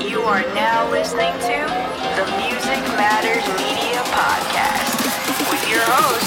You 0.00 0.22
are 0.22 0.42
now 0.54 0.90
listening 0.90 1.32
to 1.44 1.58
the 2.16 2.24
Music 2.40 2.80
Matters 2.96 3.44
Media 3.60 4.00
Podcast 4.08 4.96
with 5.52 5.60
your 5.68 5.84
host, 5.84 6.24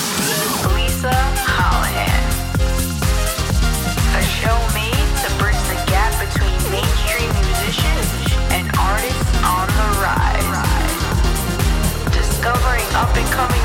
Lisa 0.78 1.10
Hollihan. 1.42 2.22
A 4.14 4.22
show 4.30 4.54
made 4.78 5.10
to 5.26 5.30
bridge 5.42 5.58
the 5.74 5.80
gap 5.90 6.14
between 6.22 6.54
mainstream 6.70 7.34
musicians 7.34 8.06
and 8.54 8.70
artists 8.78 9.34
on 9.42 9.66
the 9.66 9.90
rise. 10.06 10.54
Discovering 12.14 12.86
up 12.94 13.10
and 13.18 13.28
coming 13.34 13.63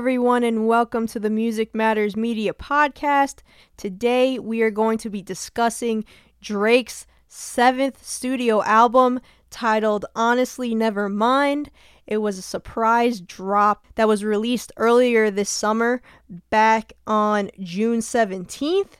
everyone, 0.00 0.42
and 0.42 0.66
welcome 0.66 1.06
to 1.06 1.20
the 1.20 1.28
Music 1.28 1.74
Matters 1.74 2.16
Media 2.16 2.54
Podcast. 2.54 3.40
Today, 3.76 4.38
we 4.38 4.62
are 4.62 4.70
going 4.70 4.96
to 4.96 5.10
be 5.10 5.20
discussing 5.20 6.06
Drake's 6.40 7.06
seventh 7.28 8.02
studio 8.02 8.62
album 8.62 9.20
titled 9.50 10.06
Honestly 10.16 10.74
Never 10.74 11.10
Mind. 11.10 11.70
It 12.06 12.16
was 12.16 12.38
a 12.38 12.42
surprise 12.42 13.20
drop 13.20 13.88
that 13.96 14.08
was 14.08 14.24
released 14.24 14.72
earlier 14.78 15.30
this 15.30 15.50
summer, 15.50 16.00
back 16.48 16.94
on 17.06 17.50
June 17.60 17.98
17th, 17.98 18.92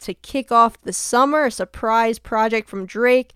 to 0.00 0.12
kick 0.12 0.52
off 0.52 0.78
the 0.82 0.92
summer. 0.92 1.46
A 1.46 1.50
surprise 1.50 2.18
project 2.18 2.68
from 2.68 2.84
Drake. 2.84 3.32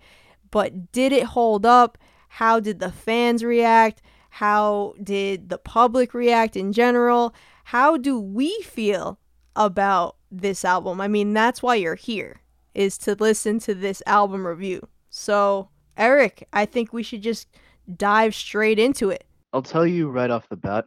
But 0.51 0.91
did 0.91 1.11
it 1.11 1.23
hold 1.23 1.65
up? 1.65 1.97
How 2.27 2.59
did 2.59 2.77
the 2.77 2.91
fans 2.91 3.43
react? 3.43 4.03
How 4.39 4.93
did 5.03 5.49
the 5.49 5.57
public 5.57 6.13
react 6.13 6.55
in 6.55 6.71
general? 6.71 7.35
How 7.65 7.97
do 7.97 8.17
we 8.17 8.61
feel 8.61 9.19
about 9.57 10.15
this 10.31 10.63
album? 10.63 11.01
I 11.01 11.09
mean, 11.09 11.33
that's 11.33 11.61
why 11.61 11.75
you're 11.75 11.95
here, 11.95 12.39
is 12.73 12.97
to 12.99 13.17
listen 13.19 13.59
to 13.59 13.75
this 13.75 14.01
album 14.05 14.47
review. 14.47 14.87
So, 15.09 15.67
Eric, 15.97 16.47
I 16.53 16.63
think 16.63 16.93
we 16.93 17.03
should 17.03 17.21
just 17.21 17.49
dive 17.97 18.33
straight 18.33 18.79
into 18.79 19.09
it. 19.09 19.25
I'll 19.51 19.61
tell 19.61 19.85
you 19.85 20.09
right 20.09 20.29
off 20.29 20.47
the 20.47 20.55
bat, 20.55 20.85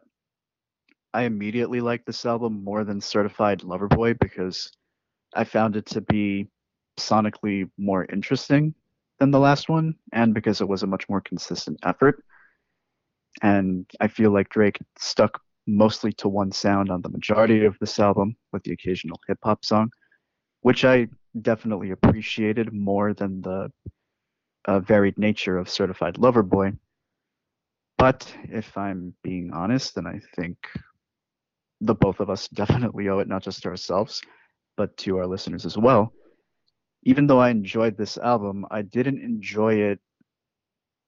I 1.12 1.24
immediately 1.24 1.82
liked 1.82 2.06
this 2.06 2.24
album 2.24 2.64
more 2.64 2.84
than 2.84 3.02
Certified 3.02 3.64
Lover 3.64 3.88
Boy 3.88 4.14
because 4.14 4.72
I 5.34 5.44
found 5.44 5.76
it 5.76 5.84
to 5.88 6.00
be 6.00 6.48
sonically 6.98 7.68
more 7.76 8.06
interesting 8.10 8.74
than 9.18 9.30
the 9.30 9.38
last 9.38 9.68
one, 9.68 9.94
and 10.14 10.32
because 10.32 10.62
it 10.62 10.68
was 10.68 10.82
a 10.82 10.86
much 10.86 11.06
more 11.10 11.20
consistent 11.20 11.78
effort. 11.82 12.24
And 13.40 13.90
I 14.00 14.08
feel 14.08 14.30
like 14.30 14.50
Drake 14.50 14.78
stuck 14.98 15.40
mostly 15.66 16.12
to 16.14 16.28
one 16.28 16.52
sound 16.52 16.90
on 16.90 17.02
the 17.02 17.08
majority 17.08 17.64
of 17.64 17.78
this 17.78 17.98
album, 17.98 18.36
with 18.52 18.62
the 18.64 18.72
occasional 18.72 19.18
hip 19.26 19.38
hop 19.42 19.64
song, 19.64 19.90
which 20.60 20.84
I 20.84 21.08
definitely 21.40 21.92
appreciated 21.92 22.72
more 22.72 23.14
than 23.14 23.40
the 23.40 23.72
uh, 24.66 24.80
varied 24.80 25.18
nature 25.18 25.56
of 25.56 25.68
Certified 25.68 26.18
Lover 26.18 26.42
Boy. 26.42 26.72
But 27.98 28.32
if 28.44 28.76
I'm 28.76 29.14
being 29.22 29.52
honest, 29.52 29.94
then 29.94 30.06
I 30.06 30.20
think 30.34 30.56
the 31.80 31.94
both 31.94 32.20
of 32.20 32.30
us 32.30 32.48
definitely 32.54 33.08
owe 33.08 33.20
it 33.20 33.28
not 33.28 33.42
just 33.42 33.62
to 33.62 33.68
ourselves, 33.68 34.22
but 34.76 34.96
to 34.98 35.18
our 35.18 35.26
listeners 35.26 35.64
as 35.64 35.76
well. 35.76 36.12
Even 37.04 37.26
though 37.26 37.40
I 37.40 37.50
enjoyed 37.50 37.96
this 37.96 38.16
album, 38.18 38.64
I 38.70 38.82
didn't 38.82 39.22
enjoy 39.22 39.74
it, 39.74 40.00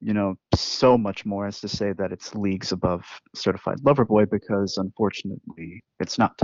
you 0.05 0.13
know, 0.13 0.35
so 0.55 0.99
much 0.99 1.25
more 1.25 1.47
as 1.47 1.61
to 1.61 1.69
say 1.69 1.93
that 1.95 2.13
it's 2.13 2.35
leagues 2.35 2.73
above 2.73 3.05
Certified 3.35 3.79
Lover 3.85 4.05
Boy 4.05 4.27
because 4.27 4.77
unfortunately 4.77 5.83
it's 5.99 6.19
not. 6.19 6.39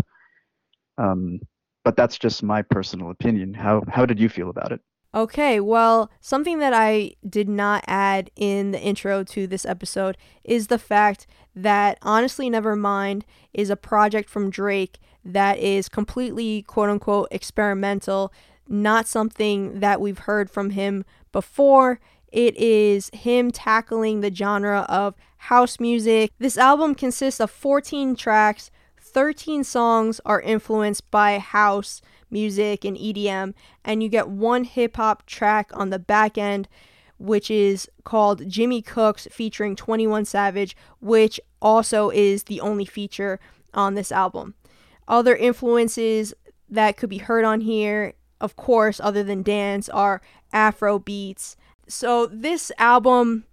Um, 0.96 1.40
but 1.84 1.94
that's 1.94 2.18
just 2.18 2.42
my 2.42 2.62
personal 2.62 3.10
opinion. 3.10 3.52
How 3.52 3.82
how 3.88 4.06
did 4.06 4.18
you 4.18 4.30
feel 4.30 4.48
about 4.48 4.72
it? 4.72 4.80
Okay, 5.14 5.60
well, 5.60 6.10
something 6.20 6.58
that 6.60 6.72
I 6.72 7.12
did 7.28 7.48
not 7.48 7.84
add 7.86 8.30
in 8.36 8.70
the 8.70 8.80
intro 8.80 9.24
to 9.24 9.46
this 9.46 9.66
episode 9.66 10.16
is 10.44 10.68
the 10.68 10.78
fact 10.78 11.26
that 11.54 11.98
Honestly 12.00 12.48
Nevermind 12.48 13.24
is 13.52 13.70
a 13.70 13.76
project 13.76 14.30
from 14.30 14.50
Drake 14.50 14.98
that 15.22 15.58
is 15.58 15.88
completely 15.88 16.62
quote 16.62 16.88
unquote 16.88 17.28
experimental, 17.30 18.32
not 18.68 19.06
something 19.06 19.80
that 19.80 20.00
we've 20.00 20.20
heard 20.20 20.48
from 20.48 20.70
him 20.70 21.04
before. 21.32 22.00
It 22.32 22.56
is 22.56 23.10
him 23.12 23.50
tackling 23.50 24.20
the 24.20 24.34
genre 24.34 24.86
of 24.88 25.14
house 25.36 25.80
music. 25.80 26.32
This 26.38 26.58
album 26.58 26.94
consists 26.94 27.40
of 27.40 27.50
14 27.50 28.14
tracks, 28.14 28.70
13 29.00 29.64
songs 29.64 30.20
are 30.24 30.40
influenced 30.40 31.10
by 31.10 31.38
house 31.38 32.00
music 32.30 32.84
and 32.84 32.96
EDM, 32.96 33.54
and 33.84 34.02
you 34.02 34.08
get 34.08 34.28
one 34.28 34.64
hip 34.64 34.96
hop 34.96 35.26
track 35.26 35.70
on 35.74 35.90
the 35.90 35.98
back 35.98 36.38
end, 36.38 36.68
which 37.18 37.50
is 37.50 37.88
called 38.04 38.48
Jimmy 38.48 38.82
Cooks 38.82 39.26
featuring 39.30 39.74
21 39.74 40.24
Savage, 40.24 40.76
which 41.00 41.40
also 41.60 42.10
is 42.10 42.44
the 42.44 42.60
only 42.60 42.84
feature 42.84 43.40
on 43.74 43.94
this 43.94 44.12
album. 44.12 44.54
Other 45.08 45.34
influences 45.34 46.32
that 46.68 46.96
could 46.96 47.10
be 47.10 47.18
heard 47.18 47.44
on 47.44 47.62
here, 47.62 48.14
of 48.40 48.54
course, 48.54 49.00
other 49.00 49.24
than 49.24 49.42
dance, 49.42 49.88
are 49.88 50.22
Afro 50.52 50.98
beats. 50.98 51.56
So 51.90 52.26
this 52.26 52.70
album 52.78 53.44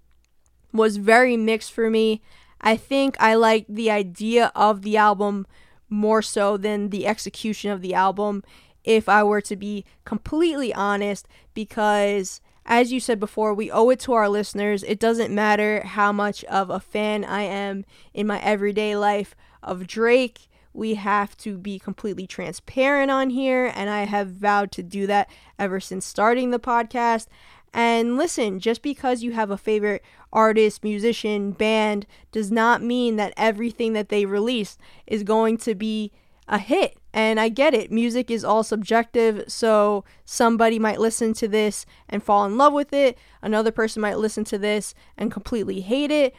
was 0.71 0.97
very 0.97 1.35
mixed 1.35 1.71
for 1.71 1.89
me. 1.89 2.21
I 2.61 2.77
think 2.77 3.15
I 3.19 3.33
like 3.35 3.65
the 3.67 3.91
idea 3.91 4.51
of 4.55 4.83
the 4.83 4.97
album 4.97 5.47
more 5.89 6.21
so 6.21 6.57
than 6.57 6.89
the 6.89 7.07
execution 7.07 7.71
of 7.71 7.81
the 7.81 7.93
album 7.93 8.43
if 8.83 9.09
I 9.09 9.23
were 9.23 9.41
to 9.41 9.55
be 9.55 9.85
completely 10.05 10.73
honest, 10.73 11.27
because 11.53 12.41
as 12.65 12.91
you 12.91 12.99
said 12.99 13.19
before, 13.19 13.53
we 13.53 13.71
owe 13.71 13.89
it 13.89 13.99
to 14.01 14.13
our 14.13 14.29
listeners. 14.29 14.83
It 14.83 14.99
doesn't 14.99 15.33
matter 15.33 15.81
how 15.85 16.11
much 16.11 16.43
of 16.45 16.69
a 16.69 16.79
fan 16.79 17.25
I 17.25 17.41
am 17.43 17.85
in 18.13 18.27
my 18.27 18.39
everyday 18.41 18.95
life 18.95 19.35
of 19.63 19.87
Drake. 19.87 20.47
We 20.73 20.95
have 20.95 21.35
to 21.37 21.57
be 21.57 21.79
completely 21.79 22.27
transparent 22.27 23.09
on 23.09 23.31
here, 23.31 23.71
and 23.73 23.89
I 23.89 24.03
have 24.03 24.27
vowed 24.27 24.71
to 24.73 24.83
do 24.83 25.07
that 25.07 25.29
ever 25.57 25.79
since 25.79 26.05
starting 26.05 26.51
the 26.51 26.59
podcast. 26.59 27.27
And 27.73 28.17
listen, 28.17 28.59
just 28.59 28.81
because 28.81 29.23
you 29.23 29.33
have 29.33 29.51
a 29.51 29.57
favorite 29.57 30.03
artist, 30.33 30.83
musician, 30.83 31.51
band 31.51 32.05
does 32.31 32.51
not 32.51 32.81
mean 32.81 33.15
that 33.17 33.33
everything 33.37 33.93
that 33.93 34.09
they 34.09 34.25
release 34.25 34.77
is 35.05 35.23
going 35.23 35.57
to 35.57 35.75
be 35.75 36.11
a 36.47 36.57
hit. 36.57 36.97
And 37.13 37.39
I 37.39 37.49
get 37.49 37.73
it. 37.73 37.91
Music 37.91 38.31
is 38.31 38.43
all 38.43 38.63
subjective. 38.63 39.43
So 39.47 40.05
somebody 40.25 40.79
might 40.79 40.99
listen 40.99 41.33
to 41.33 41.47
this 41.47 41.85
and 42.07 42.23
fall 42.23 42.45
in 42.45 42.57
love 42.57 42.73
with 42.73 42.93
it. 42.93 43.17
Another 43.41 43.71
person 43.71 44.01
might 44.01 44.17
listen 44.17 44.43
to 44.45 44.57
this 44.57 44.93
and 45.17 45.31
completely 45.31 45.81
hate 45.81 46.11
it. 46.11 46.35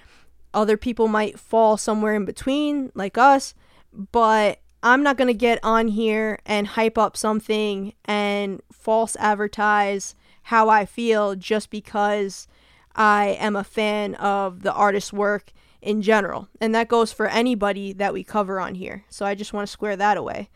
Other 0.55 0.77
people 0.77 1.09
might 1.09 1.38
fall 1.38 1.77
somewhere 1.77 2.15
in 2.15 2.25
between, 2.25 2.91
like 2.94 3.19
us. 3.19 3.55
But 3.93 4.61
I'm 4.83 5.03
not 5.03 5.17
going 5.17 5.28
to 5.28 5.34
get 5.34 5.59
on 5.62 5.88
here 5.88 6.38
and 6.47 6.67
hype 6.67 6.97
up 6.97 7.17
something 7.17 7.93
and 8.05 8.62
false 8.72 9.17
advertise 9.17 10.15
how 10.49 10.71
I 10.71 10.87
feel 10.87 11.35
just 11.35 11.69
because 11.69 12.49
I 12.97 13.37
am 13.39 13.55
a 13.55 13.62
fan 13.62 14.15
of 14.15 14.62
the 14.62 14.73
artist's 14.73 15.12
work 15.12 15.53
in 15.83 16.00
general. 16.00 16.49
And 16.59 16.75
that 16.75 16.89
goes 16.89 17.12
for 17.12 17.27
anybody 17.27 17.93
that 17.93 18.15
we 18.15 18.25
cover 18.25 18.59
on 18.59 18.75
here. 18.75 19.05
So 19.11 19.27
I 19.27 19.35
just 19.35 19.53
want 19.53 19.67
to 19.67 19.71
square 19.71 19.95
that 19.97 20.17
away. 20.17 20.49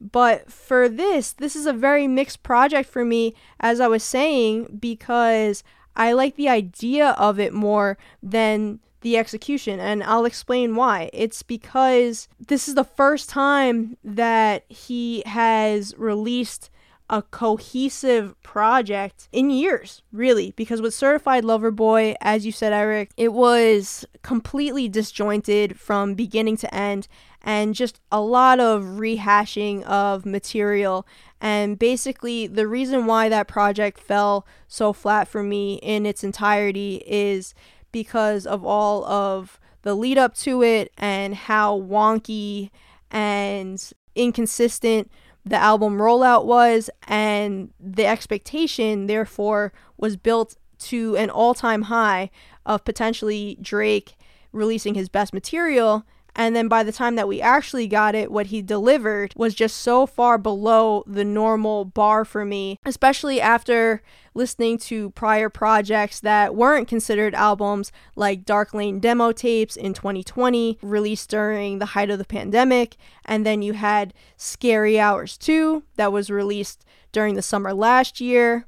But 0.00 0.50
for 0.50 0.88
this, 0.88 1.32
this 1.32 1.54
is 1.54 1.66
a 1.66 1.74
very 1.74 2.08
mixed 2.08 2.42
project 2.42 2.88
for 2.88 3.04
me, 3.04 3.34
as 3.60 3.80
I 3.80 3.86
was 3.86 4.02
saying, 4.02 4.78
because 4.80 5.62
I 5.94 6.12
like 6.12 6.36
the 6.36 6.48
idea 6.48 7.10
of 7.10 7.38
it 7.38 7.52
more 7.52 7.98
than 8.22 8.80
the 9.02 9.18
execution. 9.18 9.78
And 9.78 10.02
I'll 10.04 10.24
explain 10.24 10.74
why. 10.74 11.10
It's 11.12 11.42
because 11.42 12.28
this 12.48 12.66
is 12.66 12.76
the 12.76 12.82
first 12.82 13.28
time 13.28 13.98
that 14.02 14.64
he 14.70 15.22
has 15.26 15.94
released 15.98 16.70
a 17.10 17.22
cohesive 17.22 18.40
project 18.42 19.28
in 19.30 19.50
years, 19.50 20.02
really. 20.12 20.52
Because 20.52 20.80
with 20.80 20.94
Certified 20.94 21.44
Lover 21.44 21.70
Boy, 21.70 22.14
as 22.20 22.46
you 22.46 22.52
said, 22.52 22.72
Eric, 22.72 23.10
it 23.16 23.32
was 23.32 24.04
completely 24.22 24.88
disjointed 24.88 25.78
from 25.78 26.14
beginning 26.14 26.56
to 26.58 26.74
end 26.74 27.06
and 27.42 27.74
just 27.74 28.00
a 28.10 28.20
lot 28.20 28.58
of 28.58 28.82
rehashing 28.82 29.82
of 29.82 30.24
material. 30.24 31.06
And 31.40 31.78
basically, 31.78 32.46
the 32.46 32.66
reason 32.66 33.04
why 33.04 33.28
that 33.28 33.48
project 33.48 34.00
fell 34.00 34.46
so 34.66 34.94
flat 34.94 35.28
for 35.28 35.42
me 35.42 35.74
in 35.82 36.06
its 36.06 36.24
entirety 36.24 37.02
is 37.06 37.54
because 37.92 38.46
of 38.46 38.64
all 38.64 39.04
of 39.04 39.60
the 39.82 39.94
lead 39.94 40.16
up 40.16 40.34
to 40.34 40.62
it 40.62 40.90
and 40.96 41.34
how 41.34 41.78
wonky 41.78 42.70
and 43.10 43.92
inconsistent 44.14 45.10
the 45.44 45.56
album 45.56 45.98
rollout 45.98 46.44
was, 46.46 46.88
and 47.06 47.70
the 47.78 48.06
expectation, 48.06 49.06
therefore, 49.06 49.72
was 49.96 50.16
built 50.16 50.56
to 50.78 51.16
an 51.16 51.30
all 51.30 51.54
time 51.54 51.82
high 51.82 52.30
of 52.66 52.84
potentially 52.84 53.58
Drake 53.60 54.16
releasing 54.52 54.94
his 54.94 55.08
best 55.08 55.34
material 55.34 56.04
and 56.36 56.56
then 56.56 56.68
by 56.68 56.82
the 56.82 56.92
time 56.92 57.14
that 57.14 57.28
we 57.28 57.40
actually 57.40 57.86
got 57.86 58.14
it, 58.14 58.30
what 58.30 58.46
he 58.46 58.60
delivered 58.60 59.32
was 59.36 59.54
just 59.54 59.78
so 59.78 60.06
far 60.06 60.36
below 60.36 61.04
the 61.06 61.24
normal 61.24 61.84
bar 61.84 62.24
for 62.24 62.44
me, 62.44 62.78
especially 62.84 63.40
after 63.40 64.02
listening 64.34 64.76
to 64.76 65.10
prior 65.10 65.48
projects 65.48 66.18
that 66.18 66.56
weren't 66.56 66.88
considered 66.88 67.34
albums 67.36 67.92
like 68.16 68.44
Dark 68.44 68.74
Lane 68.74 68.98
demo 68.98 69.30
tapes 69.30 69.76
in 69.76 69.94
2020, 69.94 70.78
released 70.82 71.30
during 71.30 71.78
the 71.78 71.86
height 71.86 72.10
of 72.10 72.18
the 72.18 72.24
pandemic. 72.24 72.96
And 73.24 73.46
then 73.46 73.62
you 73.62 73.74
had 73.74 74.12
Scary 74.36 74.98
Hours 74.98 75.38
2, 75.38 75.84
that 75.96 76.12
was 76.12 76.30
released 76.30 76.84
during 77.12 77.34
the 77.34 77.42
summer 77.42 77.72
last 77.72 78.20
year. 78.20 78.66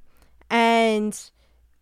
And 0.49 1.19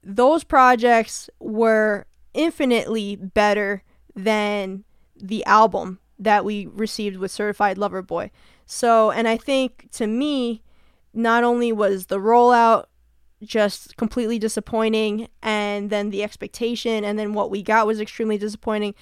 those 0.03 0.45
projects 0.45 1.29
were 1.39 2.07
infinitely 2.33 3.17
better 3.17 3.83
than 4.17 4.85
the 5.17 5.45
album 5.45 6.01
that 6.19 6.45
we 6.45 6.67
received 6.67 7.17
with 7.17 7.31
Certified 7.31 7.79
Lover 7.79 8.03
Boy. 8.03 8.31
So, 8.67 9.11
and 9.11 9.29
I 9.29 9.37
think 9.37 9.91
to 9.93 10.07
me, 10.07 10.63
not 11.13 11.45
only 11.45 11.73
was 11.73 12.07
the 12.07 12.19
rollout 12.19 12.87
just 13.43 13.97
completely 13.97 14.39
disappointing, 14.39 15.29
and 15.43 15.91
then 15.91 16.11
the 16.11 16.23
expectation, 16.23 17.05
and 17.05 17.19
then 17.19 17.35
what 17.35 17.51
we 17.51 17.63
got 17.63 17.87
was 17.87 18.01
extremely 18.01 18.39
disappointing. 18.39 18.95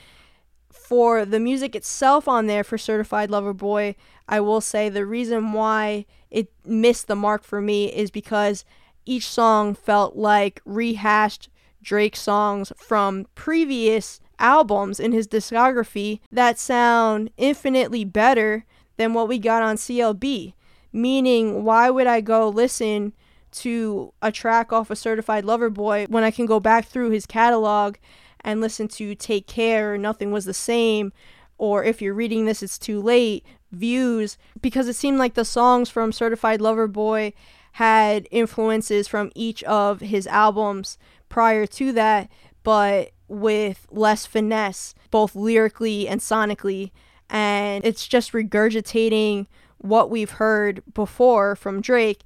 For 0.70 1.24
the 1.24 1.38
music 1.38 1.76
itself 1.76 2.26
on 2.26 2.46
there 2.46 2.64
for 2.64 2.78
Certified 2.78 3.30
Lover 3.30 3.52
Boy, 3.52 3.94
I 4.28 4.40
will 4.40 4.60
say 4.60 4.88
the 4.88 5.06
reason 5.06 5.52
why 5.52 6.06
it 6.30 6.50
missed 6.64 7.06
the 7.06 7.14
mark 7.14 7.44
for 7.44 7.60
me 7.60 7.92
is 7.92 8.10
because 8.10 8.64
each 9.04 9.28
song 9.28 9.74
felt 9.74 10.16
like 10.16 10.60
rehashed 10.64 11.48
Drake 11.82 12.16
songs 12.16 12.72
from 12.76 13.26
previous 13.34 14.20
albums 14.38 14.98
in 15.00 15.12
his 15.12 15.28
discography 15.28 16.20
that 16.30 16.58
sound 16.58 17.30
infinitely 17.36 18.04
better 18.04 18.64
than 18.96 19.14
what 19.14 19.28
we 19.28 19.38
got 19.38 19.62
on 19.62 19.76
CLB. 19.76 20.54
Meaning, 20.92 21.64
why 21.64 21.90
would 21.90 22.06
I 22.06 22.20
go 22.20 22.48
listen 22.48 23.12
to 23.52 24.12
a 24.20 24.32
track 24.32 24.72
off 24.72 24.90
a 24.90 24.96
Certified 24.96 25.44
Lover 25.44 25.70
Boy 25.70 26.06
when 26.08 26.24
I 26.24 26.30
can 26.30 26.46
go 26.46 26.60
back 26.60 26.86
through 26.86 27.10
his 27.10 27.26
catalog 27.26 27.96
and 28.40 28.60
listen 28.60 28.88
to 28.88 29.14
Take 29.14 29.46
Care, 29.46 29.94
or 29.94 29.98
Nothing 29.98 30.32
Was 30.32 30.44
the 30.44 30.54
Same, 30.54 31.12
or 31.58 31.84
if 31.84 32.02
you're 32.02 32.14
reading 32.14 32.44
this, 32.44 32.62
it's 32.62 32.78
too 32.78 33.00
late, 33.00 33.46
Views, 33.70 34.36
because 34.60 34.88
it 34.88 34.96
seemed 34.96 35.18
like 35.18 35.34
the 35.34 35.44
songs 35.44 35.88
from 35.88 36.12
Certified 36.12 36.60
Lover 36.60 36.86
Boy 36.86 37.32
had 37.72 38.26
influences 38.30 39.08
from 39.08 39.30
each 39.34 39.62
of 39.64 40.00
his 40.00 40.26
albums 40.26 40.98
prior 41.28 41.66
to 41.66 41.92
that, 41.92 42.28
but 42.62 43.12
with 43.32 43.86
less 43.90 44.26
finesse, 44.26 44.94
both 45.10 45.34
lyrically 45.34 46.06
and 46.06 46.20
sonically. 46.20 46.90
And 47.30 47.84
it's 47.84 48.06
just 48.06 48.32
regurgitating 48.32 49.46
what 49.78 50.10
we've 50.10 50.32
heard 50.32 50.82
before 50.92 51.56
from 51.56 51.80
Drake 51.80 52.22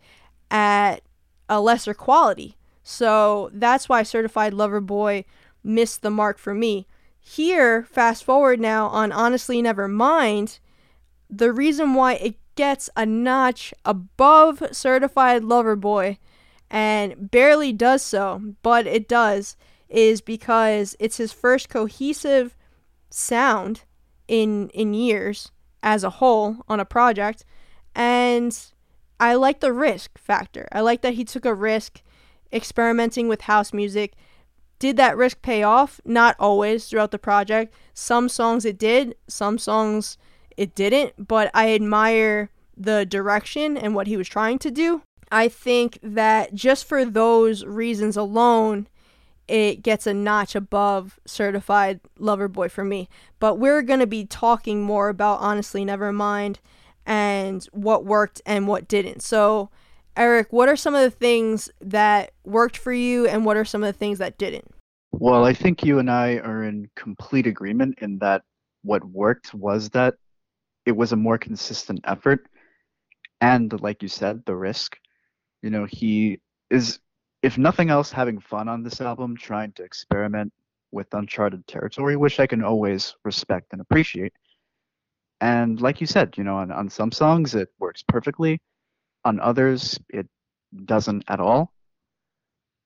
at 0.50 1.02
a 1.48 1.60
lesser 1.60 1.94
quality. 1.94 2.56
So 2.82 3.50
that's 3.52 3.88
why 3.88 4.02
Certified 4.02 4.52
Lover 4.52 4.80
Boy 4.80 5.24
missed 5.62 6.02
the 6.02 6.10
mark 6.10 6.38
for 6.38 6.54
me. 6.54 6.86
Here, 7.18 7.84
fast 7.84 8.24
forward 8.24 8.60
now 8.60 8.86
on 8.88 9.10
Honestly 9.10 9.60
Never 9.62 9.88
Mind, 9.88 10.60
the 11.28 11.52
reason 11.52 11.94
why 11.94 12.14
it 12.14 12.36
gets 12.54 12.88
a 12.96 13.04
notch 13.04 13.74
above 13.84 14.62
Certified 14.72 15.44
Lover 15.44 15.76
Boy 15.76 16.18
and 16.70 17.30
barely 17.30 17.72
does 17.72 18.02
so, 18.02 18.54
but 18.62 18.86
it 18.86 19.08
does, 19.08 19.56
is 19.88 20.20
because 20.20 20.96
it's 20.98 21.16
his 21.16 21.32
first 21.32 21.68
cohesive 21.68 22.56
sound 23.10 23.82
in 24.28 24.68
in 24.70 24.94
years 24.94 25.52
as 25.82 26.02
a 26.02 26.10
whole 26.10 26.56
on 26.68 26.80
a 26.80 26.84
project 26.84 27.44
and 27.94 28.72
I 29.18 29.34
like 29.34 29.60
the 29.60 29.72
risk 29.72 30.18
factor. 30.18 30.68
I 30.72 30.80
like 30.80 31.00
that 31.02 31.14
he 31.14 31.24
took 31.24 31.44
a 31.46 31.54
risk 31.54 32.02
experimenting 32.52 33.28
with 33.28 33.42
house 33.42 33.72
music. 33.72 34.14
Did 34.78 34.98
that 34.98 35.16
risk 35.16 35.40
pay 35.40 35.62
off? 35.62 36.00
Not 36.04 36.36
always 36.38 36.86
throughout 36.86 37.10
the 37.10 37.18
project. 37.18 37.74
Some 37.94 38.28
songs 38.28 38.64
it 38.64 38.78
did, 38.78 39.16
some 39.26 39.56
songs 39.56 40.18
it 40.56 40.74
didn't, 40.74 41.26
but 41.26 41.50
I 41.54 41.72
admire 41.72 42.50
the 42.76 43.06
direction 43.06 43.76
and 43.76 43.94
what 43.94 44.06
he 44.06 44.18
was 44.18 44.28
trying 44.28 44.58
to 44.60 44.70
do. 44.70 45.02
I 45.32 45.48
think 45.48 45.98
that 46.02 46.54
just 46.54 46.84
for 46.84 47.04
those 47.04 47.64
reasons 47.64 48.16
alone, 48.16 48.86
it 49.48 49.82
gets 49.82 50.06
a 50.06 50.14
notch 50.14 50.54
above 50.54 51.20
certified 51.26 52.00
lover 52.18 52.48
boy 52.48 52.68
for 52.68 52.84
me. 52.84 53.08
But 53.38 53.56
we're 53.56 53.82
going 53.82 54.00
to 54.00 54.06
be 54.06 54.24
talking 54.24 54.82
more 54.82 55.08
about 55.08 55.40
honestly 55.40 55.84
never 55.84 56.12
mind 56.12 56.60
and 57.04 57.64
what 57.72 58.04
worked 58.04 58.42
and 58.44 58.66
what 58.66 58.88
didn't. 58.88 59.22
So, 59.22 59.70
Eric, 60.16 60.52
what 60.52 60.68
are 60.68 60.76
some 60.76 60.94
of 60.94 61.02
the 61.02 61.10
things 61.10 61.70
that 61.80 62.32
worked 62.44 62.76
for 62.76 62.92
you 62.92 63.26
and 63.26 63.44
what 63.44 63.56
are 63.56 63.64
some 63.64 63.82
of 63.82 63.86
the 63.86 63.98
things 63.98 64.18
that 64.18 64.38
didn't? 64.38 64.70
Well, 65.12 65.44
I 65.44 65.54
think 65.54 65.84
you 65.84 65.98
and 65.98 66.10
I 66.10 66.36
are 66.38 66.64
in 66.64 66.90
complete 66.96 67.46
agreement 67.46 67.98
in 68.00 68.18
that 68.18 68.42
what 68.82 69.04
worked 69.04 69.54
was 69.54 69.90
that 69.90 70.14
it 70.84 70.96
was 70.96 71.12
a 71.12 71.16
more 71.16 71.38
consistent 71.38 72.00
effort 72.04 72.46
and 73.40 73.80
like 73.80 74.02
you 74.02 74.08
said, 74.08 74.44
the 74.46 74.56
risk. 74.56 74.98
You 75.62 75.70
know, 75.70 75.84
he 75.84 76.40
is 76.70 76.98
if 77.42 77.58
nothing 77.58 77.90
else, 77.90 78.10
having 78.10 78.40
fun 78.40 78.68
on 78.68 78.82
this 78.82 79.00
album, 79.00 79.36
trying 79.36 79.72
to 79.72 79.84
experiment 79.84 80.52
with 80.92 81.12
uncharted 81.12 81.66
territory, 81.66 82.16
which 82.16 82.40
I 82.40 82.46
can 82.46 82.62
always 82.62 83.14
respect 83.24 83.72
and 83.72 83.80
appreciate. 83.80 84.32
And 85.40 85.80
like 85.80 86.00
you 86.00 86.06
said, 86.06 86.36
you 86.38 86.44
know, 86.44 86.56
on, 86.56 86.70
on 86.70 86.88
some 86.88 87.12
songs 87.12 87.54
it 87.54 87.68
works 87.78 88.02
perfectly, 88.06 88.60
on 89.24 89.38
others 89.40 89.98
it 90.08 90.26
doesn't 90.84 91.24
at 91.28 91.40
all. 91.40 91.72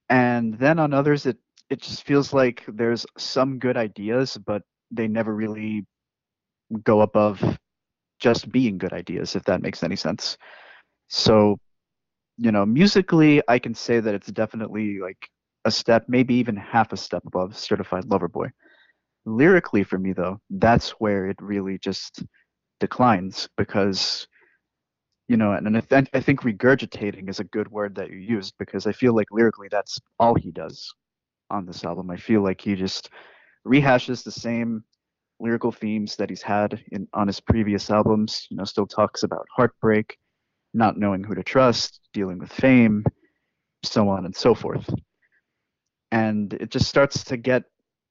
And 0.08 0.58
then 0.58 0.79
on 0.79 0.93
others 0.93 1.27
it 1.27 1.39
it 1.69 1.81
just 1.81 2.05
feels 2.05 2.32
like 2.32 2.65
there's 2.67 3.06
some 3.17 3.60
good 3.60 3.77
ideas, 3.77 4.36
but 4.36 4.63
they 4.91 5.06
never 5.06 5.32
really 5.34 5.86
go 6.82 7.03
above 7.03 7.41
just 8.19 8.51
being 8.51 8.77
good 8.77 8.93
ideas, 8.93 9.36
if 9.36 9.44
that 9.44 9.63
makes 9.63 9.84
any 9.84 9.94
sense. 9.94 10.36
So 11.08 11.58
you 12.41 12.51
know, 12.51 12.65
musically, 12.65 13.43
I 13.49 13.59
can 13.59 13.75
say 13.75 14.01
that 14.01 14.15
it's 14.15 14.29
definitely 14.29 14.99
like 14.99 15.29
a 15.67 15.70
step, 15.70 16.06
maybe 16.09 16.35
even 16.35 16.56
half 16.56 16.91
a 16.93 16.97
step 16.97 17.23
above 17.27 17.56
Certified 17.56 18.06
Lover 18.06 18.29
Boy. 18.29 18.49
Lyrically, 19.27 19.85
for 19.85 19.99
me, 19.99 20.15
though, 20.15 20.41
that's 20.49 20.91
where 20.93 21.27
it 21.27 21.37
really 21.39 21.79
just 21.79 22.25
declines 22.81 23.47
because, 23.59 24.27
you 25.29 25.37
know, 25.37 25.53
and, 25.53 25.77
I, 25.77 25.81
th- 25.81 26.09
I 26.15 26.20
think 26.20 26.41
regurgitating 26.41 27.29
is 27.29 27.41
a 27.41 27.44
good 27.44 27.70
word 27.70 27.94
that 27.97 28.11
you 28.11 28.17
used 28.17 28.55
because 28.59 28.87
I 28.87 28.93
feel 28.93 29.15
like 29.15 29.29
lyrically 29.31 29.69
that's 29.70 30.01
all 30.19 30.35
he 30.35 30.51
does 30.51 30.91
on 31.51 31.67
this 31.67 31.85
album. 31.85 32.11
I 32.11 32.17
feel 32.17 32.43
like 32.43 32.63
he 32.63 32.75
just 32.75 33.11
rehashes 33.69 34.25
the 34.25 34.32
same 34.32 34.82
lyrical 35.41 35.73
themes 35.73 36.17
that 36.17 36.31
he's 36.31 36.43
had 36.43 36.82
in 36.91 37.06
on 37.13 37.27
his 37.27 37.41
previous 37.41 37.91
albums. 37.91 38.47
You 38.51 38.56
know, 38.56 38.65
still 38.65 38.87
talks 38.87 39.25
about 39.25 39.47
heartbreak, 39.55 40.17
not 40.72 40.98
knowing 40.98 41.24
who 41.24 41.34
to 41.34 41.43
trust, 41.43 42.00
dealing 42.12 42.39
with 42.39 42.53
fame, 42.53 43.05
so 43.84 44.08
on 44.08 44.24
and 44.24 44.36
so 44.36 44.55
forth. 44.55 44.89
And 46.12 46.53
it 46.55 46.70
just 46.70 46.89
starts 46.89 47.24
to 47.24 47.36
get, 47.36 47.65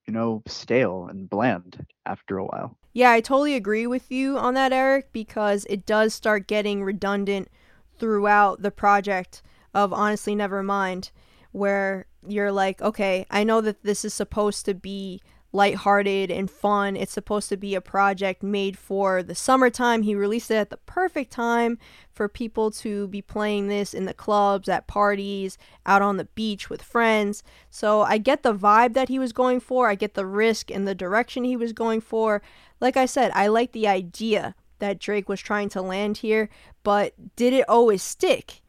you 0.07 0.13
know, 0.13 0.41
stale 0.47 1.07
and 1.09 1.29
bland 1.29 1.85
after 2.05 2.37
a 2.37 2.45
while. 2.45 2.77
Yeah, 2.93 3.11
I 3.11 3.21
totally 3.21 3.55
agree 3.55 3.87
with 3.87 4.11
you 4.11 4.37
on 4.37 4.55
that, 4.55 4.73
Eric, 4.73 5.11
because 5.11 5.65
it 5.69 5.85
does 5.85 6.13
start 6.13 6.47
getting 6.47 6.83
redundant 6.83 7.49
throughout 7.97 8.61
the 8.61 8.71
project 8.71 9.41
of 9.73 9.93
Honestly 9.93 10.33
Never 10.33 10.63
Mind, 10.63 11.11
where 11.51 12.07
you're 12.27 12.51
like, 12.51 12.81
okay, 12.81 13.25
I 13.29 13.43
know 13.43 13.61
that 13.61 13.83
this 13.83 14.03
is 14.03 14.13
supposed 14.13 14.65
to 14.65 14.73
be 14.73 15.21
lighthearted 15.51 16.29
and 16.29 16.49
fun. 16.49 16.95
It's 16.95 17.11
supposed 17.11 17.49
to 17.49 17.57
be 17.57 17.73
a 17.75 17.81
project 17.81 18.43
made 18.43 18.77
for 18.77 19.23
the 19.23 19.33
summertime. 19.33 20.03
He 20.03 20.13
released 20.13 20.51
it 20.51 20.55
at 20.55 20.69
the 20.69 20.77
perfect 20.77 21.31
time 21.31 21.79
for 22.11 22.27
people 22.27 22.69
to 22.71 23.07
be 23.07 23.21
playing 23.21 23.67
this 23.67 23.93
in 23.93 24.05
the 24.05 24.13
clubs, 24.13 24.69
at 24.69 24.87
parties, 24.87 25.57
out 25.85 26.01
on 26.01 26.17
the 26.17 26.25
beach 26.25 26.69
with 26.69 26.81
friends. 26.81 27.43
So 27.69 28.01
I 28.01 28.17
get 28.17 28.43
the 28.43 28.53
vibe 28.53 28.93
that 28.93 29.09
he 29.09 29.17
was 29.17 29.33
going 29.33 29.59
for. 29.59 29.89
I 29.89 29.95
get 29.95 30.13
the 30.13 30.25
risk 30.25 30.69
and 30.69 30.87
the 30.87 30.95
direction 30.95 31.43
he 31.43 31.55
was 31.55 31.73
going 31.73 32.01
for. 32.01 32.41
Like 32.79 32.97
I 32.97 33.05
said, 33.05 33.31
I 33.33 33.47
like 33.47 33.71
the 33.71 33.87
idea 33.87 34.55
that 34.77 34.99
Drake 34.99 35.27
was 35.27 35.41
trying 35.41 35.69
to 35.69 35.81
land 35.81 36.17
here, 36.17 36.49
but 36.83 37.13
did 37.35 37.53
it 37.53 37.67
always 37.67 38.01
stick? 38.01 38.61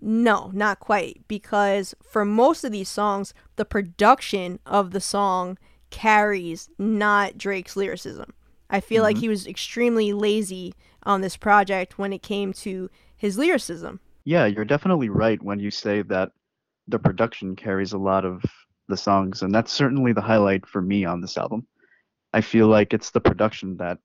No, 0.00 0.50
not 0.54 0.78
quite, 0.78 1.22
because 1.26 1.94
for 2.02 2.24
most 2.24 2.62
of 2.62 2.72
these 2.72 2.88
songs, 2.88 3.34
the 3.56 3.64
production 3.64 4.60
of 4.64 4.92
the 4.92 5.00
song 5.00 5.58
carries 5.90 6.68
not 6.78 7.38
Drake's 7.38 7.76
lyricism. 7.76 8.32
I 8.70 8.80
feel 8.80 8.98
mm-hmm. 8.98 9.04
like 9.04 9.18
he 9.18 9.28
was 9.28 9.46
extremely 9.46 10.12
lazy 10.12 10.74
on 11.04 11.20
this 11.20 11.36
project 11.36 11.98
when 11.98 12.12
it 12.12 12.22
came 12.22 12.52
to 12.54 12.90
his 13.16 13.38
lyricism. 13.38 14.00
Yeah, 14.24 14.46
you're 14.46 14.64
definitely 14.64 15.08
right 15.08 15.42
when 15.42 15.58
you 15.58 15.70
say 15.70 16.02
that 16.02 16.32
the 16.86 16.98
production 16.98 17.56
carries 17.56 17.92
a 17.92 17.98
lot 17.98 18.24
of 18.24 18.42
the 18.88 18.96
songs, 18.96 19.42
and 19.42 19.54
that's 19.54 19.72
certainly 19.72 20.12
the 20.12 20.20
highlight 20.20 20.66
for 20.66 20.82
me 20.82 21.04
on 21.04 21.20
this 21.20 21.36
album. 21.36 21.66
I 22.32 22.40
feel 22.40 22.68
like 22.68 22.92
it's 22.92 23.10
the 23.10 23.20
production 23.20 23.76
that 23.78 23.98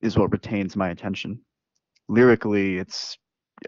is 0.00 0.16
what 0.16 0.32
retains 0.32 0.76
my 0.76 0.90
attention. 0.90 1.40
Lyrically, 2.08 2.78
it's 2.78 3.18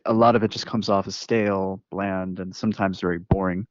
a 0.06 0.12
lot 0.12 0.37
of 0.37 0.42
it 0.42 0.50
just 0.50 0.66
comes 0.66 0.88
off 0.88 1.06
as 1.06 1.16
stale, 1.16 1.82
bland, 1.90 2.38
and 2.38 2.54
sometimes 2.54 3.00
very 3.00 3.18
boring. 3.18 3.66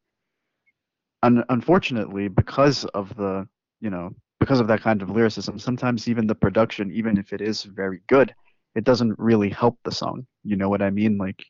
Un- 1.23 1.45
unfortunately, 1.49 2.27
because 2.27 2.85
of 2.85 3.15
the 3.15 3.47
you 3.79 3.89
know 3.89 4.11
because 4.39 4.59
of 4.59 4.67
that 4.67 4.81
kind 4.81 5.01
of 5.01 5.09
lyricism, 5.11 5.59
sometimes 5.59 6.07
even 6.07 6.25
the 6.25 6.35
production, 6.35 6.91
even 6.91 7.17
if 7.17 7.31
it 7.31 7.41
is 7.41 7.63
very 7.63 8.01
good, 8.07 8.33
it 8.75 8.83
doesn't 8.83 9.17
really 9.19 9.49
help 9.49 9.77
the 9.83 9.91
song. 9.91 10.25
You 10.43 10.55
know 10.55 10.67
what 10.69 10.81
I 10.81 10.89
mean? 10.89 11.17
Like 11.17 11.43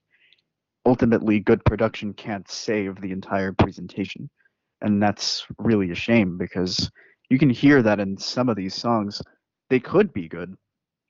ultimately, 0.86 1.40
good 1.40 1.64
production 1.64 2.14
can't 2.14 2.50
save 2.50 3.00
the 3.00 3.12
entire 3.12 3.54
presentation, 3.54 4.30
and 4.82 5.02
that's 5.02 5.46
really 5.58 5.92
a 5.92 5.96
shame 5.96 6.38
because 6.38 6.92
you 7.30 7.40
can 7.40 7.50
hear 7.50 7.82
that 7.82 8.00
in 8.00 8.18
some 8.18 8.50
of 8.50 8.58
these 8.58 8.76
songs. 8.76 9.22
They 9.70 9.80
could 9.80 10.12
be 10.12 10.28
good, 10.28 10.54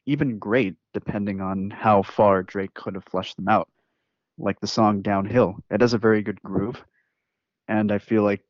even 0.05 0.37
great 0.37 0.75
depending 0.93 1.41
on 1.41 1.71
how 1.71 2.03
far 2.03 2.43
Drake 2.43 2.75
could 2.75 2.93
have 2.93 3.05
fleshed 3.05 3.37
them 3.37 3.47
out. 3.47 3.67
Like 4.37 4.59
the 4.59 4.67
song 4.67 5.01
Downhill. 5.01 5.55
It 5.71 5.81
has 5.81 5.93
a 5.95 5.97
very 5.97 6.21
good 6.21 6.39
groove. 6.43 6.83
And 7.67 7.91
I 7.91 7.97
feel 7.99 8.23
like 8.23 8.43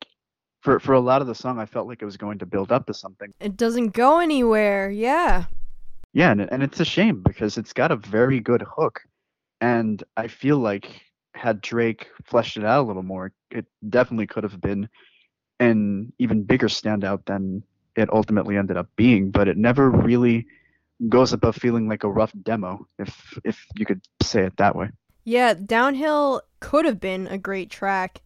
for 0.60 0.80
for 0.80 0.92
a 0.94 1.00
lot 1.00 1.20
of 1.20 1.26
the 1.26 1.34
song 1.34 1.58
I 1.58 1.66
felt 1.66 1.88
like 1.88 2.02
it 2.02 2.06
was 2.06 2.16
going 2.16 2.38
to 2.38 2.46
build 2.46 2.72
up 2.72 2.86
to 2.86 2.94
something. 2.94 3.32
It 3.40 3.56
doesn't 3.56 3.90
go 3.90 4.18
anywhere. 4.18 4.90
Yeah. 4.90 5.44
Yeah, 6.12 6.30
and 6.30 6.52
and 6.52 6.62
it's 6.62 6.80
a 6.80 6.84
shame 6.84 7.22
because 7.22 7.56
it's 7.58 7.72
got 7.72 7.90
a 7.90 7.96
very 7.96 8.40
good 8.40 8.62
hook. 8.62 9.00
And 9.60 10.02
I 10.16 10.28
feel 10.28 10.58
like 10.58 11.00
had 11.34 11.60
Drake 11.60 12.08
fleshed 12.24 12.56
it 12.56 12.64
out 12.64 12.82
a 12.82 12.86
little 12.86 13.02
more, 13.02 13.32
it 13.50 13.66
definitely 13.88 14.26
could 14.26 14.44
have 14.44 14.60
been 14.60 14.88
an 15.60 16.12
even 16.18 16.42
bigger 16.42 16.68
standout 16.68 17.24
than 17.26 17.62
it 17.96 18.12
ultimately 18.12 18.56
ended 18.56 18.76
up 18.76 18.88
being, 18.96 19.30
but 19.30 19.48
it 19.48 19.56
never 19.56 19.90
really 19.90 20.46
goes 21.08 21.32
above 21.32 21.56
feeling 21.56 21.88
like 21.88 22.04
a 22.04 22.10
rough 22.10 22.32
demo, 22.42 22.86
if 22.98 23.38
if 23.44 23.64
you 23.76 23.86
could 23.86 24.00
say 24.22 24.44
it 24.44 24.56
that 24.56 24.76
way. 24.76 24.90
Yeah, 25.24 25.54
Downhill 25.54 26.42
could 26.60 26.84
have 26.84 27.00
been 27.00 27.26
a 27.28 27.38
great 27.38 27.70
track 27.70 28.20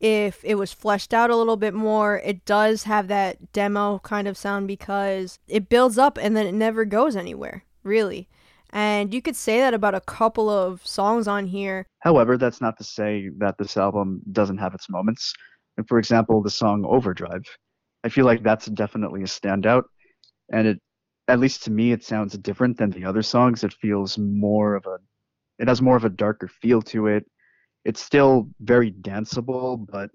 if 0.00 0.44
it 0.44 0.56
was 0.56 0.72
fleshed 0.72 1.12
out 1.12 1.30
a 1.30 1.36
little 1.36 1.56
bit 1.56 1.74
more. 1.74 2.18
It 2.18 2.44
does 2.44 2.84
have 2.84 3.08
that 3.08 3.52
demo 3.52 3.98
kind 4.00 4.28
of 4.28 4.36
sound 4.36 4.68
because 4.68 5.38
it 5.48 5.68
builds 5.68 5.98
up 5.98 6.18
and 6.18 6.36
then 6.36 6.46
it 6.46 6.54
never 6.54 6.84
goes 6.84 7.16
anywhere, 7.16 7.64
really. 7.82 8.28
And 8.70 9.14
you 9.14 9.22
could 9.22 9.36
say 9.36 9.60
that 9.60 9.74
about 9.74 9.94
a 9.94 10.00
couple 10.00 10.50
of 10.50 10.86
songs 10.86 11.26
on 11.26 11.46
here. 11.46 11.86
However, 12.00 12.36
that's 12.36 12.60
not 12.60 12.76
to 12.78 12.84
say 12.84 13.30
that 13.38 13.56
this 13.58 13.76
album 13.76 14.20
doesn't 14.32 14.58
have 14.58 14.74
its 14.74 14.90
moments. 14.90 15.32
And 15.76 15.88
for 15.88 15.98
example, 15.98 16.42
the 16.42 16.50
song 16.50 16.84
Overdrive, 16.86 17.44
I 18.04 18.10
feel 18.10 18.26
like 18.26 18.42
that's 18.42 18.66
definitely 18.66 19.22
a 19.22 19.26
standout. 19.26 19.84
And 20.52 20.66
it 20.66 20.78
at 21.28 21.38
least 21.38 21.62
to 21.64 21.70
me, 21.70 21.92
it 21.92 22.02
sounds 22.02 22.36
different 22.38 22.78
than 22.78 22.90
the 22.90 23.04
other 23.04 23.22
songs. 23.22 23.62
It 23.62 23.74
feels 23.74 24.18
more 24.18 24.74
of 24.74 24.86
a, 24.86 24.96
it 25.58 25.68
has 25.68 25.82
more 25.82 25.96
of 25.96 26.04
a 26.04 26.08
darker 26.08 26.48
feel 26.48 26.80
to 26.82 27.06
it. 27.06 27.26
It's 27.84 28.02
still 28.02 28.48
very 28.60 28.92
danceable, 28.92 29.86
but 29.90 30.10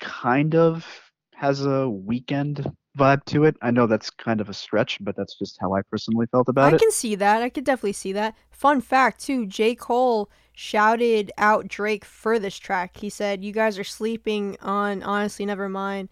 kind 0.00 0.54
of 0.54 0.86
has 1.34 1.64
a 1.64 1.88
Weeknd 1.88 2.72
vibe 2.98 3.24
to 3.26 3.44
it. 3.44 3.56
I 3.62 3.70
know 3.70 3.86
that's 3.86 4.10
kind 4.10 4.40
of 4.40 4.48
a 4.48 4.54
stretch, 4.54 4.98
but 5.00 5.16
that's 5.16 5.36
just 5.38 5.58
how 5.60 5.74
I 5.74 5.82
personally 5.82 6.26
felt 6.30 6.48
about 6.48 6.66
I 6.66 6.68
it. 6.68 6.74
I 6.74 6.78
can 6.78 6.92
see 6.92 7.14
that. 7.16 7.42
I 7.42 7.48
could 7.48 7.64
definitely 7.64 7.92
see 7.92 8.12
that. 8.12 8.36
Fun 8.50 8.80
fact, 8.80 9.20
too 9.20 9.46
J. 9.46 9.74
Cole 9.74 10.30
shouted 10.52 11.32
out 11.38 11.66
Drake 11.66 12.04
for 12.04 12.38
this 12.38 12.56
track. 12.56 12.98
He 12.98 13.10
said, 13.10 13.42
You 13.42 13.52
guys 13.52 13.78
are 13.78 13.84
sleeping 13.84 14.56
on 14.60 15.02
Honestly 15.02 15.46
never 15.46 15.68
mind." 15.68 16.08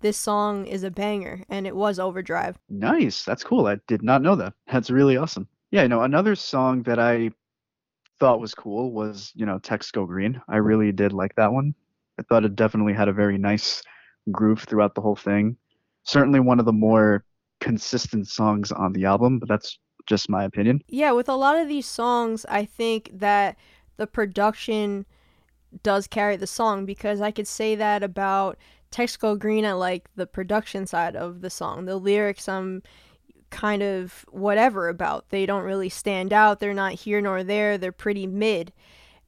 this 0.00 0.16
song 0.16 0.66
is 0.66 0.84
a 0.84 0.90
banger 0.90 1.42
and 1.48 1.66
it 1.66 1.74
was 1.74 1.98
overdrive 1.98 2.58
nice 2.68 3.24
that's 3.24 3.42
cool 3.42 3.66
i 3.66 3.76
did 3.86 4.02
not 4.02 4.22
know 4.22 4.36
that 4.36 4.52
that's 4.70 4.90
really 4.90 5.16
awesome 5.16 5.48
yeah 5.70 5.82
you 5.82 5.88
know 5.88 6.02
another 6.02 6.34
song 6.34 6.82
that 6.82 6.98
i 6.98 7.30
thought 8.18 8.40
was 8.40 8.54
cool 8.54 8.92
was 8.92 9.32
you 9.34 9.46
know 9.46 9.58
text 9.58 9.92
go 9.92 10.06
green. 10.06 10.40
I 10.48 10.56
really 10.56 10.92
did 10.92 11.12
like 11.12 11.34
that 11.36 11.52
one. 11.52 11.74
I 12.18 12.22
thought 12.22 12.44
it 12.44 12.56
definitely 12.56 12.94
had 12.94 13.08
a 13.08 13.12
very 13.12 13.38
nice 13.38 13.82
groove 14.32 14.62
throughout 14.62 14.94
the 14.94 15.00
whole 15.00 15.16
thing. 15.16 15.56
Certainly 16.04 16.40
one 16.40 16.58
of 16.58 16.66
the 16.66 16.72
more 16.72 17.24
consistent 17.60 18.28
songs 18.28 18.70
on 18.70 18.92
the 18.92 19.04
album 19.04 19.38
but 19.38 19.48
that's 19.48 19.78
just 20.06 20.28
my 20.28 20.44
opinion. 20.44 20.82
Yeah 20.88 21.12
with 21.12 21.28
a 21.28 21.34
lot 21.34 21.56
of 21.58 21.68
these 21.68 21.86
songs 21.86 22.44
i 22.48 22.64
think 22.64 23.10
that 23.14 23.56
the 23.96 24.06
production 24.06 25.06
does 25.82 26.06
carry 26.06 26.36
the 26.36 26.46
song 26.46 26.84
because 26.84 27.20
i 27.20 27.30
could 27.30 27.48
say 27.48 27.74
that 27.74 28.02
about 28.02 28.58
Text 28.90 29.20
Go 29.20 29.36
Green 29.36 29.64
at 29.64 29.74
like 29.74 30.08
the 30.16 30.26
production 30.26 30.86
side 30.86 31.16
of 31.16 31.40
the 31.40 31.50
song. 31.50 31.84
The 31.84 31.96
lyrics 31.96 32.48
I'm 32.48 32.82
kind 33.50 33.82
of 33.82 34.24
whatever 34.30 34.88
about. 34.88 35.30
They 35.30 35.46
don't 35.46 35.64
really 35.64 35.88
stand 35.88 36.32
out. 36.32 36.60
They're 36.60 36.74
not 36.74 36.92
here 36.92 37.20
nor 37.20 37.42
there. 37.44 37.78
They're 37.78 37.92
pretty 37.92 38.26
mid. 38.26 38.72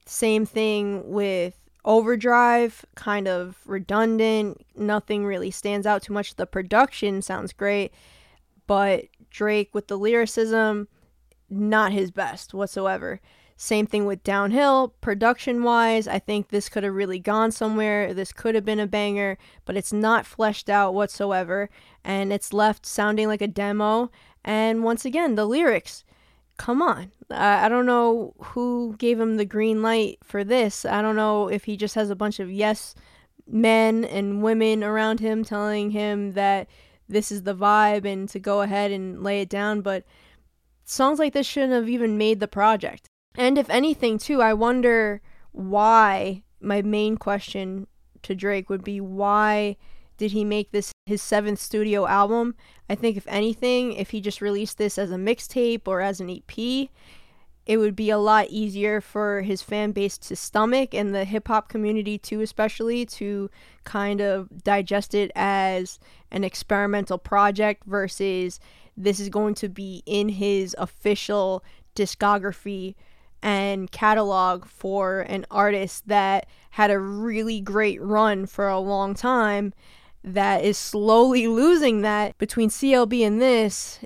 Same 0.06 0.46
thing 0.46 1.10
with 1.10 1.54
Overdrive, 1.84 2.84
kind 2.96 3.28
of 3.28 3.56
redundant. 3.64 4.64
Nothing 4.76 5.24
really 5.24 5.50
stands 5.50 5.86
out 5.86 6.02
too 6.02 6.12
much. 6.12 6.34
The 6.34 6.46
production 6.46 7.22
sounds 7.22 7.52
great, 7.52 7.92
but 8.66 9.04
Drake 9.30 9.70
with 9.74 9.88
the 9.88 9.96
lyricism, 9.96 10.88
not 11.50 11.92
his 11.92 12.10
best 12.10 12.54
whatsoever. 12.54 13.20
Same 13.60 13.86
thing 13.86 14.04
with 14.06 14.22
Downhill. 14.22 14.94
Production 15.00 15.64
wise, 15.64 16.06
I 16.06 16.20
think 16.20 16.48
this 16.48 16.68
could 16.68 16.84
have 16.84 16.94
really 16.94 17.18
gone 17.18 17.50
somewhere. 17.50 18.14
This 18.14 18.32
could 18.32 18.54
have 18.54 18.64
been 18.64 18.78
a 18.78 18.86
banger, 18.86 19.36
but 19.64 19.76
it's 19.76 19.92
not 19.92 20.26
fleshed 20.26 20.70
out 20.70 20.94
whatsoever. 20.94 21.68
And 22.04 22.32
it's 22.32 22.52
left 22.52 22.86
sounding 22.86 23.26
like 23.26 23.42
a 23.42 23.48
demo. 23.48 24.12
And 24.44 24.84
once 24.84 25.04
again, 25.04 25.34
the 25.34 25.44
lyrics. 25.44 26.04
Come 26.56 26.80
on. 26.80 27.10
I 27.30 27.68
don't 27.68 27.86
know 27.86 28.34
who 28.38 28.94
gave 28.96 29.18
him 29.18 29.36
the 29.36 29.44
green 29.44 29.82
light 29.82 30.18
for 30.22 30.44
this. 30.44 30.84
I 30.84 31.02
don't 31.02 31.16
know 31.16 31.48
if 31.48 31.64
he 31.64 31.76
just 31.76 31.96
has 31.96 32.10
a 32.10 32.16
bunch 32.16 32.38
of 32.38 32.52
yes 32.52 32.94
men 33.44 34.04
and 34.04 34.40
women 34.42 34.84
around 34.84 35.18
him 35.18 35.42
telling 35.42 35.90
him 35.90 36.34
that 36.34 36.68
this 37.08 37.32
is 37.32 37.42
the 37.42 37.56
vibe 37.56 38.04
and 38.04 38.28
to 38.28 38.38
go 38.38 38.60
ahead 38.60 38.92
and 38.92 39.24
lay 39.24 39.40
it 39.40 39.48
down. 39.48 39.80
But 39.80 40.04
songs 40.88 41.18
like 41.18 41.32
this 41.32 41.46
shouldn't 41.46 41.72
have 41.72 41.88
even 41.88 42.18
made 42.18 42.40
the 42.40 42.48
project. 42.48 43.08
And 43.36 43.58
if 43.58 43.70
anything, 43.70 44.18
too, 44.18 44.42
I 44.42 44.54
wonder 44.54 45.20
why. 45.52 46.44
My 46.60 46.82
main 46.82 47.16
question 47.16 47.86
to 48.22 48.34
Drake 48.34 48.68
would 48.68 48.82
be 48.82 49.00
why 49.00 49.76
did 50.16 50.32
he 50.32 50.44
make 50.44 50.72
this 50.72 50.90
his 51.06 51.22
seventh 51.22 51.60
studio 51.60 52.06
album? 52.06 52.56
I 52.90 52.96
think, 52.96 53.16
if 53.16 53.26
anything, 53.28 53.92
if 53.92 54.10
he 54.10 54.20
just 54.20 54.40
released 54.40 54.76
this 54.76 54.98
as 54.98 55.12
a 55.12 55.16
mixtape 55.16 55.86
or 55.86 56.00
as 56.00 56.20
an 56.20 56.28
EP, 56.28 56.88
it 57.64 57.76
would 57.76 57.94
be 57.94 58.10
a 58.10 58.18
lot 58.18 58.48
easier 58.48 59.00
for 59.00 59.42
his 59.42 59.62
fan 59.62 59.92
base 59.92 60.18
to 60.18 60.34
stomach 60.34 60.94
and 60.94 61.14
the 61.14 61.24
hip 61.24 61.46
hop 61.46 61.68
community, 61.68 62.18
too, 62.18 62.40
especially 62.40 63.06
to 63.06 63.48
kind 63.84 64.20
of 64.20 64.64
digest 64.64 65.14
it 65.14 65.30
as 65.36 66.00
an 66.32 66.42
experimental 66.42 67.18
project 67.18 67.84
versus 67.84 68.58
this 68.98 69.20
is 69.20 69.28
going 69.28 69.54
to 69.54 69.68
be 69.68 70.02
in 70.06 70.28
his 70.28 70.74
official 70.78 71.64
discography 71.94 72.94
and 73.42 73.90
catalog 73.90 74.64
for 74.66 75.20
an 75.20 75.46
artist 75.50 76.08
that 76.08 76.46
had 76.70 76.90
a 76.90 76.98
really 76.98 77.60
great 77.60 78.02
run 78.02 78.46
for 78.46 78.68
a 78.68 78.80
long 78.80 79.14
time 79.14 79.72
that 80.24 80.64
is 80.64 80.76
slowly 80.76 81.46
losing 81.46 82.02
that. 82.02 82.36
Between 82.38 82.68
CLB 82.68 83.24
and 83.26 83.40
this 83.40 84.00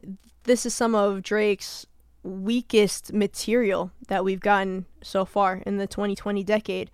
this 0.44 0.66
is 0.66 0.74
some 0.74 0.94
of 0.94 1.22
Drake's 1.22 1.86
weakest 2.22 3.12
material 3.12 3.90
that 4.08 4.24
we've 4.24 4.40
gotten 4.40 4.86
so 5.02 5.24
far 5.24 5.62
in 5.66 5.76
the 5.78 5.86
2020 5.86 6.42
decade 6.44 6.90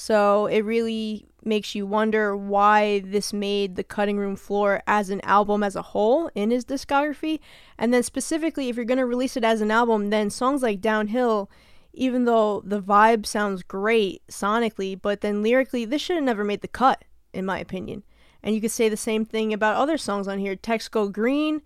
So 0.00 0.46
it 0.46 0.60
really 0.60 1.26
makes 1.42 1.74
you 1.74 1.84
wonder 1.84 2.36
why 2.36 3.00
this 3.00 3.32
made 3.32 3.74
the 3.74 3.82
cutting 3.82 4.16
room 4.16 4.36
floor 4.36 4.80
as 4.86 5.10
an 5.10 5.20
album 5.22 5.64
as 5.64 5.74
a 5.74 5.82
whole 5.82 6.30
in 6.36 6.52
his 6.52 6.64
discography. 6.64 7.40
And 7.76 7.92
then 7.92 8.04
specifically, 8.04 8.68
if 8.68 8.76
you're 8.76 8.84
going 8.84 8.98
to 8.98 9.06
release 9.06 9.36
it 9.36 9.42
as 9.42 9.60
an 9.60 9.72
album, 9.72 10.10
then 10.10 10.30
songs 10.30 10.62
like 10.62 10.80
Downhill, 10.80 11.50
even 11.92 12.26
though 12.26 12.62
the 12.64 12.80
vibe 12.80 13.26
sounds 13.26 13.64
great 13.64 14.22
sonically, 14.28 14.96
but 15.02 15.20
then 15.20 15.42
lyrically, 15.42 15.84
this 15.84 16.00
should 16.00 16.14
have 16.14 16.24
never 16.24 16.44
made 16.44 16.60
the 16.60 16.68
cut, 16.68 17.04
in 17.32 17.44
my 17.44 17.58
opinion. 17.58 18.04
And 18.40 18.54
you 18.54 18.60
could 18.60 18.70
say 18.70 18.88
the 18.88 18.96
same 18.96 19.24
thing 19.24 19.52
about 19.52 19.74
other 19.74 19.98
songs 19.98 20.28
on 20.28 20.38
here. 20.38 20.54
Text 20.54 20.92
Go 20.92 21.08
Green, 21.08 21.60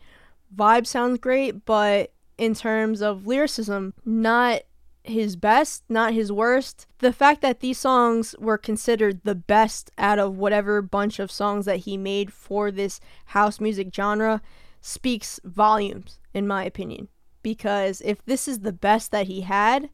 vibe 0.56 0.86
sounds 0.86 1.18
great, 1.18 1.66
but 1.66 2.14
in 2.38 2.54
terms 2.54 3.02
of 3.02 3.26
lyricism, 3.26 3.92
not 4.06 4.62
his 5.04 5.36
best, 5.36 5.82
not 5.88 6.12
his 6.12 6.30
worst. 6.30 6.86
The 6.98 7.12
fact 7.12 7.40
that 7.42 7.60
these 7.60 7.78
songs 7.78 8.34
were 8.38 8.58
considered 8.58 9.20
the 9.24 9.34
best 9.34 9.90
out 9.98 10.18
of 10.18 10.36
whatever 10.36 10.82
bunch 10.82 11.18
of 11.18 11.30
songs 11.30 11.64
that 11.66 11.78
he 11.78 11.96
made 11.96 12.32
for 12.32 12.70
this 12.70 13.00
house 13.26 13.60
music 13.60 13.88
genre 13.94 14.40
speaks 14.80 15.40
volumes, 15.44 16.20
in 16.32 16.46
my 16.46 16.64
opinion. 16.64 17.08
Because 17.42 18.00
if 18.04 18.24
this 18.24 18.46
is 18.46 18.60
the 18.60 18.72
best 18.72 19.10
that 19.10 19.26
he 19.26 19.40
had, 19.40 19.90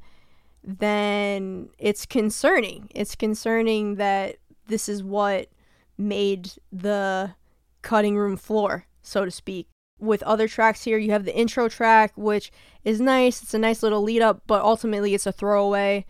then 0.62 1.70
it's 1.78 2.04
concerning. 2.04 2.88
It's 2.94 3.14
concerning 3.14 3.94
that 3.96 4.36
this 4.66 4.88
is 4.88 5.02
what 5.02 5.48
made 5.96 6.52
the 6.70 7.34
cutting 7.80 8.16
room 8.16 8.36
floor, 8.36 8.86
so 9.02 9.24
to 9.24 9.30
speak 9.30 9.68
with 9.98 10.22
other 10.22 10.48
tracks 10.48 10.84
here. 10.84 10.98
You 10.98 11.10
have 11.12 11.24
the 11.24 11.36
intro 11.36 11.68
track, 11.68 12.12
which 12.16 12.52
is 12.84 13.00
nice. 13.00 13.42
It's 13.42 13.54
a 13.54 13.58
nice 13.58 13.82
little 13.82 14.02
lead 14.02 14.22
up, 14.22 14.42
but 14.46 14.62
ultimately 14.62 15.14
it's 15.14 15.26
a 15.26 15.32
throwaway. 15.32 16.06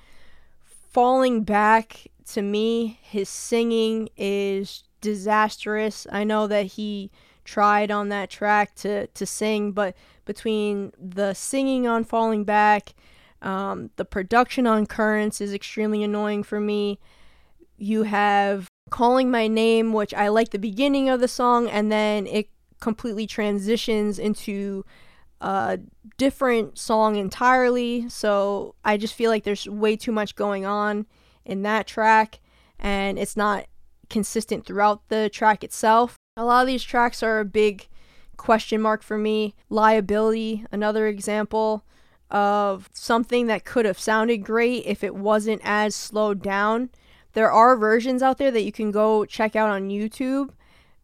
Falling 0.90 1.44
back 1.44 2.08
to 2.32 2.42
me, 2.42 2.98
his 3.02 3.28
singing 3.28 4.08
is 4.16 4.84
disastrous. 5.00 6.06
I 6.10 6.24
know 6.24 6.46
that 6.46 6.66
he 6.66 7.10
tried 7.44 7.90
on 7.90 8.10
that 8.10 8.28
track 8.28 8.74
to, 8.74 9.06
to 9.06 9.24
sing, 9.24 9.72
but 9.72 9.94
between 10.24 10.92
the 10.98 11.32
singing 11.32 11.86
on 11.86 12.04
Falling 12.04 12.44
Back, 12.44 12.94
um, 13.40 13.90
the 13.96 14.04
production 14.04 14.66
on 14.66 14.84
Currents 14.84 15.40
is 15.40 15.54
extremely 15.54 16.02
annoying 16.02 16.42
for 16.42 16.60
me. 16.60 16.98
You 17.78 18.02
have 18.02 18.68
Calling 18.90 19.30
My 19.30 19.46
Name, 19.46 19.92
which 19.92 20.12
I 20.12 20.28
like 20.28 20.50
the 20.50 20.58
beginning 20.58 21.08
of 21.08 21.20
the 21.20 21.28
song, 21.28 21.68
and 21.68 21.90
then 21.90 22.26
it 22.26 22.50
completely 22.80 23.26
transitions 23.26 24.18
into 24.18 24.84
a 25.40 25.78
different 26.16 26.78
song 26.78 27.16
entirely. 27.16 28.08
So 28.08 28.74
I 28.84 28.96
just 28.96 29.14
feel 29.14 29.30
like 29.30 29.44
there's 29.44 29.68
way 29.68 29.96
too 29.96 30.12
much 30.12 30.34
going 30.34 30.66
on 30.66 31.06
in 31.44 31.62
that 31.62 31.86
track, 31.86 32.40
and 32.78 33.18
it's 33.18 33.36
not 33.36 33.66
consistent 34.10 34.66
throughout 34.66 35.08
the 35.08 35.30
track 35.30 35.62
itself. 35.62 36.16
A 36.36 36.44
lot 36.44 36.62
of 36.62 36.66
these 36.66 36.82
tracks 36.82 37.22
are 37.22 37.40
a 37.40 37.44
big 37.44 37.88
question 38.36 38.80
mark 38.80 39.02
for 39.02 39.18
me. 39.18 39.54
Liability, 39.68 40.64
another 40.70 41.06
example 41.06 41.84
of 42.30 42.88
something 42.92 43.46
that 43.46 43.64
could 43.64 43.86
have 43.86 43.98
sounded 43.98 44.38
great 44.38 44.84
if 44.84 45.02
it 45.02 45.14
wasn't 45.14 45.60
as 45.64 45.94
slowed 45.94 46.42
down. 46.42 46.90
There 47.32 47.50
are 47.50 47.76
versions 47.76 48.22
out 48.22 48.38
there 48.38 48.50
that 48.50 48.64
you 48.64 48.72
can 48.72 48.90
go 48.90 49.24
check 49.24 49.56
out 49.56 49.70
on 49.70 49.88
YouTube 49.88 50.50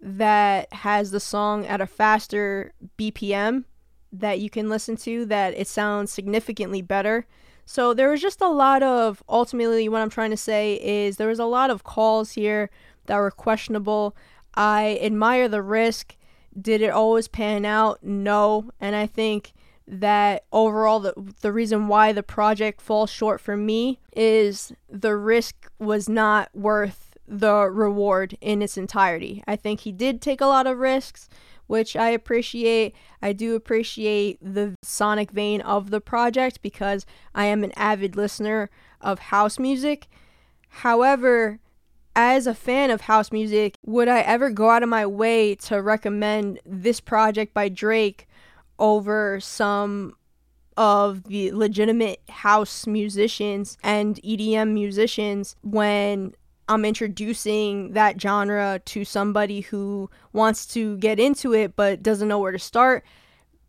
that 0.05 0.71
has 0.71 1.11
the 1.11 1.19
song 1.19 1.65
at 1.65 1.81
a 1.81 1.87
faster 1.87 2.73
BPM 2.99 3.65
that 4.13 4.39
you 4.39 4.51
can 4.51 4.69
listen 4.69 4.97
to 4.99 5.25
that 5.25 5.55
it 5.55 5.67
sounds 5.67 6.13
significantly 6.13 6.83
better. 6.83 7.27
So 7.65 7.95
there 7.95 8.11
was 8.11 8.21
just 8.21 8.43
a 8.43 8.49
lot 8.49 8.83
of 8.83 9.23
ultimately 9.31 9.89
what 9.89 10.03
I'm 10.03 10.11
trying 10.11 10.31
to 10.31 10.37
say 10.37 10.75
is 10.75 11.17
there 11.17 11.29
was 11.29 11.39
a 11.39 11.47
lot 11.47 11.71
of 11.71 11.85
calls 11.85 12.33
here 12.33 12.69
that 13.07 13.17
were 13.17 13.31
questionable. 13.31 14.15
I 14.55 14.99
admire 15.01 15.49
the 15.49 15.63
risk. 15.63 16.17
Did 16.61 16.83
it 16.83 16.91
always 16.91 17.27
pan 17.27 17.65
out? 17.65 18.03
No. 18.03 18.71
And 18.79 18.95
I 18.95 19.07
think 19.07 19.55
that 19.89 20.45
overall 20.53 21.01
the 21.01 21.15
the 21.41 21.53
reason 21.53 21.89
why 21.89 22.13
the 22.13 22.23
project 22.23 22.81
falls 22.81 23.11
short 23.11 23.41
for 23.41 23.57
me 23.57 24.01
is 24.15 24.73
the 24.89 25.17
risk 25.17 25.71
was 25.79 26.09
not 26.09 26.49
worth 26.55 27.14
the 27.27 27.71
reward 27.71 28.37
in 28.41 28.63
its 28.63 28.77
entirety. 28.77 29.43
I 29.47 29.57
think 29.57 29.81
he 29.81 29.93
did 29.93 30.21
take 30.21 30.41
a 30.41 30.47
lot 30.47 30.67
of 30.67 30.79
risks, 30.79 31.29
which 31.67 31.97
I 31.97 32.11
appreciate. 32.11 32.95
I 33.23 33.33
do 33.33 33.55
appreciate 33.55 34.39
the 34.43 34.75
sonic 34.83 35.31
vein 35.31 35.61
of 35.63 35.91
the 35.91 36.01
project 36.01 36.61
because 36.63 37.07
I 37.35 37.47
am 37.47 37.65
an 37.65 37.73
avid 37.77 38.17
listener 38.17 38.71
of 39.01 39.19
house 39.19 39.59
music. 39.59 40.09
However, 40.69 41.61
as 42.17 42.47
a 42.47 42.55
fan 42.55 42.91
of 42.91 43.03
house 43.03 43.33
music, 43.33 43.77
would 43.85 44.09
I 44.09 44.21
ever 44.21 44.51
go 44.51 44.71
out 44.71 44.83
of 44.83 44.89
my 44.89 45.07
way 45.07 45.55
to 45.57 45.83
recommend 45.83 46.61
this 46.65 47.01
project 47.01 47.55
by 47.55 47.69
Drake 47.69 48.29
over 48.79 49.41
some 49.41 50.17
of 50.77 51.25
the 51.25 51.53
legitimate 51.53 52.21
house 52.29 52.87
musicians 52.87 53.79
and 53.83 54.21
EDM 54.23 54.73
musicians 54.73 55.55
when 55.63 56.35
I'm 56.69 56.85
introducing 56.85 57.93
that 57.93 58.21
genre 58.21 58.81
to 58.87 59.05
somebody 59.05 59.63
who 59.63 60.11
wants 60.33 60.67
to 60.69 60.97
get 60.99 61.21
into 61.21 61.53
it 61.53 61.77
but 61.77 62.03
doesn't 62.03 62.29
know 62.29 62.39
where 62.39 62.53
to 62.53 62.59
start, 62.59 63.05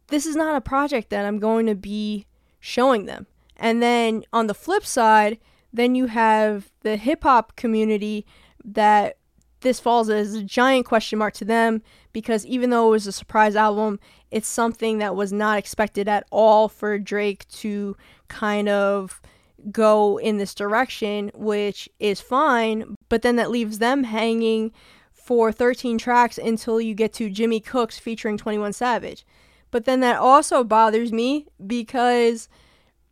this 0.08 0.25
is 0.25 0.36
not 0.36 0.55
a 0.55 0.62
project 0.62 1.10
that 1.10 1.25
I'm 1.25 1.39
going 1.39 1.65
to 1.65 1.75
be 1.75 2.25
showing 2.60 3.05
them. 3.05 3.27
And 3.58 3.81
then 3.81 4.23
on 4.31 4.47
the 4.47 4.53
flip 4.53 4.86
side, 4.86 5.39
then 5.73 5.95
you 5.95 6.08
have 6.08 6.71
the 6.81 6.95
hip 6.95 7.23
hop 7.23 7.55
community 7.55 8.25
that 8.63 9.17
this 9.62 9.79
falls 9.79 10.10
as 10.10 10.36
a 10.36 10.43
giant 10.43 10.86
question 10.86 11.19
mark 11.19 11.34
to 11.34 11.45
them 11.45 11.81
because 12.13 12.45
even 12.45 12.69
though 12.69 12.88
it 12.88 12.91
was 12.91 13.08
a 13.08 13.12
surprise 13.12 13.55
album, 13.55 13.99
it's 14.31 14.47
something 14.47 14.99
that 14.99 15.15
was 15.15 15.34
not 15.34 15.58
expected 15.58 16.08
at 16.08 16.25
all 16.31 16.69
for 16.69 16.97
Drake 16.99 17.47
to 17.49 17.97
kind 18.27 18.69
of 18.69 19.21
go 19.71 20.17
in 20.17 20.38
this 20.38 20.54
direction, 20.54 21.32
which 21.34 21.89
is 21.99 22.21
fine, 22.21 22.95
but 23.10 23.21
then 23.21 23.36
that 23.38 23.51
leaves 23.51 23.80
them 23.80 24.04
hanging 24.04 24.71
for 25.12 25.51
13 25.51 25.97
tracks 25.97 26.38
until 26.38 26.80
you 26.80 26.93
get 26.93 27.13
to 27.13 27.30
Jimmy 27.30 27.60
Cooks 27.60 27.97
featuring 27.97 28.38
21 28.38 28.73
Savage. 28.73 29.25
But 29.71 29.86
then 29.86 29.99
that 30.01 30.19
also 30.19 30.63
bothers 30.63 31.12
me 31.12 31.47
because 31.65 32.47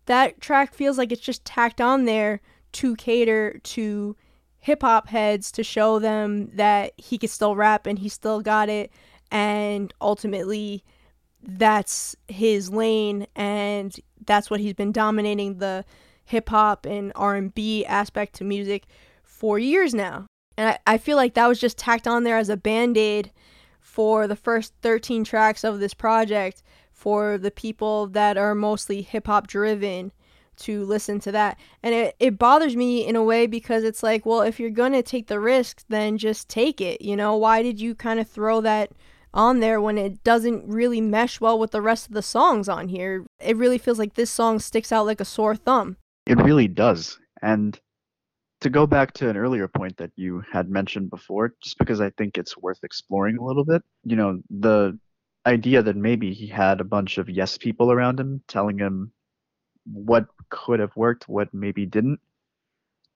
that 0.06 0.39
track 0.39 0.74
feels 0.74 0.98
like 0.98 1.12
it's 1.12 1.22
just 1.22 1.44
tacked 1.46 1.82
on 1.82 2.06
there 2.06 2.42
to 2.74 2.96
cater 2.96 3.60
to 3.63 4.16
hip 4.60 4.82
hop 4.82 5.10
heads 5.10 5.52
to 5.52 5.63
show 5.63 6.00
them 6.00 6.50
that 6.56 6.94
he 6.98 7.18
could 7.18 7.30
still 7.30 7.56
rap 7.56 7.86
and 7.86 8.00
he 8.00 8.10
still 8.10 8.42
got 8.42 8.70
it 8.70 8.92
and 9.32 9.94
ultimately 10.00 10.84
that's 11.42 12.16
his 12.30 12.70
lane 12.70 13.28
and 13.36 13.96
that's 14.26 14.50
what 14.50 14.62
he's 14.62 14.74
been 14.74 14.92
dominating 14.94 15.58
the 15.58 15.84
hip 16.26 16.50
hop 16.50 16.86
and 16.86 17.12
R&B 17.16 17.86
aspect 17.86 18.36
to 18.36 18.44
music 18.44 18.86
for 19.24 19.60
years 19.60 19.94
now. 19.94 20.26
And 20.58 20.70
I, 20.70 20.80
I 20.94 20.98
feel 20.98 21.18
like 21.18 21.34
that 21.34 21.48
was 21.48 21.60
just 21.60 21.78
tacked 21.78 22.08
on 22.08 22.24
there 22.24 22.38
as 22.38 22.50
a 22.50 22.58
band-aid 22.58 23.32
for 23.80 24.28
the 24.28 24.36
first 24.36 24.74
13 24.82 25.24
tracks 25.24 25.64
of 25.64 25.80
this 25.80 25.94
project 25.94 26.64
for 26.92 27.38
the 27.38 27.52
people 27.52 28.08
that 28.08 28.38
are 28.38 28.56
mostly 28.56 29.02
hip 29.02 29.28
hop 29.28 29.48
driven 29.48 30.12
to 30.56 30.86
listen 30.86 31.20
to 31.20 31.32
that. 31.32 31.60
And 31.82 31.94
it, 31.94 32.16
it 32.20 32.40
bothers 32.40 32.76
me 32.76 33.06
in 33.06 33.16
a 33.16 33.24
way 33.24 33.48
because 33.48 33.84
it's 33.84 34.04
like, 34.04 34.26
well, 34.26 34.42
if 34.42 34.60
you're 34.60 34.70
going 34.70 34.94
to 34.94 35.02
take 35.02 35.28
the 35.28 35.40
risk, 35.40 35.84
then 35.90 36.18
just 36.18 36.48
take 36.48 36.80
it. 36.80 37.02
You 37.02 37.16
know, 37.16 37.36
why 37.36 37.64
did 37.64 37.82
you 37.82 37.96
kind 37.96 38.20
of 38.20 38.30
throw 38.30 38.62
that 38.62 38.92
on 39.34 39.60
there 39.60 39.82
when 39.82 39.98
it 39.98 40.24
doesn't 40.24 40.68
really 40.68 41.02
mesh 41.02 41.42
well 41.42 41.58
with 41.58 41.72
the 41.72 41.82
rest 41.82 42.08
of 42.08 42.14
the 42.14 42.22
songs 42.22 42.70
on 42.70 42.88
here? 42.88 43.26
It 43.40 43.58
really 43.58 43.78
feels 43.78 44.00
like 44.00 44.14
this 44.14 44.32
song 44.32 44.60
sticks 44.60 44.92
out 44.92 45.06
like 45.06 45.20
a 45.20 45.26
sore 45.26 45.56
thumb. 45.56 45.98
It 46.26 46.38
really 46.38 46.68
does. 46.68 47.20
And 47.42 47.80
to 48.62 48.70
go 48.70 48.88
back 48.88 49.14
to 49.14 49.30
an 49.30 49.38
earlier 49.38 49.68
point 49.68 49.98
that 49.98 50.12
you 50.16 50.42
had 50.52 50.70
mentioned 50.70 51.10
before, 51.10 51.54
just 51.62 51.78
because 51.78 52.00
I 52.00 52.12
think 52.12 52.38
it's 52.38 52.58
worth 52.58 52.84
exploring 52.84 53.38
a 53.38 53.44
little 53.44 53.66
bit, 53.66 53.84
you 54.04 54.16
know, 54.16 54.42
the 54.50 54.98
idea 55.46 55.84
that 55.84 55.98
maybe 55.98 56.34
he 56.34 56.48
had 56.48 56.80
a 56.80 56.86
bunch 56.86 57.18
of 57.18 57.30
yes 57.30 57.58
people 57.58 57.92
around 57.92 58.20
him 58.20 58.42
telling 58.48 58.78
him 58.78 59.12
what 59.86 60.28
could 60.50 60.80
have 60.80 60.96
worked, 60.96 61.28
what 61.28 61.54
maybe 61.54 61.86
didn't. 61.86 62.20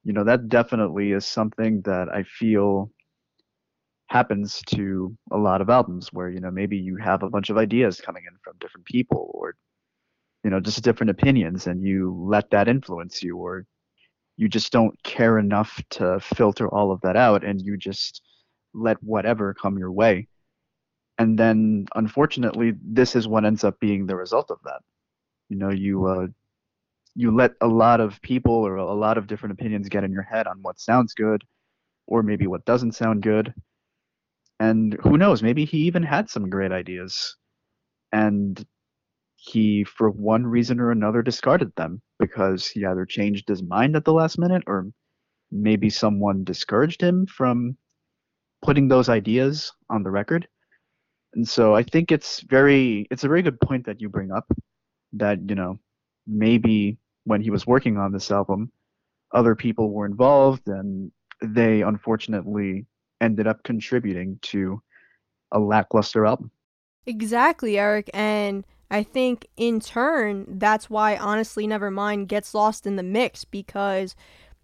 You 0.03 0.13
know, 0.13 0.23
that 0.25 0.49
definitely 0.49 1.11
is 1.11 1.25
something 1.25 1.81
that 1.81 2.09
I 2.09 2.23
feel 2.23 2.91
happens 4.07 4.61
to 4.67 5.17
a 5.31 5.37
lot 5.37 5.61
of 5.61 5.69
albums 5.69 6.11
where, 6.13 6.29
you 6.29 6.39
know, 6.39 6.51
maybe 6.51 6.77
you 6.77 6.97
have 6.97 7.23
a 7.23 7.29
bunch 7.29 7.49
of 7.49 7.57
ideas 7.57 8.01
coming 8.01 8.23
in 8.27 8.37
from 8.43 8.57
different 8.59 8.85
people 8.85 9.31
or 9.33 9.55
you 10.47 10.51
know 10.51 10.61
just 10.61 10.81
different 10.81 11.09
opinions 11.09 11.67
and 11.67 11.83
you 11.83 12.15
let 12.25 12.49
that 12.51 12.69
influence 12.69 13.21
you 13.21 13.35
or 13.35 13.65
you 14.37 14.47
just 14.47 14.71
don't 14.71 14.95
care 15.03 15.39
enough 15.39 15.83
to 15.89 16.21
filter 16.21 16.69
all 16.69 16.89
of 16.89 17.01
that 17.01 17.17
out 17.17 17.43
and 17.43 17.61
you 17.61 17.75
just 17.75 18.21
let 18.73 18.95
whatever 19.03 19.53
come 19.53 19.77
your 19.77 19.91
way 19.91 20.25
and 21.17 21.37
then 21.37 21.85
unfortunately 21.95 22.71
this 22.81 23.13
is 23.13 23.27
what 23.27 23.43
ends 23.43 23.65
up 23.65 23.77
being 23.81 24.07
the 24.07 24.15
result 24.15 24.49
of 24.49 24.57
that 24.63 24.79
you 25.49 25.57
know 25.57 25.69
you 25.69 26.05
uh, 26.05 26.27
you 27.13 27.35
let 27.35 27.51
a 27.59 27.67
lot 27.67 27.99
of 27.99 28.21
people 28.21 28.53
or 28.53 28.77
a 28.77 28.93
lot 28.93 29.17
of 29.17 29.27
different 29.27 29.51
opinions 29.51 29.89
get 29.89 30.05
in 30.05 30.13
your 30.13 30.21
head 30.21 30.47
on 30.47 30.59
what 30.61 30.79
sounds 30.79 31.13
good 31.13 31.43
or 32.05 32.23
maybe 32.23 32.47
what 32.47 32.63
doesn't 32.63 32.95
sound 32.95 33.21
good. 33.21 33.53
And 34.61 34.95
who 35.01 35.17
knows, 35.17 35.43
maybe 35.43 35.65
he 35.65 35.79
even 35.79 36.03
had 36.03 36.29
some 36.29 36.49
great 36.49 36.71
ideas. 36.71 37.35
And 38.13 38.65
he, 39.37 39.83
for 39.83 40.09
one 40.09 40.45
reason 40.45 40.79
or 40.79 40.91
another, 40.91 41.21
discarded 41.21 41.71
them 41.75 42.01
because 42.19 42.67
he 42.67 42.85
either 42.85 43.05
changed 43.05 43.47
his 43.47 43.63
mind 43.63 43.95
at 43.95 44.03
the 44.03 44.13
last 44.13 44.37
minute 44.37 44.63
or 44.67 44.87
maybe 45.51 45.89
someone 45.89 46.43
discouraged 46.43 47.01
him 47.01 47.25
from 47.27 47.77
putting 48.63 48.87
those 48.87 49.09
ideas 49.09 49.71
on 49.89 50.03
the 50.03 50.11
record. 50.11 50.47
And 51.35 51.47
so 51.47 51.75
I 51.75 51.83
think 51.83 52.11
it's 52.11 52.41
very 52.41 53.07
it's 53.11 53.23
a 53.23 53.27
very 53.27 53.43
good 53.43 53.61
point 53.61 53.85
that 53.85 54.01
you 54.01 54.09
bring 54.09 54.31
up 54.31 54.45
that, 55.13 55.39
you 55.47 55.55
know, 55.55 55.79
maybe 56.25 56.97
when 57.25 57.41
he 57.41 57.51
was 57.51 57.67
working 57.67 57.97
on 57.97 58.11
this 58.11 58.31
album, 58.31 58.71
other 59.33 59.55
people 59.55 59.91
were 59.91 60.07
involved 60.07 60.67
and 60.67 61.11
they 61.41 61.83
unfortunately 61.83 62.87
ended 63.21 63.45
up 63.45 63.61
contributing 63.63 64.39
to 64.41 64.81
a 65.51 65.59
lackluster 65.59 66.25
album. 66.25 66.49
Exactly, 67.05 67.77
Eric. 67.77 68.09
And 68.13 68.65
I 68.89 69.03
think 69.03 69.47
in 69.57 69.79
turn, 69.79 70.45
that's 70.47 70.89
why 70.89 71.17
Honestly 71.17 71.67
Nevermind 71.67 72.27
gets 72.27 72.53
lost 72.53 72.87
in 72.87 72.95
the 72.95 73.03
mix 73.03 73.43
because 73.43 74.15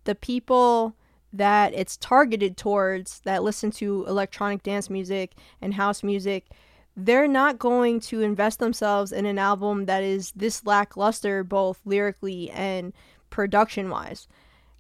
the 0.06 0.16
people 0.16 0.96
that 1.34 1.74
it's 1.74 1.98
targeted 1.98 2.56
towards 2.56 3.20
that 3.22 3.44
listen 3.44 3.72
to 3.72 4.06
electronic 4.08 4.64
dance 4.64 4.90
music 4.90 5.34
and 5.62 5.74
house 5.74 6.04
music, 6.04 6.48
they're 6.96 7.28
not 7.28 7.58
going 7.58 8.00
to 8.00 8.22
invest 8.22 8.60
themselves 8.60 9.12
in 9.12 9.26
an 9.26 9.40
album 9.40 9.86
that 9.86 10.04
is 10.04 10.32
this 10.36 10.66
lackluster, 10.66 11.44
both 11.44 11.82
lyrically 11.86 12.52
and 12.52 12.94
production 13.30 13.90
wise. 13.90 14.28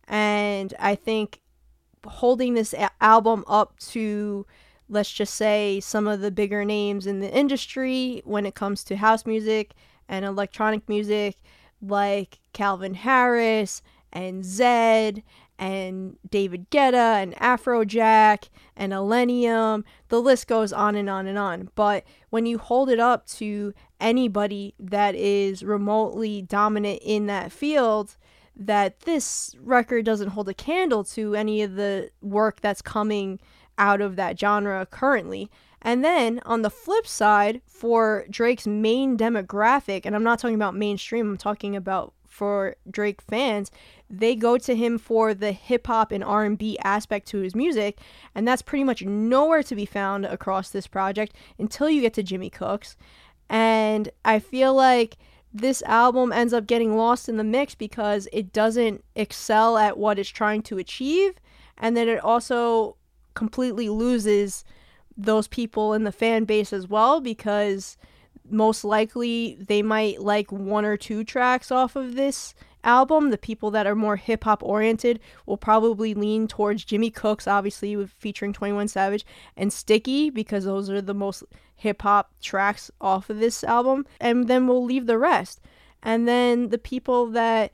And 0.08 0.74
I 0.80 0.96
think 0.96 1.42
holding 2.06 2.54
this 2.54 2.74
a- 2.74 2.92
album 3.02 3.44
up 3.48 3.78
to 3.80 4.46
let's 4.94 5.12
just 5.12 5.34
say 5.34 5.80
some 5.80 6.08
of 6.08 6.22
the 6.22 6.32
bigger 6.32 6.64
names 6.64 7.08
in 7.08 7.20
the 7.20 7.32
industry 7.32 8.22
when 8.26 8.46
it 8.46 8.56
comes 8.56 8.84
to 8.84 8.96
house 8.96 9.26
music 9.26 9.74
and 10.08 10.24
electronic 10.24 10.88
music 10.88 11.38
like 11.82 12.40
Calvin 12.54 12.94
Harris 12.94 13.82
and 14.12 14.44
Zedd 14.44 15.24
and 15.58 16.18
David 16.30 16.70
Guetta 16.70 17.22
and 17.22 17.36
Afrojack 17.36 18.50
and 18.76 18.94
Illenium. 18.94 19.84
The 20.10 20.22
list 20.22 20.48
goes 20.48 20.72
on 20.72 20.96
and 20.96 21.10
on 21.10 21.26
and 21.28 21.38
on. 21.38 21.70
But 21.76 22.04
when 22.30 22.46
you 22.46 22.58
hold 22.58 22.90
it 22.90 23.00
up 23.00 23.26
to 23.28 23.74
anybody 24.00 24.76
that 24.80 25.16
is 25.16 25.64
remotely 25.64 26.42
dominant 26.42 27.00
in 27.04 27.26
that 27.28 27.52
field, 27.52 28.16
that 28.56 29.02
this 29.02 29.56
record 29.60 30.06
doesn't 30.06 30.30
hold 30.30 30.48
a 30.48 30.54
candle 30.54 31.04
to 31.04 31.34
any 31.36 31.64
of 31.64 31.76
the 31.76 32.12
work 32.22 32.62
that's 32.62 32.82
coming 32.82 33.40
out 33.78 34.02
of 34.02 34.16
that 34.16 34.40
genre 34.40 34.86
currently. 34.86 35.50
And 35.82 36.04
then 36.04 36.40
on 36.46 36.62
the 36.62 36.70
flip 36.70 37.06
side, 37.06 37.62
for 37.68 38.26
Drake's 38.30 38.66
main 38.66 39.18
demographic, 39.18 40.06
and 40.06 40.16
I'm 40.16 40.24
not 40.24 40.40
talking 40.40 40.56
about 40.56 40.76
mainstream, 40.76 41.32
I'm 41.32 41.38
talking 41.38 41.76
about 41.76 42.14
for 42.26 42.76
Drake 42.90 43.22
fans, 43.22 43.70
they 44.10 44.36
go 44.36 44.58
to 44.58 44.76
him 44.76 44.98
for 44.98 45.34
the 45.34 45.52
hip 45.52 45.86
hop 45.88 46.12
and 46.12 46.24
R&B 46.24 46.78
aspect 46.84 47.28
to 47.28 47.40
his 47.40 47.54
music, 47.54 48.00
and 48.34 48.48
that's 48.48 48.62
pretty 48.62 48.84
much 48.84 49.04
nowhere 49.04 49.62
to 49.64 49.76
be 49.76 49.86
found 49.86 50.26
across 50.26 50.70
this 50.70 50.88
project 50.88 51.36
until 51.60 51.90
you 51.90 52.02
get 52.02 52.14
to 52.14 52.24
Jimmy 52.24 52.50
Cooks. 52.50 52.96
And 53.50 54.10
I 54.24 54.40
feel 54.40 54.74
like 54.74 55.18
this 55.54 55.84
album 55.84 56.32
ends 56.32 56.54
up 56.54 56.66
getting 56.66 56.98
lost 56.98 57.30
in 57.30 57.38
the 57.38 57.44
mix 57.44 57.76
because 57.76 58.28
it 58.34 58.52
doesn't 58.52 59.04
excel 59.16 59.78
at 59.78 59.98
what 59.98 60.18
it's 60.18 60.30
trying 60.30 60.64
to 60.64 60.80
achieve 60.80 61.36
and 61.78 61.98
then 61.98 62.08
it 62.08 62.24
also 62.24 62.96
completely 63.34 63.90
loses 63.90 64.64
those 65.16 65.48
people 65.48 65.94
in 65.94 66.04
the 66.04 66.12
fan 66.12 66.46
base 66.46 66.74
as 66.74 66.88
well 66.88 67.22
because 67.22 67.98
most 68.50 68.84
likely 68.84 69.58
they 69.68 69.82
might 69.82 70.22
like 70.22 70.52
one 70.52 70.86
or 70.86 70.98
two 70.98 71.24
tracks 71.24 71.72
off 71.72 71.96
of 71.96 72.16
this 72.16 72.54
album. 72.84 73.30
The 73.30 73.38
people 73.38 73.72
that 73.72 73.88
are 73.88 73.96
more 73.96 74.16
hip 74.16 74.44
hop 74.44 74.62
oriented 74.64 75.20
will 75.46 75.58
probably 75.58 76.14
lean 76.14 76.48
towards 76.48 76.84
Jimmy 76.84 77.10
Cooks, 77.10 77.48
obviously 77.48 77.96
with 77.96 78.12
featuring 78.12 78.54
21 78.54 78.88
Savage, 78.88 79.26
and 79.56 79.72
Sticky 79.72 80.30
because 80.30 80.66
those 80.66 80.90
are 80.90 81.02
the 81.02 81.14
most 81.14 81.44
hip 81.76 82.02
hop 82.02 82.32
tracks 82.42 82.92
off 83.00 83.30
of 83.30 83.40
this 83.40 83.64
album. 83.64 84.06
And 84.20 84.48
then 84.48 84.68
we'll 84.68 84.84
leave 84.84 85.06
the 85.06 85.18
rest. 85.18 85.62
And 86.02 86.28
then 86.28 86.70
the 86.70 86.78
people 86.78 87.28
that 87.28 87.72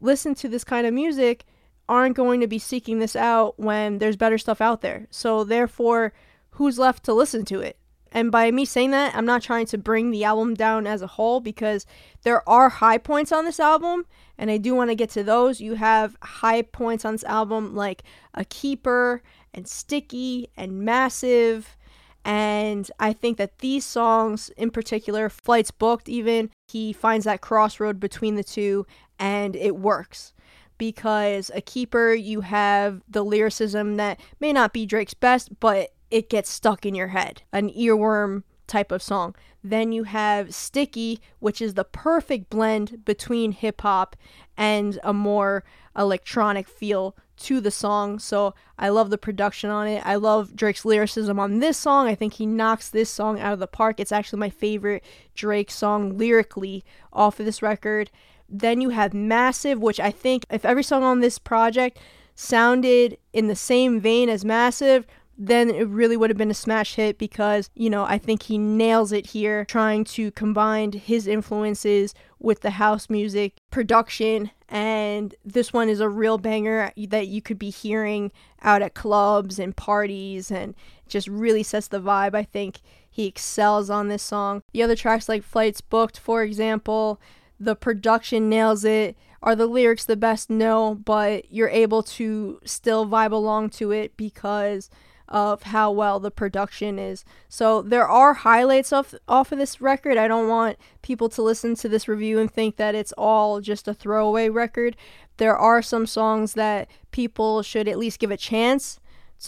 listen 0.00 0.34
to 0.34 0.48
this 0.48 0.64
kind 0.64 0.86
of 0.86 0.94
music 0.94 1.44
aren't 1.90 2.16
going 2.16 2.40
to 2.40 2.46
be 2.46 2.60
seeking 2.60 3.00
this 3.00 3.16
out 3.16 3.58
when 3.58 3.98
there's 3.98 4.16
better 4.16 4.38
stuff 4.38 4.60
out 4.60 4.80
there. 4.80 5.08
So 5.10 5.42
therefore, 5.42 6.12
who's 6.52 6.78
left 6.78 7.04
to 7.04 7.12
listen 7.12 7.44
to 7.46 7.60
it? 7.60 7.76
And 8.12 8.30
by 8.30 8.50
me 8.52 8.64
saying 8.64 8.92
that, 8.92 9.14
I'm 9.14 9.26
not 9.26 9.42
trying 9.42 9.66
to 9.66 9.78
bring 9.78 10.10
the 10.10 10.24
album 10.24 10.54
down 10.54 10.86
as 10.86 11.02
a 11.02 11.08
whole 11.08 11.40
because 11.40 11.86
there 12.22 12.48
are 12.48 12.68
high 12.68 12.98
points 12.98 13.32
on 13.32 13.44
this 13.44 13.58
album, 13.58 14.06
and 14.38 14.50
I 14.50 14.56
do 14.56 14.74
want 14.74 14.90
to 14.90 14.94
get 14.94 15.10
to 15.10 15.24
those. 15.24 15.60
You 15.60 15.74
have 15.74 16.16
high 16.22 16.62
points 16.62 17.04
on 17.04 17.12
this 17.14 17.24
album 17.24 17.74
like 17.74 18.04
A 18.34 18.44
Keeper 18.44 19.20
and 19.52 19.66
Sticky 19.66 20.48
and 20.56 20.80
Massive. 20.84 21.76
And 22.24 22.88
I 23.00 23.12
think 23.12 23.36
that 23.38 23.58
these 23.58 23.84
songs 23.84 24.50
in 24.56 24.70
particular, 24.70 25.28
Flights 25.28 25.72
Booked, 25.72 26.08
even, 26.08 26.50
he 26.68 26.92
finds 26.92 27.24
that 27.24 27.40
crossroad 27.40 27.98
between 27.98 28.36
the 28.36 28.44
two 28.44 28.86
and 29.18 29.56
it 29.56 29.76
works. 29.76 30.32
Because 30.80 31.50
A 31.54 31.60
Keeper, 31.60 32.14
you 32.14 32.40
have 32.40 33.02
the 33.06 33.22
lyricism 33.22 33.98
that 33.98 34.18
may 34.40 34.50
not 34.50 34.72
be 34.72 34.86
Drake's 34.86 35.12
best, 35.12 35.60
but 35.60 35.90
it 36.10 36.30
gets 36.30 36.48
stuck 36.48 36.86
in 36.86 36.94
your 36.94 37.08
head. 37.08 37.42
An 37.52 37.68
earworm 37.68 38.44
type 38.66 38.90
of 38.90 39.02
song. 39.02 39.34
Then 39.62 39.92
you 39.92 40.04
have 40.04 40.54
Sticky, 40.54 41.20
which 41.38 41.60
is 41.60 41.74
the 41.74 41.84
perfect 41.84 42.48
blend 42.48 43.04
between 43.04 43.52
hip 43.52 43.82
hop 43.82 44.16
and 44.56 44.98
a 45.04 45.12
more 45.12 45.64
electronic 45.94 46.66
feel 46.66 47.14
to 47.40 47.60
the 47.60 47.70
song. 47.70 48.18
So 48.18 48.54
I 48.78 48.88
love 48.88 49.10
the 49.10 49.18
production 49.18 49.68
on 49.68 49.86
it. 49.86 50.02
I 50.06 50.14
love 50.14 50.56
Drake's 50.56 50.86
lyricism 50.86 51.38
on 51.38 51.58
this 51.58 51.76
song. 51.76 52.06
I 52.06 52.14
think 52.14 52.32
he 52.32 52.46
knocks 52.46 52.88
this 52.88 53.10
song 53.10 53.38
out 53.38 53.52
of 53.52 53.58
the 53.58 53.66
park. 53.66 54.00
It's 54.00 54.12
actually 54.12 54.40
my 54.40 54.50
favorite 54.50 55.04
Drake 55.34 55.70
song 55.70 56.16
lyrically 56.16 56.84
off 57.12 57.38
of 57.38 57.44
this 57.44 57.60
record. 57.60 58.10
Then 58.50 58.80
you 58.80 58.90
have 58.90 59.14
Massive, 59.14 59.78
which 59.78 60.00
I 60.00 60.10
think 60.10 60.44
if 60.50 60.64
every 60.64 60.82
song 60.82 61.02
on 61.02 61.20
this 61.20 61.38
project 61.38 61.98
sounded 62.34 63.16
in 63.32 63.46
the 63.46 63.56
same 63.56 64.00
vein 64.00 64.28
as 64.28 64.44
Massive, 64.44 65.06
then 65.42 65.70
it 65.70 65.88
really 65.88 66.18
would 66.18 66.28
have 66.28 66.36
been 66.36 66.50
a 66.50 66.54
smash 66.54 66.96
hit 66.96 67.16
because, 67.16 67.70
you 67.74 67.88
know, 67.88 68.04
I 68.04 68.18
think 68.18 68.42
he 68.42 68.58
nails 68.58 69.10
it 69.10 69.28
here, 69.28 69.64
trying 69.64 70.04
to 70.04 70.30
combine 70.32 70.92
his 70.92 71.26
influences 71.26 72.14
with 72.38 72.60
the 72.60 72.72
house 72.72 73.08
music 73.08 73.54
production. 73.70 74.50
And 74.68 75.34
this 75.42 75.72
one 75.72 75.88
is 75.88 76.00
a 76.00 76.10
real 76.10 76.36
banger 76.36 76.92
that 77.08 77.28
you 77.28 77.40
could 77.40 77.58
be 77.58 77.70
hearing 77.70 78.32
out 78.60 78.82
at 78.82 78.94
clubs 78.94 79.58
and 79.58 79.74
parties 79.74 80.50
and 80.50 80.74
just 81.08 81.26
really 81.26 81.62
sets 81.62 81.88
the 81.88 82.00
vibe. 82.00 82.34
I 82.34 82.42
think 82.42 82.80
he 83.10 83.26
excels 83.26 83.88
on 83.88 84.08
this 84.08 84.22
song. 84.22 84.62
The 84.72 84.82
other 84.82 84.94
tracks, 84.94 85.28
like 85.28 85.42
Flights 85.42 85.80
Booked, 85.80 86.18
for 86.18 86.42
example, 86.42 87.18
the 87.60 87.76
production 87.76 88.48
nails 88.48 88.84
it. 88.84 89.16
Are 89.42 89.54
the 89.54 89.66
lyrics 89.66 90.04
the 90.04 90.16
best? 90.16 90.50
No, 90.50 90.94
but 90.94 91.50
you're 91.52 91.68
able 91.68 92.02
to 92.02 92.60
still 92.64 93.06
vibe 93.06 93.32
along 93.32 93.70
to 93.70 93.90
it 93.90 94.16
because 94.16 94.90
of 95.28 95.62
how 95.62 95.92
well 95.92 96.18
the 96.18 96.30
production 96.30 96.98
is. 96.98 97.24
So 97.48 97.82
there 97.82 98.08
are 98.08 98.34
highlights 98.34 98.92
off 98.92 99.14
off 99.28 99.52
of 99.52 99.58
this 99.58 99.80
record. 99.80 100.16
I 100.16 100.26
don't 100.26 100.48
want 100.48 100.76
people 101.02 101.28
to 101.30 101.42
listen 101.42 101.76
to 101.76 101.88
this 101.88 102.08
review 102.08 102.38
and 102.38 102.50
think 102.50 102.76
that 102.76 102.94
it's 102.94 103.12
all 103.16 103.60
just 103.60 103.86
a 103.86 103.94
throwaway 103.94 104.48
record. 104.48 104.96
There 105.36 105.56
are 105.56 105.82
some 105.82 106.06
songs 106.06 106.54
that 106.54 106.90
people 107.12 107.62
should 107.62 107.88
at 107.88 107.98
least 107.98 108.18
give 108.18 108.32
a 108.32 108.36
chance 108.36 108.98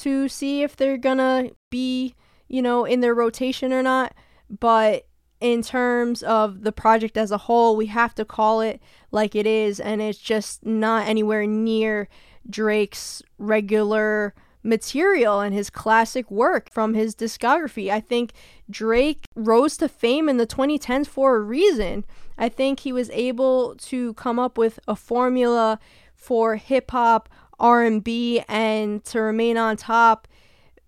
to 0.01 0.29
see 0.29 0.63
if 0.63 0.77
they're 0.77 0.97
gonna 0.97 1.51
be, 1.69 2.15
you 2.49 2.63
know, 2.63 2.85
in 2.85 3.01
their 3.01 3.15
rotation 3.15 3.73
or 3.73 3.83
not. 3.83 4.15
But 4.49 5.07
in 5.43 5.61
terms 5.61 6.23
of 6.23 6.63
the 6.63 6.71
project 6.71 7.17
as 7.17 7.33
a 7.33 7.37
whole, 7.37 7.75
we 7.75 7.87
have 7.87 8.15
to 8.15 8.25
call 8.25 8.61
it 8.61 8.81
like 9.11 9.35
it 9.35 9.47
is, 9.47 9.81
and 9.81 10.01
it's 10.01 10.19
just 10.19 10.65
not 10.65 11.09
anywhere 11.09 11.47
near 11.47 12.09
Drake's 12.49 13.23
regular 13.39 14.35
material 14.63 15.41
and 15.41 15.53
his 15.53 15.69
classic 15.69 16.31
work 16.31 16.71
from 16.71 16.95
his 16.95 17.17
discography. 17.17 17.91
I 17.91 17.99
think 17.99 18.33
Drake 18.71 19.27
rose 19.35 19.77
to 19.79 19.89
fame 19.89 20.29
in 20.29 20.37
the 20.37 20.47
2010s 20.47 21.09
for 21.09 21.35
a 21.35 21.41
reason. 21.41 22.05
I 22.39 22.49
think 22.49 22.81
he 22.81 22.93
was 22.93 23.11
able 23.11 23.75
to 23.77 24.15
come 24.15 24.39
up 24.39 24.57
with 24.57 24.79
a 24.87 24.95
formula 24.95 25.81
for 26.15 26.55
hip 26.55 26.93
hop, 26.93 27.29
R&B 27.59 28.45
and 28.49 29.05
to 29.07 29.21
remain 29.21 29.57
on 29.57 29.77
top 29.77 30.29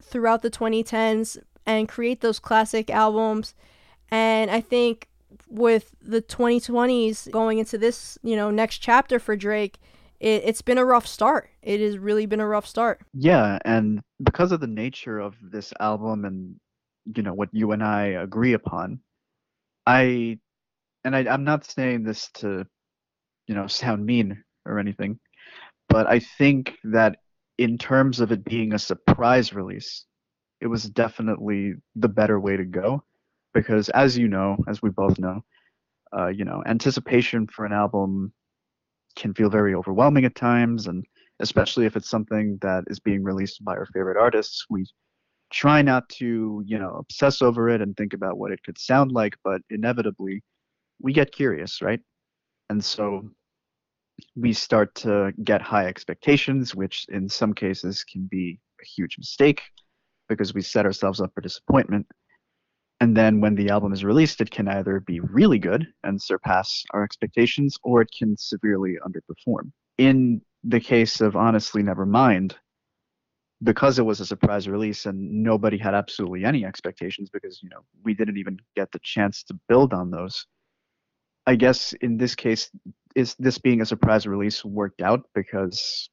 throughout 0.01 0.43
the 0.43 0.51
2010s 0.51 1.38
and 1.67 1.88
create 1.88 2.21
those 2.21 2.38
classic 2.38 2.88
albums. 2.88 3.57
And 4.11 4.51
I 4.51 4.61
think 4.61 5.09
with 5.49 5.95
the 6.01 6.23
2020s 6.23 7.31
going 7.31 7.59
into 7.59 7.79
this, 7.79 8.19
you 8.23 8.37
know, 8.37 8.51
next 8.51 8.79
chapter 8.79 9.19
for 9.19 9.37
Drake, 9.37 9.79
it, 10.21 10.43
it's 10.45 10.62
been 10.62 10.79
a 10.79 10.85
rough 10.85 11.07
start. 11.07 11.49
It 11.62 11.81
has 11.81 11.99
really 11.99 12.27
been 12.27 12.40
a 12.40 12.47
rough 12.47 12.67
start. 12.67 13.01
Yeah, 13.12 13.59
and 13.64 14.01
because 14.23 14.53
of 14.53 14.61
the 14.61 14.67
nature 14.67 15.19
of 15.19 15.35
this 15.43 15.73
album 15.81 16.25
and 16.25 16.57
you 17.17 17.23
know 17.23 17.35
what 17.35 17.51
you 17.53 17.73
and 17.73 17.83
I 17.83 18.07
agree 18.07 18.55
upon, 18.55 19.01
I 19.87 20.38
and 21.05 21.14
I, 21.14 21.27
I'm 21.31 21.45
not 21.45 21.64
saying 21.64 22.05
this 22.05 22.31
to 22.35 22.64
you 23.47 23.55
know 23.55 23.67
sound 23.67 24.07
mean 24.07 24.43
or 24.64 24.79
anything, 24.79 25.19
but 25.88 26.07
I 26.07 26.21
think 26.21 26.75
that 26.85 27.19
in 27.59 27.79
terms 27.79 28.21
of 28.21 28.33
it 28.33 28.45
being 28.45 28.73
a 28.73 28.79
surprise 28.79 29.53
release, 29.53 30.07
it 30.61 30.67
was 30.67 30.85
definitely 30.85 31.75
the 31.95 32.09
better 32.09 32.40
way 32.40 32.57
to 32.57 32.64
go 32.64 33.05
because 33.55 33.88
as 33.90 34.19
you 34.19 34.29
know, 34.29 34.57
as 34.69 34.83
we 34.83 34.90
both 34.90 35.19
know, 35.19 35.45
uh, 36.17 36.29
you 36.29 36.45
know, 36.45 36.62
anticipation 36.67 37.47
for 37.47 37.64
an 37.64 37.73
album 37.73 38.33
can 39.17 39.35
feel 39.35 39.51
very 39.51 39.75
overwhelming 39.75 40.25
at 40.25 40.35
times 40.35 40.87
and 40.87 41.05
especially 41.40 41.87
if 41.87 41.97
it's 41.97 42.09
something 42.09 42.59
that 42.62 42.85
is 42.88 43.01
being 43.01 43.23
released 43.23 43.64
by 43.64 43.73
our 43.73 43.87
favorite 43.87 44.17
artists 44.17 44.67
we 44.71 44.85
try 45.53 45.83
not 45.83 46.09
to 46.09 46.62
you 46.67 46.79
know 46.79 46.97
obsess 46.99 47.43
over 47.43 47.69
it 47.69 47.81
and 47.81 47.97
think 47.97 48.12
about 48.12 48.38
what 48.38 48.51
it 48.51 48.62
could 48.64 48.79
sound 48.79 49.12
like 49.12 49.35
but 49.45 49.61
inevitably 49.71 50.43
we 51.01 51.12
get 51.12 51.33
curious 51.33 51.83
right? 51.83 52.01
And 52.71 52.85
so 52.85 53.29
we 54.37 54.53
start 54.53 54.95
to 54.97 55.33
get 55.43 55.61
high 55.61 55.87
expectations 55.87 56.75
which 56.75 57.07
in 57.09 57.29
some 57.29 57.53
cases 57.53 58.05
can 58.05 58.27
be 58.31 58.59
a 58.81 58.85
huge 58.85 59.17
mistake 59.19 59.62
because 60.29 60.55
we 60.55 60.62
set 60.62 60.87
ourselves 60.87 61.21
up 61.21 61.33
for 61.35 61.40
disappointment 61.40 62.07
and 63.05 63.14
then 63.14 63.38
when 63.38 63.55
the 63.55 63.69
album 63.69 63.93
is 63.93 64.03
released, 64.03 64.40
it 64.40 64.51
can 64.51 64.67
either 64.67 64.99
be 64.99 65.21
really 65.21 65.59
good 65.59 65.87
and 66.05 66.23
surpass 66.23 66.83
our 66.95 67.05
expectations, 67.05 67.77
or 67.83 68.01
it 68.01 68.09
can 68.19 68.35
severely 68.35 68.97
underperform. 69.07 69.73
In 69.99 70.40
the 70.62 70.81
case 70.81 71.21
of 71.21 71.37
Honestly 71.37 71.83
Nevermind, 71.83 72.55
because 73.62 73.99
it 73.99 74.07
was 74.07 74.21
a 74.21 74.27
surprise 74.27 74.67
release 74.69 75.05
and 75.05 75.43
nobody 75.43 75.77
had 75.77 75.95
absolutely 75.95 76.47
any 76.47 76.64
expectations 76.64 77.29
because 77.29 77.62
you 77.62 77.69
know 77.69 77.85
we 78.05 78.14
didn't 78.14 78.38
even 78.38 78.57
get 78.75 78.90
the 78.90 79.01
chance 79.03 79.43
to 79.43 79.55
build 79.69 79.93
on 79.93 80.11
those. 80.11 80.47
I 81.47 81.57
guess 81.57 81.93
in 82.01 82.17
this 82.17 82.35
case, 82.35 82.71
is 83.14 83.37
this 83.38 83.59
being 83.59 83.83
a 83.83 83.87
surprise 83.87 84.27
release 84.27 84.64
worked 84.64 85.03
out 85.03 85.29
because 85.35 86.09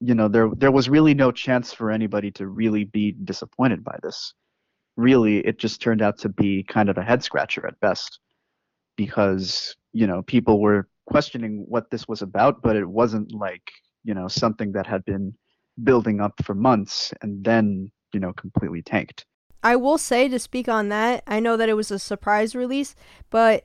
you 0.00 0.14
know 0.14 0.28
there 0.28 0.48
there 0.56 0.72
was 0.72 0.88
really 0.88 1.12
no 1.12 1.30
chance 1.30 1.74
for 1.74 1.90
anybody 1.90 2.30
to 2.30 2.46
really 2.46 2.84
be 2.84 3.12
disappointed 3.12 3.84
by 3.84 3.98
this 4.02 4.32
really 4.96 5.38
it 5.38 5.58
just 5.58 5.80
turned 5.80 6.02
out 6.02 6.18
to 6.18 6.28
be 6.28 6.62
kind 6.64 6.88
of 6.88 6.98
a 6.98 7.02
head 7.02 7.22
scratcher 7.22 7.66
at 7.66 7.78
best 7.80 8.20
because 8.96 9.74
you 9.92 10.06
know 10.06 10.22
people 10.22 10.60
were 10.60 10.88
questioning 11.06 11.64
what 11.68 11.90
this 11.90 12.06
was 12.08 12.22
about 12.22 12.62
but 12.62 12.76
it 12.76 12.86
wasn't 12.86 13.32
like 13.34 13.70
you 14.04 14.14
know 14.14 14.28
something 14.28 14.72
that 14.72 14.86
had 14.86 15.04
been 15.04 15.34
building 15.82 16.20
up 16.20 16.32
for 16.44 16.54
months 16.54 17.12
and 17.22 17.44
then 17.44 17.90
you 18.12 18.20
know 18.20 18.32
completely 18.32 18.80
tanked. 18.82 19.26
I 19.64 19.76
will 19.76 19.98
say 19.98 20.28
to 20.28 20.38
speak 20.38 20.68
on 20.68 20.88
that 20.90 21.24
i 21.26 21.40
know 21.40 21.56
that 21.56 21.68
it 21.68 21.74
was 21.74 21.90
a 21.90 21.98
surprise 21.98 22.54
release 22.54 22.94
but 23.30 23.64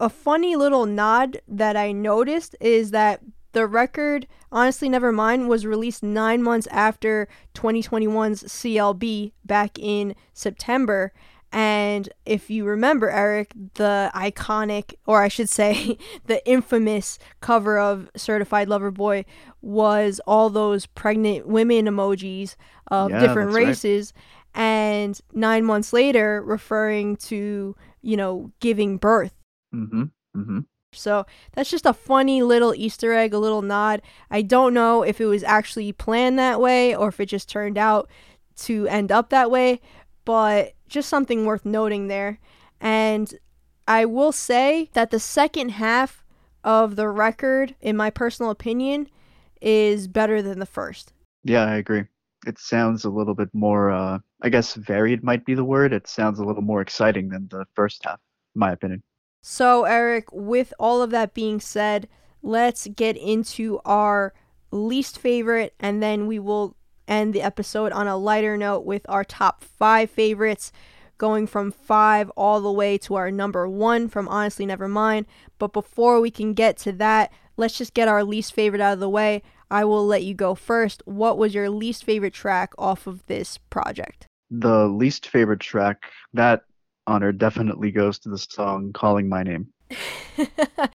a 0.00 0.08
funny 0.08 0.56
little 0.56 0.86
nod 0.86 1.40
that 1.48 1.76
i 1.76 1.92
noticed 1.92 2.56
is 2.60 2.92
that 2.92 3.20
the 3.54 3.66
record, 3.66 4.26
Honestly 4.52 4.88
never 4.88 5.10
mind, 5.10 5.48
was 5.48 5.66
released 5.66 6.02
nine 6.04 6.40
months 6.40 6.68
after 6.68 7.26
2021's 7.54 8.44
CLB 8.44 9.32
back 9.44 9.78
in 9.80 10.14
September. 10.32 11.12
And 11.50 12.08
if 12.24 12.50
you 12.50 12.64
remember, 12.64 13.10
Eric, 13.10 13.52
the 13.74 14.12
iconic, 14.14 14.94
or 15.06 15.22
I 15.22 15.28
should 15.28 15.48
say, 15.48 15.98
the 16.26 16.46
infamous 16.48 17.18
cover 17.40 17.78
of 17.78 18.10
Certified 18.16 18.68
Lover 18.68 18.90
Boy 18.92 19.24
was 19.60 20.20
all 20.26 20.50
those 20.50 20.86
pregnant 20.86 21.48
women 21.48 21.86
emojis 21.86 22.54
of 22.88 23.10
Yeah, 23.10 23.20
different 23.20 23.50
that's 23.50 23.56
right. 23.56 23.66
races. 23.68 24.12
And 24.54 25.20
nine 25.32 25.64
months 25.64 25.92
later, 25.92 26.42
referring 26.44 27.16
to, 27.28 27.74
you 28.02 28.16
know, 28.16 28.52
giving 28.60 28.98
birth. 28.98 29.34
mm-hmm 29.74 30.04
mm-hmm 30.36 30.60
So 30.94 31.26
that's 31.52 31.70
just 31.70 31.86
a 31.86 31.92
funny 31.92 32.42
little 32.42 32.74
Easter 32.74 33.12
egg, 33.12 33.34
a 33.34 33.38
little 33.38 33.62
nod. 33.62 34.02
I 34.30 34.42
don't 34.42 34.74
know 34.74 35.02
if 35.02 35.20
it 35.20 35.26
was 35.26 35.42
actually 35.44 35.92
planned 35.92 36.38
that 36.38 36.60
way 36.60 36.94
or 36.94 37.08
if 37.08 37.20
it 37.20 37.26
just 37.26 37.48
turned 37.48 37.78
out 37.78 38.08
to 38.56 38.86
end 38.88 39.10
up 39.12 39.30
that 39.30 39.50
way, 39.50 39.80
but 40.24 40.74
just 40.88 41.08
something 41.08 41.44
worth 41.44 41.64
noting 41.64 42.06
there. 42.08 42.38
And 42.80 43.34
I 43.86 44.04
will 44.04 44.32
say 44.32 44.90
that 44.94 45.10
the 45.10 45.20
second 45.20 45.70
half 45.70 46.24
of 46.62 46.96
the 46.96 47.08
record, 47.08 47.74
in 47.80 47.96
my 47.96 48.10
personal 48.10 48.50
opinion, 48.50 49.08
is 49.60 50.08
better 50.08 50.42
than 50.42 50.58
the 50.58 50.66
first. 50.66 51.12
yeah 51.44 51.64
i 51.64 51.76
agree 51.76 52.04
it 52.46 52.58
sounds 52.58 53.04
a 53.04 53.10
little 53.10 53.34
bit 53.34 53.48
more 53.54 53.90
uh 53.90 54.18
i 54.42 54.48
guess 54.50 54.74
varied 54.74 55.22
might 55.24 55.44
be 55.46 55.54
the 55.54 55.64
word 55.64 55.92
it 55.92 56.06
sounds 56.06 56.38
a 56.38 56.44
little 56.44 56.62
more 56.62 56.82
exciting 56.82 57.28
than 57.30 57.48
the 57.48 57.64
first 57.74 58.04
half 58.04 58.20
in 58.54 58.60
my 58.60 58.72
opinion 58.72 59.02
So, 59.46 59.84
Eric, 59.84 60.32
with 60.32 60.72
all 60.78 61.02
of 61.02 61.10
that 61.10 61.34
being 61.34 61.60
said, 61.60 62.08
let's 62.42 62.86
get 62.86 63.14
into 63.18 63.78
our 63.84 64.32
least 64.70 65.18
favorite, 65.18 65.74
and 65.78 66.02
then 66.02 66.26
we 66.26 66.38
will 66.38 66.76
end 67.06 67.34
the 67.34 67.42
episode 67.42 67.92
on 67.92 68.08
a 68.08 68.16
lighter 68.16 68.56
note 68.56 68.86
with 68.86 69.04
our 69.06 69.22
top 69.22 69.62
five 69.62 70.08
favorites, 70.08 70.72
going 71.18 71.46
from 71.46 71.70
five 71.70 72.30
all 72.30 72.62
the 72.62 72.72
way 72.72 72.96
to 72.96 73.16
our 73.16 73.30
number 73.30 73.68
one 73.68 74.08
from 74.08 74.28
Honestly 74.28 74.64
Nevermind. 74.64 75.26
But 75.58 75.74
before 75.74 76.22
we 76.22 76.30
can 76.30 76.54
get 76.54 76.78
to 76.78 76.92
that, 76.92 77.30
let's 77.58 77.76
just 77.76 77.92
get 77.92 78.08
our 78.08 78.24
least 78.24 78.54
favorite 78.54 78.80
out 78.80 78.94
of 78.94 79.00
the 79.00 79.10
way. 79.10 79.42
I 79.70 79.84
will 79.84 80.06
let 80.06 80.24
you 80.24 80.32
go 80.32 80.54
first. 80.54 81.02
What 81.04 81.36
was 81.36 81.54
your 81.54 81.68
least 81.68 82.02
favorite 82.06 82.32
track 82.32 82.72
off 82.78 83.06
of 83.06 83.26
this 83.26 83.58
project? 83.58 84.26
the 84.60 84.86
least 84.86 85.28
favorite 85.28 85.60
track 85.60 86.04
that 86.32 86.62
honor 87.06 87.32
definitely 87.32 87.90
goes 87.90 88.18
to 88.20 88.28
the 88.28 88.38
song 88.38 88.92
calling 88.92 89.28
my 89.28 89.42
name. 89.42 89.68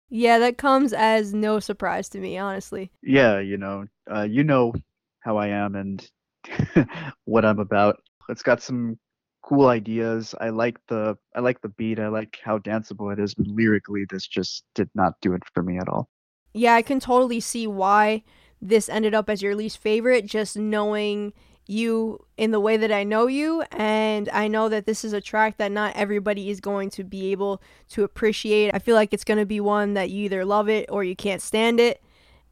Yeah, 0.10 0.40
that 0.40 0.58
comes 0.58 0.94
as 0.94 1.34
no 1.34 1.60
surprise 1.60 2.08
to 2.10 2.20
me, 2.20 2.38
honestly. 2.38 2.92
yeah 3.04 3.40
you 3.40 3.58
know 3.58 3.86
uh 4.12 4.24
you 4.24 4.44
know 4.44 4.74
how 5.20 5.38
i 5.38 5.48
am 5.48 5.76
and 5.76 6.10
what 7.26 7.46
i'm 7.46 7.60
about. 7.60 7.98
It's 8.30 8.44
got 8.44 8.62
some 8.62 8.98
cool 9.44 9.68
ideas. 9.68 10.34
I 10.40 10.50
like 10.50 10.78
the 10.88 11.18
i 11.36 11.40
like 11.42 11.62
the 11.62 11.70
beat. 11.70 12.00
I 12.00 12.08
like 12.08 12.38
how 12.44 12.60
danceable 12.60 13.12
it 13.14 13.20
is 13.20 13.36
but 13.36 13.48
lyrically 13.48 14.06
this 14.10 14.26
just 14.28 14.64
did 14.76 14.90
not 14.96 15.14
do 15.22 15.34
it 15.34 15.44
for 15.54 15.62
me 15.64 15.78
at 15.78 15.90
all. 15.90 16.10
Yeah, 16.54 16.74
I 16.76 16.82
can 16.82 17.00
totally 17.00 17.40
see 17.40 17.68
why 17.68 18.24
this 18.62 18.90
ended 18.90 19.14
up 19.14 19.30
as 19.30 19.42
your 19.42 19.56
least 19.56 19.78
favorite, 19.78 20.26
just 20.26 20.58
knowing 20.58 21.34
you 21.70 22.26
in 22.38 22.52
the 22.52 22.60
way 22.60 22.78
that 22.78 22.92
I 22.92 23.04
know 23.04 23.28
you. 23.28 23.64
And 23.72 24.30
I 24.30 24.48
know 24.48 24.70
that 24.70 24.86
this 24.86 25.04
is 25.04 25.14
a 25.14 25.22
track 25.22 25.58
that 25.58 25.72
not 25.72 25.96
everybody 25.96 26.50
is 26.50 26.60
going 26.60 26.90
to 26.92 27.04
be 27.04 27.32
able 27.32 27.62
to 27.90 28.04
appreciate. 28.04 28.74
I 28.74 28.80
feel 28.80 28.96
like 28.96 29.14
it's 29.14 29.24
going 29.24 29.40
to 29.40 29.46
be 29.46 29.60
one 29.60 29.94
that 29.94 30.10
you 30.10 30.26
either 30.26 30.46
love 30.46 30.70
it 30.70 30.88
or 30.90 31.04
you 31.04 31.16
can't 31.16 31.42
stand 31.42 31.80
it. 31.80 32.02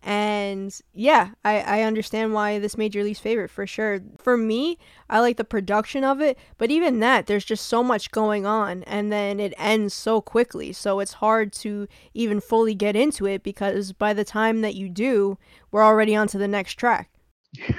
And 0.06 0.80
yeah, 0.93 1.30
I, 1.43 1.62
I 1.62 1.82
understand 1.82 2.32
why 2.34 2.60
this 2.60 2.78
made 2.78 2.93
your 2.93 3.04
least 3.04 3.23
favorite 3.23 3.49
for 3.49 3.65
sure. 3.65 4.01
For 4.19 4.38
me, 4.38 4.78
I 5.10 5.19
like 5.19 5.38
the 5.38 5.43
production 5.43 6.04
of 6.04 6.21
it, 6.21 6.38
but 6.60 6.69
even 6.69 6.99
that, 6.99 7.25
there's 7.25 7.43
just 7.43 7.65
so 7.65 7.82
much 7.82 8.12
going 8.12 8.45
on, 8.45 8.84
and 8.84 9.12
then 9.12 9.39
it 9.39 9.56
ends 9.58 9.95
so 9.95 10.21
quickly. 10.21 10.73
So 10.73 10.99
it's 10.99 11.13
hard 11.13 11.51
to 11.54 11.88
even 12.13 12.39
fully 12.39 12.75
get 12.75 12.95
into 12.95 13.25
it 13.25 13.41
because 13.41 13.93
by 13.93 14.13
the 14.13 14.23
time 14.23 14.62
that 14.62 14.75
you 14.75 14.89
do, 14.89 15.39
we're 15.71 15.84
already 15.84 16.15
on 16.15 16.28
to 16.28 16.38
the 16.38 16.47
next 16.47 16.75
track. 16.75 17.10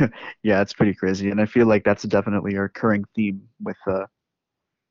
yeah 0.42 0.60
it's 0.60 0.72
pretty 0.72 0.94
crazy 0.94 1.30
and 1.30 1.40
i 1.40 1.46
feel 1.46 1.66
like 1.66 1.84
that's 1.84 2.04
definitely 2.04 2.54
a 2.54 2.60
recurring 2.60 3.04
theme 3.14 3.40
with 3.62 3.76
uh 3.86 4.04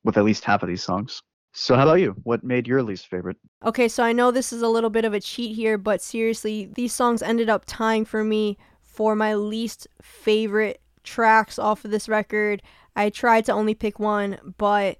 with 0.03 0.17
at 0.17 0.23
least 0.23 0.43
half 0.43 0.63
of 0.63 0.69
these 0.69 0.83
songs 0.83 1.21
so 1.53 1.75
how 1.75 1.83
about 1.83 1.99
you 1.99 2.15
what 2.23 2.43
made 2.43 2.67
your 2.67 2.83
least 2.83 3.07
favorite 3.07 3.37
Okay, 3.65 3.87
so 3.87 4.03
I 4.03 4.13
know 4.13 4.29
this 4.29 4.53
is 4.53 4.61
a 4.61 4.67
little 4.67 4.91
bit 4.91 5.05
of 5.05 5.13
a 5.15 5.19
cheat 5.19 5.55
here, 5.55 5.75
but 5.75 5.99
seriously, 5.99 6.69
these 6.75 6.93
songs 6.93 7.23
ended 7.23 7.49
up 7.49 7.63
tying 7.65 8.05
for 8.05 8.23
me 8.23 8.59
for 8.83 9.15
my 9.15 9.33
least 9.33 9.87
favorite 10.03 10.81
tracks 11.03 11.57
off 11.57 11.83
of 11.83 11.89
this 11.89 12.07
record. 12.07 12.61
I 12.95 13.09
tried 13.09 13.45
to 13.45 13.53
only 13.53 13.73
pick 13.73 13.97
one, 13.97 14.37
but 14.57 14.97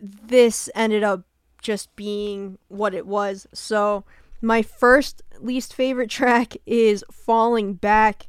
this 0.00 0.70
ended 0.74 1.02
up 1.02 1.24
just 1.60 1.94
being 1.96 2.58
what 2.68 2.94
it 2.94 3.06
was. 3.06 3.46
So, 3.52 4.04
my 4.40 4.62
first 4.62 5.20
least 5.38 5.74
favorite 5.74 6.08
track 6.18 6.56
is 6.64 7.04
Falling 7.12 7.74
Back. 7.74 8.26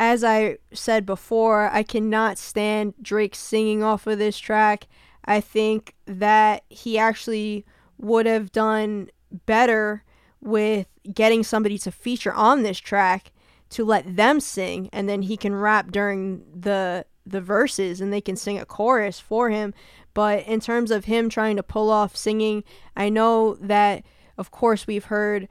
As 0.00 0.22
I 0.22 0.58
said 0.72 1.04
before, 1.04 1.68
I 1.70 1.82
cannot 1.82 2.38
stand 2.38 2.94
Drake 3.02 3.34
singing 3.34 3.82
off 3.82 4.06
of 4.06 4.18
this 4.18 4.38
track. 4.38 4.86
I 5.24 5.40
think 5.40 5.96
that 6.06 6.62
he 6.70 6.96
actually 6.96 7.66
would 7.98 8.24
have 8.24 8.52
done 8.52 9.10
better 9.44 10.04
with 10.40 10.86
getting 11.12 11.42
somebody 11.42 11.78
to 11.78 11.90
feature 11.90 12.32
on 12.32 12.62
this 12.62 12.78
track 12.78 13.32
to 13.70 13.84
let 13.84 14.16
them 14.16 14.38
sing 14.38 14.88
and 14.92 15.08
then 15.08 15.22
he 15.22 15.36
can 15.36 15.54
rap 15.54 15.90
during 15.90 16.44
the 16.58 17.04
the 17.26 17.40
verses 17.42 18.00
and 18.00 18.10
they 18.10 18.22
can 18.22 18.36
sing 18.36 18.58
a 18.58 18.64
chorus 18.64 19.20
for 19.20 19.50
him. 19.50 19.74
But 20.14 20.46
in 20.46 20.60
terms 20.60 20.90
of 20.90 21.04
him 21.04 21.28
trying 21.28 21.56
to 21.56 21.62
pull 21.62 21.90
off 21.90 22.16
singing, 22.16 22.64
I 22.96 23.10
know 23.10 23.56
that 23.56 24.04
of 24.38 24.50
course 24.50 24.86
we've 24.86 25.06
heard 25.06 25.48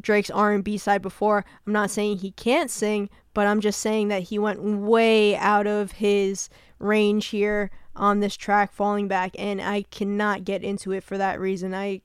Drake's 0.00 0.30
R&B 0.30 0.78
side 0.78 1.02
before. 1.02 1.44
I'm 1.66 1.72
not 1.72 1.90
saying 1.90 2.18
he 2.18 2.32
can't 2.32 2.70
sing, 2.70 3.10
but 3.34 3.46
I'm 3.46 3.60
just 3.60 3.80
saying 3.80 4.08
that 4.08 4.24
he 4.24 4.38
went 4.38 4.62
way 4.62 5.36
out 5.36 5.66
of 5.66 5.92
his 5.92 6.48
range 6.78 7.26
here 7.26 7.70
on 7.94 8.20
this 8.20 8.36
track 8.36 8.72
falling 8.72 9.08
back 9.08 9.34
and 9.38 9.60
I 9.60 9.82
cannot 9.90 10.44
get 10.44 10.62
into 10.62 10.92
it 10.92 11.04
for 11.04 11.18
that 11.18 11.38
reason. 11.38 11.74
I 11.74 12.02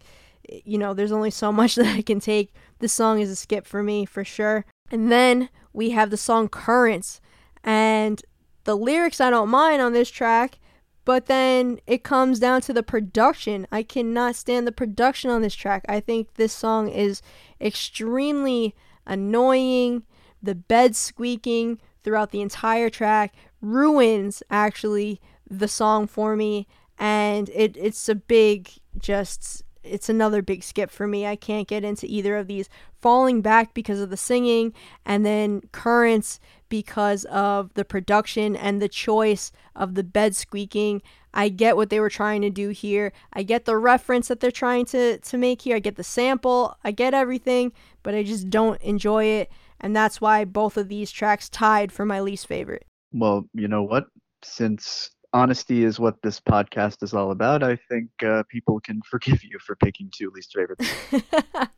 you 0.63 0.77
know, 0.77 0.93
there's 0.93 1.11
only 1.11 1.31
so 1.31 1.51
much 1.51 1.75
that 1.75 1.87
I 1.87 2.01
can 2.01 2.19
take. 2.19 2.53
This 2.79 2.93
song 2.93 3.19
is 3.19 3.29
a 3.29 3.35
skip 3.35 3.65
for 3.65 3.83
me 3.83 4.05
for 4.05 4.23
sure. 4.23 4.65
And 4.91 5.11
then 5.11 5.49
we 5.73 5.91
have 5.91 6.09
the 6.09 6.17
song 6.17 6.47
Currents 6.47 7.21
and 7.63 8.21
the 8.63 8.75
lyrics 8.75 9.21
I 9.21 9.29
don't 9.29 9.49
mind 9.49 9.81
on 9.81 9.93
this 9.93 10.09
track, 10.09 10.59
but 11.05 11.27
then 11.27 11.79
it 11.87 12.03
comes 12.03 12.39
down 12.39 12.61
to 12.61 12.73
the 12.73 12.83
production. 12.83 13.67
I 13.71 13.83
cannot 13.83 14.35
stand 14.35 14.67
the 14.67 14.71
production 14.71 15.29
on 15.29 15.41
this 15.41 15.55
track. 15.55 15.85
I 15.87 15.99
think 15.99 16.33
this 16.35 16.53
song 16.53 16.89
is 16.89 17.21
extremely 17.61 18.75
annoying. 19.05 20.03
The 20.41 20.55
bed 20.55 20.95
squeaking 20.95 21.79
throughout 22.03 22.31
the 22.31 22.41
entire 22.41 22.89
track 22.89 23.35
ruins 23.61 24.43
actually 24.49 25.19
the 25.49 25.67
song 25.67 26.07
for 26.07 26.35
me 26.35 26.67
and 26.99 27.49
it 27.49 27.75
it's 27.77 28.07
a 28.09 28.15
big 28.15 28.69
just 28.97 29.63
it's 29.83 30.09
another 30.09 30.41
big 30.41 30.63
skip 30.63 30.91
for 30.91 31.07
me. 31.07 31.25
I 31.25 31.35
can't 31.35 31.67
get 31.67 31.83
into 31.83 32.05
either 32.07 32.37
of 32.37 32.47
these. 32.47 32.69
Falling 33.01 33.41
back 33.41 33.73
because 33.73 33.99
of 33.99 34.09
the 34.09 34.17
singing, 34.17 34.73
and 35.05 35.25
then 35.25 35.61
currents 35.71 36.39
because 36.69 37.25
of 37.25 37.73
the 37.75 37.85
production 37.85 38.55
and 38.55 38.81
the 38.81 38.89
choice 38.89 39.51
of 39.75 39.95
the 39.95 40.03
bed 40.03 40.35
squeaking. 40.35 41.01
I 41.33 41.49
get 41.49 41.77
what 41.77 41.89
they 41.89 41.99
were 41.99 42.09
trying 42.09 42.41
to 42.41 42.49
do 42.49 42.69
here. 42.69 43.13
I 43.31 43.43
get 43.43 43.65
the 43.65 43.77
reference 43.77 44.27
that 44.27 44.39
they're 44.39 44.51
trying 44.51 44.85
to, 44.87 45.19
to 45.19 45.37
make 45.37 45.61
here. 45.61 45.75
I 45.75 45.79
get 45.79 45.95
the 45.95 46.03
sample. 46.03 46.75
I 46.83 46.91
get 46.91 47.13
everything, 47.13 47.71
but 48.03 48.15
I 48.15 48.23
just 48.23 48.49
don't 48.49 48.81
enjoy 48.81 49.25
it. 49.25 49.51
And 49.79 49.95
that's 49.95 50.19
why 50.19 50.45
both 50.45 50.77
of 50.77 50.89
these 50.89 51.11
tracks 51.11 51.49
tied 51.49 51.91
for 51.91 52.05
my 52.05 52.19
least 52.19 52.47
favorite. 52.47 52.85
Well, 53.11 53.47
you 53.53 53.67
know 53.67 53.83
what? 53.83 54.05
Since 54.43 55.11
honesty 55.33 55.83
is 55.83 55.99
what 55.99 56.21
this 56.23 56.39
podcast 56.39 57.03
is 57.03 57.13
all 57.13 57.31
about, 57.31 57.63
I 57.63 57.77
think 57.89 58.09
uh, 58.23 58.43
people 58.49 58.79
can 58.79 59.01
forgive 59.09 59.43
you 59.43 59.57
for 59.59 59.75
picking 59.75 60.09
two 60.13 60.31
least 60.33 60.53
favorites. 60.53 60.87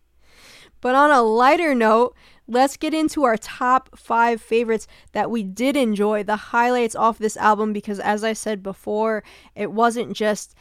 but 0.81 0.95
on 0.95 1.11
a 1.11 1.21
lighter 1.21 1.75
note, 1.75 2.15
let's 2.47 2.77
get 2.77 2.93
into 2.93 3.23
our 3.23 3.37
top 3.37 3.97
five 3.97 4.41
favorites 4.41 4.87
that 5.11 5.29
we 5.29 5.43
did 5.43 5.75
enjoy, 5.75 6.23
the 6.23 6.35
highlights 6.35 6.95
off 6.95 7.17
this 7.17 7.37
album, 7.37 7.73
because 7.73 7.99
as 7.99 8.23
I 8.23 8.33
said 8.33 8.63
before, 8.63 9.23
it 9.55 9.71
wasn't 9.71 10.13
just 10.13 10.55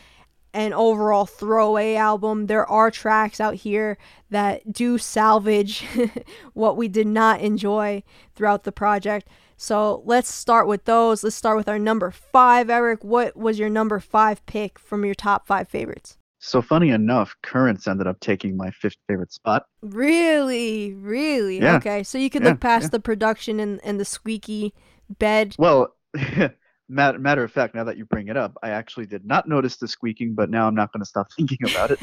an 0.55 0.73
overall 0.73 1.27
throwaway 1.27 1.95
album. 1.95 2.47
There 2.47 2.67
are 2.67 2.91
tracks 2.91 3.41
out 3.41 3.55
here 3.55 3.99
that 4.31 4.73
do 4.73 4.99
salvage 4.99 5.85
what 6.55 6.77
we 6.77 6.89
did 6.89 7.07
not 7.07 7.41
enjoy 7.41 8.03
throughout 8.35 8.65
the 8.65 8.73
project. 8.73 9.29
So 9.57 10.03
let's 10.05 10.33
start 10.33 10.69
with 10.69 10.85
those. 10.85 11.25
Let's 11.25 11.35
start 11.37 11.57
with 11.57 11.69
our 11.69 11.79
number 11.79 12.11
five, 12.11 12.71
Eric. 12.71 13.03
What 13.03 13.37
was 13.37 13.59
your 13.59 13.69
number 13.69 13.99
five 14.01 14.45
pick 14.47 14.79
from 14.79 15.05
your 15.05 15.15
top 15.15 15.47
five 15.47 15.69
favorites? 15.69 16.17
So 16.41 16.63
funny 16.63 16.91
enough, 16.91 17.35
Currents 17.43 17.89
ended 17.89 18.07
up 18.07 18.21
taking 18.21 18.57
my 18.57 18.71
fifth 18.71 18.95
favorite 19.09 19.33
spot. 19.33 19.65
Really, 19.83 20.95
really. 20.95 21.59
Yeah. 21.59 21.77
Okay, 21.77 22.05
so 22.05 22.17
you 22.17 22.31
could 22.31 22.43
Yeah, 22.45 22.51
look 22.51 22.61
past 22.61 22.85
yeah. 22.85 22.89
the 22.91 23.01
production 23.01 23.59
and 23.59 23.81
and 23.83 23.99
the 23.99 24.05
squeaky 24.05 24.73
bed. 25.19 25.57
Well, 25.59 25.97
matter, 26.89 27.19
matter 27.19 27.45
of 27.45 27.53
fact, 27.53 27.75
now 27.75 27.85
that 27.85 27.97
you 27.97 28.05
bring 28.05 28.29
it 28.29 28.37
up, 28.37 28.57
I 28.63 28.71
actually 28.71 29.07
did 29.07 29.25
not 29.25 29.49
notice 29.49 29.77
the 29.77 29.87
squeaking, 29.89 30.35
but 30.35 30.51
now 30.51 30.67
I'm 30.67 30.75
not 30.75 30.93
going 30.93 31.01
to 31.03 31.07
stop 31.07 31.29
thinking 31.37 31.59
about 31.71 31.91
it. 31.91 32.01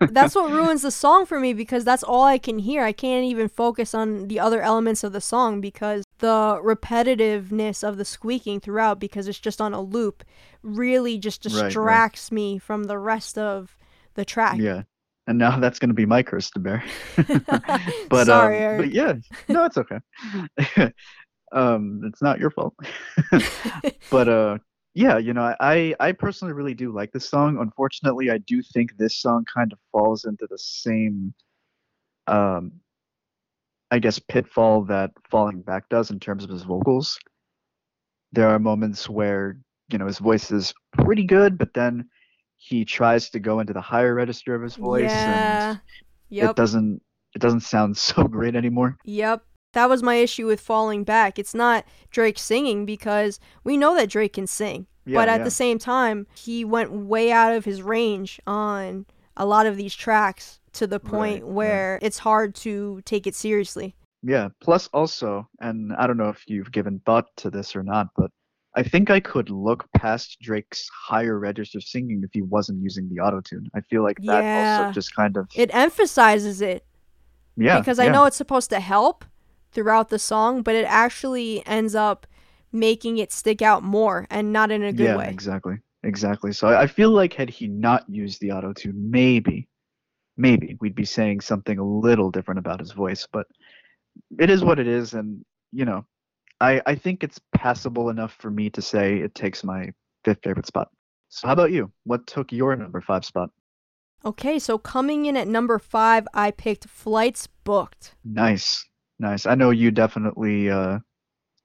that's 0.12 0.34
what 0.34 0.50
ruins 0.50 0.82
the 0.82 0.90
song 0.90 1.26
for 1.26 1.40
me 1.40 1.52
because 1.52 1.84
that's 1.84 2.02
all 2.02 2.24
I 2.24 2.38
can 2.38 2.58
hear. 2.58 2.82
I 2.84 2.92
can't 2.92 3.24
even 3.24 3.48
focus 3.48 3.94
on 3.94 4.28
the 4.28 4.38
other 4.40 4.62
elements 4.62 5.02
of 5.04 5.12
the 5.12 5.20
song 5.20 5.60
because 5.60 6.04
the 6.18 6.60
repetitiveness 6.64 7.86
of 7.86 7.96
the 7.96 8.04
squeaking 8.04 8.60
throughout 8.60 9.00
because 9.00 9.26
it's 9.28 9.38
just 9.40 9.60
on 9.60 9.72
a 9.74 9.80
loop 9.80 10.24
really 10.62 11.18
just 11.18 11.44
Right, 11.46 11.54
right. 11.54 11.64
distracts 11.66 12.30
me 12.30 12.58
from 12.58 12.84
the 12.84 12.98
rest 12.98 13.38
of 13.38 13.76
the 14.14 14.24
track. 14.24 14.58
yeah. 14.58 14.82
And 15.26 15.38
now 15.38 15.60
that's 15.60 15.78
going 15.78 15.90
to 15.90 15.94
be 15.94 16.06
my 16.06 16.22
curse 16.24 16.50
to 16.50 16.58
bear. 16.58 16.82
but 18.08 18.26
Sorry, 18.26 18.56
um, 18.56 18.62
Eric. 18.62 18.78
but 18.80 18.92
yeah, 18.92 19.12
no, 19.48 19.64
it's 19.64 19.78
okay. 19.78 20.92
Um, 21.52 22.02
it's 22.04 22.22
not 22.22 22.38
your 22.38 22.50
fault. 22.50 22.74
but 24.10 24.28
uh, 24.28 24.58
yeah, 24.94 25.18
you 25.18 25.32
know, 25.32 25.54
I 25.60 25.94
I 26.00 26.12
personally 26.12 26.54
really 26.54 26.74
do 26.74 26.92
like 26.92 27.12
this 27.12 27.28
song. 27.28 27.58
Unfortunately, 27.60 28.30
I 28.30 28.38
do 28.38 28.62
think 28.62 28.96
this 28.96 29.16
song 29.16 29.44
kind 29.52 29.72
of 29.72 29.78
falls 29.92 30.24
into 30.24 30.46
the 30.50 30.58
same, 30.58 31.34
um, 32.26 32.72
I 33.90 33.98
guess 33.98 34.18
pitfall 34.18 34.84
that 34.84 35.10
Falling 35.30 35.62
Back 35.62 35.88
does 35.88 36.10
in 36.10 36.20
terms 36.20 36.44
of 36.44 36.50
his 36.50 36.62
vocals. 36.62 37.18
There 38.32 38.48
are 38.48 38.58
moments 38.58 39.08
where 39.08 39.58
you 39.90 39.98
know 39.98 40.06
his 40.06 40.18
voice 40.18 40.50
is 40.50 40.72
pretty 40.92 41.24
good, 41.24 41.58
but 41.58 41.74
then 41.74 42.08
he 42.56 42.84
tries 42.84 43.30
to 43.30 43.40
go 43.40 43.60
into 43.60 43.72
the 43.72 43.80
higher 43.80 44.14
register 44.14 44.54
of 44.54 44.62
his 44.62 44.76
voice, 44.76 45.10
yeah. 45.10 45.70
and 45.70 45.80
Yep. 46.30 46.50
it 46.50 46.56
doesn't 46.56 47.02
it 47.34 47.40
doesn't 47.40 47.60
sound 47.60 47.96
so 47.96 48.24
great 48.24 48.54
anymore. 48.54 48.96
Yep. 49.04 49.42
That 49.72 49.88
was 49.88 50.02
my 50.02 50.16
issue 50.16 50.46
with 50.46 50.60
falling 50.60 51.04
back. 51.04 51.38
It's 51.38 51.54
not 51.54 51.84
Drake 52.10 52.38
singing 52.38 52.84
because 52.86 53.38
we 53.64 53.76
know 53.76 53.94
that 53.94 54.10
Drake 54.10 54.32
can 54.34 54.46
sing. 54.46 54.86
Yeah, 55.06 55.14
but 55.18 55.28
at 55.28 55.38
yeah. 55.40 55.44
the 55.44 55.50
same 55.50 55.78
time, 55.78 56.26
he 56.34 56.64
went 56.64 56.92
way 56.92 57.32
out 57.32 57.52
of 57.54 57.64
his 57.64 57.82
range 57.82 58.40
on 58.46 59.06
a 59.36 59.46
lot 59.46 59.66
of 59.66 59.76
these 59.76 59.94
tracks 59.94 60.60
to 60.72 60.86
the 60.86 61.00
point 61.00 61.42
Right, 61.42 61.48
right. 61.48 61.52
where 61.54 61.98
it's 62.02 62.18
hard 62.18 62.54
to 62.56 63.00
take 63.04 63.26
it 63.26 63.34
seriously. 63.34 63.94
Yeah. 64.22 64.48
Plus, 64.60 64.88
also, 64.92 65.48
and 65.60 65.92
I 65.94 66.06
don't 66.06 66.18
know 66.18 66.28
if 66.28 66.44
you've 66.46 66.70
given 66.72 67.00
thought 67.06 67.24
to 67.38 67.50
this 67.50 67.74
or 67.74 67.82
not, 67.82 68.08
but 68.16 68.30
I 68.76 68.82
think 68.82 69.10
I 69.10 69.18
could 69.18 69.50
look 69.50 69.86
past 69.96 70.36
Drake's 70.40 70.88
higher 71.08 71.38
register 71.38 71.80
singing 71.80 72.20
if 72.22 72.30
he 72.32 72.42
wasn't 72.42 72.82
using 72.82 73.08
the 73.08 73.20
auto 73.20 73.40
tune. 73.40 73.66
I 73.74 73.80
feel 73.82 74.02
like 74.02 74.18
that 74.22 74.42
Yeah. 74.44 74.78
also 74.82 74.92
just 74.92 75.14
kind 75.16 75.36
of 75.36 75.48
It 75.56 75.74
emphasizes 75.74 76.60
it 76.60 76.84
yeah 77.56 77.78
because 77.80 77.98
I 77.98 78.04
yeah. 78.04 78.12
know 78.12 78.24
it's 78.26 78.36
supposed 78.36 78.70
to 78.70 78.78
help 78.80 79.24
throughout 79.72 80.08
the 80.08 80.18
song, 80.18 80.62
but 80.62 80.74
it 80.74 80.84
actually 80.88 81.64
ends 81.66 81.94
up 81.94 82.26
making 82.72 83.18
it 83.18 83.32
stick 83.32 83.62
out 83.62 83.82
more 83.82 84.26
and 84.30 84.52
not 84.52 84.70
in 84.70 84.82
a 84.82 84.92
good 84.92 85.12
yeah 85.12 85.14
way. 85.14 85.38
exactly 85.38 85.76
exactly. 86.02 86.52
So 86.52 86.68
I 86.68 86.82
I 86.82 86.86
feel 86.86 87.10
like 87.10 87.32
had 87.34 87.50
he 87.50 87.68
not 87.68 88.08
used 88.08 88.40
the 88.40 88.52
auto 88.52 88.72
tune, 88.72 89.10
maybe 89.10 89.68
maybe 90.36 90.76
we'd 90.80 90.94
be 90.94 91.04
saying 91.04 91.40
something 91.40 91.78
a 91.78 91.84
little 91.84 92.30
different 92.30 92.60
about 92.60 92.80
his 92.80 92.92
voice. 92.92 93.28
But 93.32 93.46
it 94.40 94.50
is 94.50 94.64
what 94.64 94.78
it 94.80 94.88
is, 94.88 95.14
and 95.14 95.44
you 95.72 95.84
know, 95.84 96.06
I 96.60 96.82
I 96.86 96.94
think 96.96 97.24
it's 97.24 97.40
passable 97.54 98.10
enough 98.10 98.34
for 98.34 98.50
me 98.50 98.70
to 98.70 98.82
say 98.82 99.18
it 99.20 99.34
takes 99.34 99.64
my 99.64 99.92
fifth 100.24 100.40
favorite 100.44 100.66
spot. 100.66 100.90
So 101.30 101.46
how 101.48 101.54
about 101.54 101.72
you? 101.72 101.92
What 102.04 102.26
took 102.26 102.52
your 102.52 102.76
number 102.76 103.00
five 103.00 103.24
spot? 103.24 103.50
Okay, 104.24 104.58
so 104.58 104.78
coming 104.78 105.26
in 105.26 105.36
at 105.36 105.46
number 105.46 105.78
five, 105.78 106.26
I 106.32 106.50
picked 106.52 106.86
Flights 106.88 107.46
Booked. 107.46 108.14
Nice, 108.24 108.88
nice. 109.20 109.46
I 109.46 109.54
know 109.54 109.70
you 109.70 109.90
definitely 109.90 110.70
uh, 110.70 110.98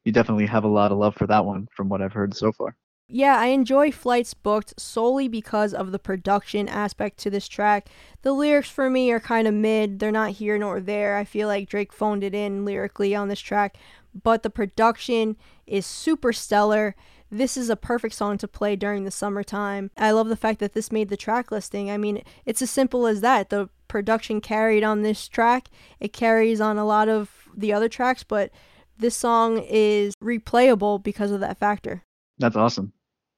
you 0.03 0.11
definitely 0.11 0.45
have 0.45 0.63
a 0.63 0.69
lot 0.69 0.91
of 0.91 0.99
love 0.99 1.15
for 1.15 1.25
that 1.27 1.45
one 1.45 1.67
from 1.75 1.89
what 1.89 2.01
I've 2.01 2.13
heard 2.13 2.35
so 2.35 2.51
far. 2.51 2.75
Yeah, 3.07 3.37
I 3.37 3.47
enjoy 3.47 3.91
Flights 3.91 4.33
Booked 4.33 4.79
solely 4.79 5.27
because 5.27 5.75
of 5.75 5.91
the 5.91 5.99
production 5.99 6.67
aspect 6.67 7.19
to 7.19 7.29
this 7.29 7.47
track. 7.47 7.87
The 8.23 8.33
lyrics 8.33 8.69
for 8.69 8.89
me 8.89 9.11
are 9.11 9.19
kind 9.19 9.47
of 9.47 9.53
mid, 9.53 9.99
they're 9.99 10.11
not 10.11 10.31
here 10.31 10.57
nor 10.57 10.79
there. 10.79 11.15
I 11.15 11.23
feel 11.23 11.47
like 11.47 11.69
Drake 11.69 11.93
phoned 11.93 12.23
it 12.23 12.33
in 12.33 12.65
lyrically 12.65 13.13
on 13.13 13.27
this 13.27 13.39
track, 13.39 13.77
but 14.23 14.41
the 14.41 14.49
production 14.49 15.37
is 15.67 15.85
super 15.85 16.33
stellar. 16.33 16.95
This 17.31 17.57
is 17.57 17.69
a 17.69 17.75
perfect 17.75 18.15
song 18.15 18.37
to 18.37 18.47
play 18.47 18.75
during 18.75 19.03
the 19.03 19.11
summertime. 19.11 19.91
I 19.97 20.11
love 20.11 20.29
the 20.29 20.35
fact 20.35 20.59
that 20.59 20.73
this 20.73 20.91
made 20.91 21.09
the 21.09 21.17
track 21.17 21.51
listing. 21.51 21.89
I 21.89 21.97
mean, 21.97 22.23
it's 22.45 22.61
as 22.61 22.69
simple 22.69 23.07
as 23.07 23.21
that. 23.21 23.49
The 23.49 23.69
production 23.87 24.41
carried 24.41 24.83
on 24.83 25.01
this 25.01 25.27
track, 25.27 25.69
it 25.99 26.13
carries 26.13 26.61
on 26.61 26.77
a 26.77 26.85
lot 26.85 27.09
of 27.09 27.31
the 27.55 27.73
other 27.73 27.89
tracks, 27.89 28.23
but 28.23 28.51
this 28.97 29.15
song 29.15 29.59
is 29.67 30.13
replayable 30.23 31.01
because 31.01 31.31
of 31.31 31.39
that 31.41 31.57
factor. 31.57 32.03
That's 32.37 32.55
awesome. 32.55 32.93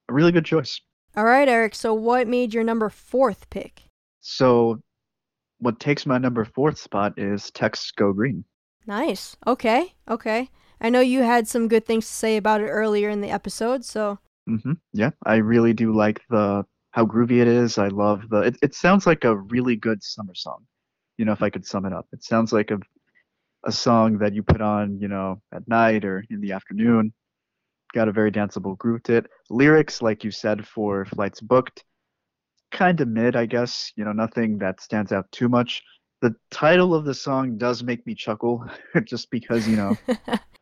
A 0.10 0.13
really 0.13 0.32
good 0.32 0.45
choice. 0.45 0.80
All 1.15 1.26
right, 1.26 1.47
Eric. 1.47 1.76
So, 1.76 1.93
what 1.93 2.28
made 2.28 2.54
your 2.54 2.63
number 2.63 2.89
fourth 2.89 3.50
pick? 3.50 3.84
So, 4.21 4.82
what 5.60 5.80
takes 5.80 6.06
my 6.06 6.17
number 6.17 6.45
fourth 6.45 6.78
spot 6.78 7.13
is 7.17 7.50
Texts 7.52 7.91
Go 7.91 8.13
Green. 8.13 8.43
Nice. 8.86 9.36
Okay. 9.45 9.93
Okay. 10.10 10.50
I 10.81 10.89
know 10.89 10.99
you 11.01 11.23
had 11.23 11.47
some 11.47 11.67
good 11.67 11.85
things 11.85 12.05
to 12.07 12.13
say 12.13 12.37
about 12.37 12.61
it 12.61 12.67
earlier 12.69 13.09
in 13.09 13.21
the 13.21 13.29
episode. 13.29 13.85
So, 13.85 14.19
hmm 14.47 14.73
Yeah, 14.93 15.11
I 15.25 15.35
really 15.37 15.73
do 15.73 15.93
like 15.93 16.21
the 16.29 16.65
how 16.91 17.05
groovy 17.05 17.41
it 17.41 17.47
is. 17.47 17.77
I 17.77 17.89
love 17.89 18.27
the. 18.29 18.39
It, 18.41 18.57
it 18.61 18.73
sounds 18.75 19.05
like 19.05 19.23
a 19.23 19.35
really 19.37 19.75
good 19.75 20.02
summer 20.04 20.33
song. 20.35 20.65
You 21.17 21.25
know, 21.25 21.31
if 21.33 21.43
I 21.43 21.49
could 21.49 21.65
sum 21.65 21.85
it 21.85 21.93
up, 21.93 22.08
it 22.13 22.23
sounds 22.23 22.54
like 22.54 22.71
a 22.71 22.79
a 23.65 23.71
song 23.71 24.19
that 24.19 24.33
you 24.35 24.43
put 24.43 24.62
on, 24.62 24.99
you 25.02 25.08
know, 25.10 25.41
at 25.54 25.67
night 25.67 26.06
or 26.06 26.25
in 26.29 26.41
the 26.41 26.54
afternoon. 26.54 27.13
got 27.93 28.08
a 28.10 28.13
very 28.13 28.31
danceable 28.31 28.77
groove 28.77 29.04
to 29.04 29.17
it. 29.17 29.27
Lyrics, 29.49 30.02
like 30.02 30.23
you 30.23 30.31
said, 30.31 30.67
for 30.67 31.06
Flights 31.06 31.41
Booked, 31.41 31.83
kind 32.71 33.02
of 33.02 33.08
mid, 33.10 33.35
I 33.35 33.45
guess. 33.45 33.91
You 33.95 34.06
know, 34.06 34.13
nothing 34.13 34.60
that 34.60 34.81
stands 34.81 35.12
out 35.12 35.31
too 35.31 35.49
much. 35.49 35.83
The 36.21 36.35
title 36.49 36.95
of 36.95 37.05
the 37.05 37.13
song 37.13 37.57
does 37.57 37.83
make 37.83 38.05
me 38.07 38.15
chuckle, 38.15 38.65
just 39.03 39.29
because 39.29 39.67
you 39.67 39.75
know, 39.75 39.97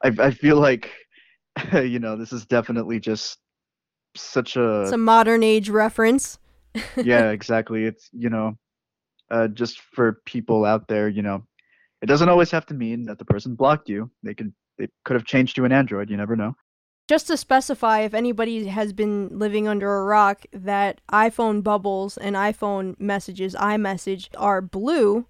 I 0.03 0.11
I 0.19 0.31
feel 0.31 0.57
like, 0.57 0.91
you 1.73 1.99
know, 1.99 2.15
this 2.15 2.33
is 2.33 2.45
definitely 2.45 2.99
just 2.99 3.39
such 4.15 4.55
a 4.55 4.81
it's 4.81 4.91
a 4.91 4.97
modern 4.97 5.43
age 5.43 5.69
reference. 5.69 6.39
yeah, 6.97 7.31
exactly. 7.31 7.85
It's 7.85 8.09
you 8.11 8.29
know, 8.29 8.57
uh, 9.31 9.47
just 9.47 9.79
for 9.79 10.21
people 10.25 10.65
out 10.65 10.87
there, 10.87 11.07
you 11.07 11.21
know, 11.21 11.43
it 12.01 12.07
doesn't 12.07 12.29
always 12.29 12.51
have 12.51 12.65
to 12.67 12.73
mean 12.73 13.05
that 13.05 13.17
the 13.17 13.25
person 13.25 13.55
blocked 13.55 13.89
you. 13.89 14.11
They 14.23 14.33
could 14.33 14.53
they 14.77 14.87
could 15.03 15.15
have 15.15 15.25
changed 15.25 15.55
to 15.55 15.65
an 15.65 15.71
Android. 15.71 16.09
You 16.09 16.17
never 16.17 16.35
know. 16.35 16.55
Just 17.07 17.27
to 17.27 17.37
specify, 17.37 17.99
if 18.01 18.15
anybody 18.15 18.65
has 18.65 18.91
been 18.91 19.29
living 19.37 19.67
under 19.67 19.95
a 19.95 20.03
rock, 20.03 20.45
that 20.51 21.01
iPhone 21.11 21.61
bubbles 21.61 22.17
and 22.17 22.35
iPhone 22.35 22.99
messages, 22.99 23.53
iMessage, 23.55 24.29
are 24.35 24.59
blue. 24.59 25.27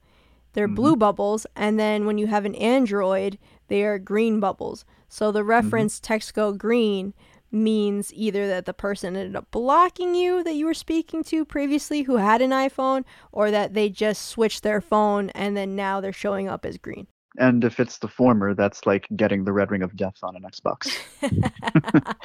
They're 0.55 0.67
Mhm. 0.67 0.75
blue 0.75 0.95
bubbles, 0.95 1.45
and 1.55 1.79
then 1.79 2.07
when 2.07 2.17
you 2.17 2.25
have 2.27 2.45
an 2.45 2.55
Android, 2.55 3.37
they 3.67 3.83
are 3.83 3.99
green 3.99 4.39
bubbles. 4.39 4.83
So 5.07 5.31
the 5.31 5.43
reference 5.43 5.99
text 5.99 6.33
go 6.33 6.51
green 6.53 7.13
means 7.51 8.11
either 8.13 8.47
that 8.47 8.65
the 8.65 8.73
person 8.73 9.15
ended 9.15 9.35
up 9.35 9.49
blocking 9.51 10.15
you 10.15 10.43
that 10.43 10.55
you 10.55 10.65
were 10.65 10.73
speaking 10.73 11.23
to 11.25 11.45
previously 11.45 12.01
who 12.01 12.17
had 12.17 12.41
an 12.41 12.49
iPhone, 12.51 13.03
or 13.31 13.51
that 13.51 13.73
they 13.73 13.87
just 13.89 14.23
switched 14.27 14.63
their 14.63 14.81
phone 14.81 15.29
and 15.29 15.55
then 15.55 15.75
now 15.75 16.01
they're 16.01 16.11
showing 16.11 16.49
up 16.49 16.65
as 16.65 16.77
green. 16.77 17.05
And 17.37 17.63
if 17.63 17.79
it's 17.81 17.97
the 17.97 18.07
former, 18.07 18.53
that's 18.53 18.85
like 18.85 19.07
getting 19.15 19.43
the 19.43 19.51
red 19.53 19.69
ring 19.69 19.83
of 19.83 19.95
death 19.95 20.17
on 20.23 20.35
an 20.37 20.43
Xbox. 20.43 20.89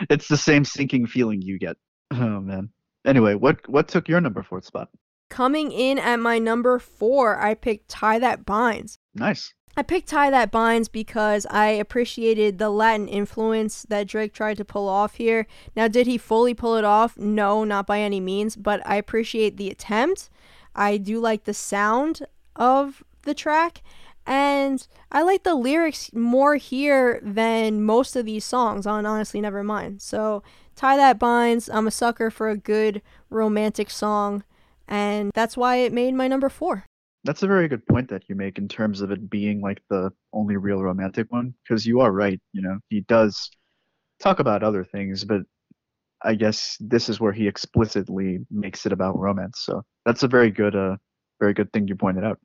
it's 0.10 0.28
the 0.28 0.36
same 0.36 0.64
sinking 0.64 1.06
feeling 1.06 1.42
you 1.42 1.58
get. 1.58 1.76
Oh 2.10 2.40
man. 2.40 2.70
Anyway, 3.06 3.34
what 3.34 3.66
what 3.68 3.88
took 3.88 4.08
your 4.08 4.20
number 4.20 4.42
fourth 4.42 4.64
spot? 4.64 4.88
Coming 5.30 5.72
in 5.72 5.98
at 5.98 6.20
my 6.20 6.38
number 6.38 6.78
four, 6.78 7.40
I 7.40 7.54
picked 7.54 7.88
Tie 7.88 8.18
That 8.18 8.44
Binds. 8.44 8.98
Nice. 9.14 9.52
I 9.76 9.82
picked 9.82 10.08
Tie 10.08 10.30
That 10.30 10.52
Binds 10.52 10.88
because 10.88 11.46
I 11.50 11.66
appreciated 11.66 12.58
the 12.58 12.70
Latin 12.70 13.08
influence 13.08 13.84
that 13.88 14.06
Drake 14.06 14.32
tried 14.32 14.56
to 14.58 14.64
pull 14.64 14.88
off 14.88 15.16
here. 15.16 15.48
Now, 15.74 15.88
did 15.88 16.06
he 16.06 16.16
fully 16.16 16.54
pull 16.54 16.76
it 16.76 16.84
off? 16.84 17.16
No, 17.18 17.64
not 17.64 17.86
by 17.86 18.00
any 18.00 18.20
means, 18.20 18.54
but 18.54 18.80
I 18.86 18.96
appreciate 18.96 19.56
the 19.56 19.70
attempt. 19.70 20.30
I 20.76 20.96
do 20.96 21.18
like 21.18 21.44
the 21.44 21.54
sound 21.54 22.24
of 22.54 23.02
the 23.22 23.34
track, 23.34 23.82
and 24.26 24.86
I 25.10 25.22
like 25.22 25.42
the 25.42 25.56
lyrics 25.56 26.12
more 26.12 26.54
here 26.56 27.20
than 27.22 27.82
most 27.82 28.14
of 28.14 28.26
these 28.26 28.44
songs 28.44 28.86
on 28.86 29.06
Honestly 29.06 29.40
Nevermind. 29.40 30.02
So, 30.02 30.44
Tie 30.76 30.96
That 30.96 31.18
Binds, 31.18 31.68
I'm 31.68 31.88
a 31.88 31.92
sucker 31.92 32.30
for 32.30 32.48
a 32.48 32.56
good 32.56 33.02
romantic 33.28 33.90
song, 33.90 34.44
and 34.88 35.30
that's 35.34 35.56
why 35.56 35.76
it 35.76 35.92
made 35.92 36.14
my 36.14 36.28
number 36.28 36.48
four. 36.48 36.84
That's 37.24 37.42
a 37.42 37.46
very 37.46 37.68
good 37.68 37.86
point 37.86 38.10
that 38.10 38.24
you 38.28 38.34
make 38.34 38.58
in 38.58 38.68
terms 38.68 39.00
of 39.00 39.10
it 39.10 39.30
being 39.30 39.60
like 39.60 39.80
the 39.88 40.10
only 40.32 40.56
real 40.56 40.82
romantic 40.82 41.30
one, 41.30 41.54
because 41.62 41.86
you 41.86 42.00
are 42.00 42.12
right. 42.12 42.40
You 42.52 42.62
know, 42.62 42.78
he 42.90 43.00
does 43.02 43.50
talk 44.20 44.40
about 44.40 44.62
other 44.62 44.84
things, 44.84 45.24
but 45.24 45.42
I 46.22 46.34
guess 46.34 46.76
this 46.80 47.08
is 47.08 47.20
where 47.20 47.32
he 47.32 47.48
explicitly 47.48 48.40
makes 48.50 48.86
it 48.86 48.92
about 48.92 49.18
romance. 49.18 49.60
So 49.60 49.82
that's 50.04 50.22
a 50.22 50.28
very 50.28 50.50
good, 50.50 50.76
uh, 50.76 50.96
very 51.40 51.54
good 51.54 51.72
thing 51.72 51.88
you 51.88 51.96
pointed 51.96 52.24
out. 52.24 52.38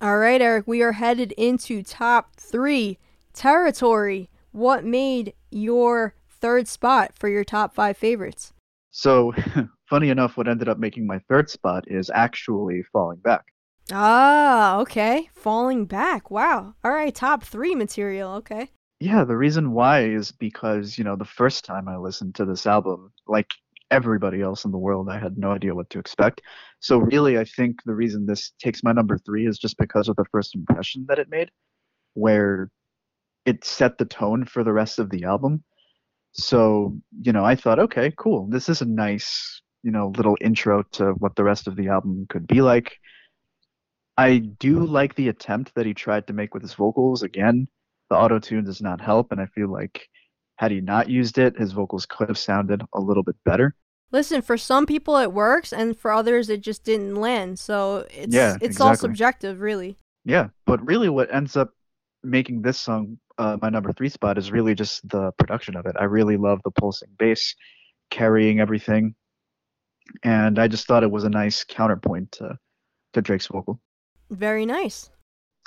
All 0.00 0.18
right, 0.18 0.40
Eric, 0.40 0.66
we 0.66 0.82
are 0.82 0.92
headed 0.92 1.32
into 1.32 1.82
top 1.82 2.34
three 2.36 2.98
territory. 3.32 4.30
What 4.50 4.84
made 4.84 5.34
your 5.50 6.14
third 6.28 6.66
spot 6.66 7.12
for 7.14 7.28
your 7.28 7.44
top 7.44 7.74
five 7.74 7.96
favorites? 7.96 8.52
So, 8.90 9.32
funny 9.92 10.08
enough, 10.08 10.38
what 10.38 10.48
ended 10.48 10.70
up 10.70 10.78
making 10.78 11.06
my 11.06 11.18
third 11.28 11.50
spot 11.50 11.84
is 11.86 12.10
actually 12.14 12.82
falling 12.94 13.18
back. 13.18 13.44
Ah, 13.92 14.78
okay. 14.78 15.28
Falling 15.34 15.84
back. 15.84 16.30
Wow. 16.30 16.74
All 16.82 16.92
right, 16.92 17.14
top 17.14 17.44
three 17.44 17.74
material. 17.74 18.32
Okay. 18.36 18.70
Yeah, 19.00 19.24
the 19.24 19.36
reason 19.36 19.72
why 19.72 20.04
is 20.04 20.32
because, 20.32 20.96
you 20.96 21.04
know, 21.04 21.14
the 21.14 21.26
first 21.26 21.66
time 21.66 21.88
I 21.88 21.98
listened 21.98 22.34
to 22.36 22.46
this 22.46 22.64
album, 22.66 23.12
like 23.26 23.50
everybody 23.90 24.40
else 24.40 24.64
in 24.64 24.70
the 24.70 24.78
world, 24.78 25.10
I 25.10 25.18
had 25.18 25.36
no 25.36 25.50
idea 25.50 25.74
what 25.74 25.90
to 25.90 25.98
expect. 25.98 26.40
So, 26.80 26.96
really, 26.96 27.36
I 27.36 27.44
think 27.44 27.80
the 27.84 27.94
reason 27.94 28.24
this 28.24 28.52
takes 28.58 28.82
my 28.82 28.92
number 28.92 29.18
three 29.18 29.46
is 29.46 29.58
just 29.58 29.76
because 29.76 30.08
of 30.08 30.16
the 30.16 30.24
first 30.32 30.54
impression 30.54 31.04
that 31.08 31.18
it 31.18 31.28
made, 31.28 31.50
where 32.14 32.70
it 33.44 33.62
set 33.62 33.98
the 33.98 34.06
tone 34.06 34.46
for 34.46 34.64
the 34.64 34.72
rest 34.72 34.98
of 34.98 35.10
the 35.10 35.24
album. 35.24 35.62
So, 36.32 36.96
you 37.20 37.32
know, 37.32 37.44
I 37.44 37.56
thought, 37.56 37.78
okay, 37.78 38.10
cool. 38.16 38.48
This 38.48 38.70
is 38.70 38.80
a 38.80 38.86
nice, 38.86 39.60
you 39.82 39.90
know, 39.90 40.12
little 40.16 40.36
intro 40.40 40.82
to 40.92 41.12
what 41.12 41.36
the 41.36 41.44
rest 41.44 41.66
of 41.66 41.76
the 41.76 41.88
album 41.88 42.26
could 42.28 42.46
be 42.46 42.60
like. 42.60 42.98
I 44.16 44.38
do 44.38 44.84
like 44.84 45.14
the 45.14 45.28
attempt 45.28 45.74
that 45.74 45.86
he 45.86 45.94
tried 45.94 46.26
to 46.26 46.32
make 46.32 46.54
with 46.54 46.62
his 46.62 46.74
vocals. 46.74 47.22
Again, 47.22 47.66
the 48.10 48.16
auto 48.16 48.38
tune 48.38 48.64
does 48.64 48.82
not 48.82 49.00
help, 49.00 49.32
and 49.32 49.40
I 49.40 49.46
feel 49.46 49.68
like 49.68 50.08
had 50.56 50.70
he 50.70 50.80
not 50.80 51.08
used 51.08 51.38
it, 51.38 51.58
his 51.58 51.72
vocals 51.72 52.06
could 52.06 52.28
have 52.28 52.38
sounded 52.38 52.82
a 52.94 53.00
little 53.00 53.22
bit 53.22 53.36
better. 53.44 53.74
Listen, 54.10 54.42
for 54.42 54.58
some 54.58 54.84
people 54.84 55.16
it 55.16 55.32
works, 55.32 55.72
and 55.72 55.98
for 55.98 56.12
others 56.12 56.50
it 56.50 56.60
just 56.60 56.84
didn't 56.84 57.16
land. 57.16 57.58
So 57.58 58.06
it's 58.10 58.34
Yeah, 58.34 58.58
it's 58.60 58.80
all 58.80 58.94
subjective, 58.94 59.60
really. 59.60 59.96
Yeah, 60.24 60.48
but 60.66 60.84
really, 60.86 61.08
what 61.08 61.34
ends 61.34 61.56
up 61.56 61.70
making 62.22 62.62
this 62.62 62.78
song 62.78 63.18
uh, 63.38 63.56
my 63.60 63.68
number 63.68 63.92
three 63.92 64.08
spot 64.08 64.38
is 64.38 64.52
really 64.52 64.74
just 64.74 65.08
the 65.08 65.32
production 65.32 65.76
of 65.76 65.86
it. 65.86 65.96
I 65.98 66.04
really 66.04 66.36
love 66.36 66.60
the 66.64 66.70
pulsing 66.70 67.08
bass 67.18 67.54
carrying 68.10 68.60
everything, 68.60 69.14
and 70.22 70.58
I 70.58 70.68
just 70.68 70.86
thought 70.86 71.02
it 71.02 71.10
was 71.10 71.24
a 71.24 71.30
nice 71.30 71.64
counterpoint 71.64 72.32
to 72.32 72.58
to 73.14 73.22
Drake's 73.22 73.46
vocal. 73.46 73.80
Very 74.30 74.64
nice. 74.64 75.10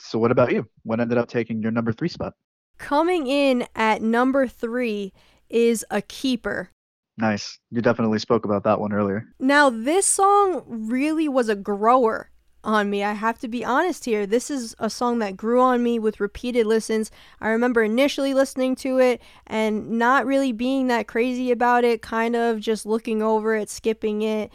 So, 0.01 0.19
what 0.19 0.31
about 0.31 0.51
you? 0.51 0.67
What 0.83 0.99
ended 0.99 1.17
up 1.17 1.29
taking 1.29 1.61
your 1.61 1.71
number 1.71 1.93
three 1.93 2.09
spot? 2.09 2.33
Coming 2.77 3.27
in 3.27 3.65
at 3.75 4.01
number 4.01 4.47
three 4.47 5.13
is 5.49 5.85
a 5.89 6.01
keeper. 6.01 6.71
Nice. 7.17 7.59
You 7.71 7.81
definitely 7.81 8.19
spoke 8.19 8.43
about 8.43 8.63
that 8.65 8.79
one 8.79 8.91
earlier. 8.91 9.25
Now, 9.39 9.69
this 9.69 10.05
song 10.05 10.63
really 10.67 11.29
was 11.29 11.47
a 11.47 11.55
grower 11.55 12.29
on 12.65 12.89
me. 12.89 13.03
I 13.03 13.13
have 13.13 13.39
to 13.39 13.47
be 13.47 13.63
honest 13.63 14.05
here. 14.05 14.25
This 14.25 14.49
is 14.49 14.75
a 14.79 14.89
song 14.89 15.19
that 15.19 15.37
grew 15.37 15.61
on 15.61 15.83
me 15.83 15.99
with 15.99 16.19
repeated 16.19 16.65
listens. 16.65 17.11
I 17.39 17.49
remember 17.49 17.83
initially 17.83 18.33
listening 18.33 18.75
to 18.77 18.99
it 18.99 19.21
and 19.47 19.91
not 19.91 20.25
really 20.25 20.51
being 20.51 20.87
that 20.87 21.07
crazy 21.07 21.51
about 21.51 21.83
it, 21.83 22.01
kind 22.01 22.35
of 22.35 22.59
just 22.59 22.85
looking 22.85 23.21
over 23.21 23.55
it, 23.55 23.69
skipping 23.69 24.21
it, 24.23 24.51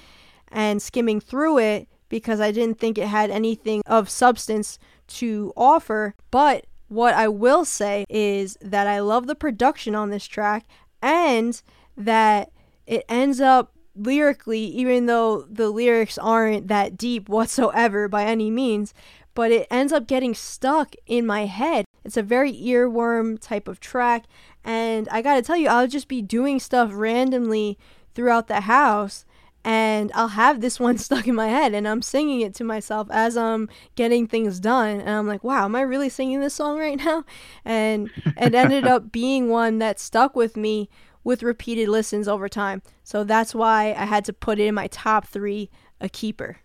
and 0.49 0.83
skimming 0.83 1.21
through 1.21 1.59
it 1.59 1.89
because 2.09 2.41
I 2.41 2.51
didn't 2.51 2.79
think 2.79 2.99
it 2.99 3.07
had 3.07 3.31
anything 3.31 3.83
of 3.87 4.11
substance 4.11 4.79
to 5.09 5.53
offer. 5.57 6.15
But 6.31 6.67
what 6.89 7.15
I 7.15 7.29
will 7.29 7.65
say 7.65 8.05
is 8.09 8.59
that 8.61 8.87
I 8.87 8.99
love 9.01 9.27
the 9.27 9.35
production 9.37 9.95
on 9.95 10.11
this 10.11 10.27
track 10.27 10.67
and 11.01 11.61
that 11.97 12.51
it 12.87 13.05
ends 13.09 13.41
up 13.41 13.73
lyrically, 14.05 14.61
even 14.61 15.07
though 15.07 15.43
the 15.51 15.71
lyrics 15.71 16.19
aren't 16.19 16.69
that 16.69 16.97
deep 16.97 17.29
whatsoever 17.29 18.09
by 18.09 18.25
any 18.25 18.51
means, 18.51 18.95
but 19.35 19.51
it 19.51 19.67
ends 19.71 19.93
up 19.93 20.07
getting 20.07 20.35
stuck 20.35 20.95
in 21.07 21.27
my 21.27 21.47
head. 21.47 21.85
It's 22.05 22.17
a 22.17 22.23
very 22.23 22.53
earworm 22.53 23.39
type 23.41 23.69
of 23.69 23.81
track, 23.81 24.25
and 24.65 25.09
I 25.11 25.23
gotta 25.23 25.43
tell 25.43 25.57
you, 25.57 25.69
I'll 25.69 25.87
just 25.87 26.09
be 26.09 26.23
doing 26.23 26.59
stuff 26.59 26.91
randomly 26.93 27.79
throughout 28.15 28.49
the 28.49 28.63
house. 28.63 29.25
And 29.63 30.11
I'll 30.15 30.29
have 30.29 30.63
this 30.63 30.81
one 30.87 30.97
stuck 30.97 31.29
in 31.29 31.35
my 31.35 31.49
head, 31.49 31.75
and 31.75 31.87
I'm 31.87 32.01
singing 32.01 32.41
it 32.41 32.55
to 32.55 32.65
myself 32.65 33.09
as 33.11 33.37
I'm 33.37 33.69
getting 33.95 34.27
things 34.27 34.59
done. 34.59 35.01
And 35.01 35.11
I'm 35.11 35.27
like, 35.27 35.45
wow, 35.45 35.67
am 35.67 35.77
I 35.77 35.83
really 35.83 36.09
singing 36.09 36.41
this 36.41 36.55
song 36.55 36.79
right 36.79 36.97
now? 37.05 37.25
And 37.65 38.11
it 38.39 38.55
ended 38.55 38.87
up 38.87 39.13
being 39.13 39.49
one 39.49 39.79
that 39.79 40.01
stuck 40.01 40.35
with 40.35 40.57
me 40.57 40.89
with 41.25 41.43
repeated 41.43 41.89
listens 41.89 42.29
over 42.29 42.49
time. 42.49 42.83
So 43.05 43.25
that's 43.25 43.55
why 43.55 43.95
I 43.97 44.05
had 44.05 44.25
to 44.27 44.33
put 44.33 44.59
it 44.59 44.67
in 44.67 44.75
my 44.75 44.87
top 44.89 45.27
three, 45.27 45.71
a 46.01 46.09
keeper. 46.09 46.59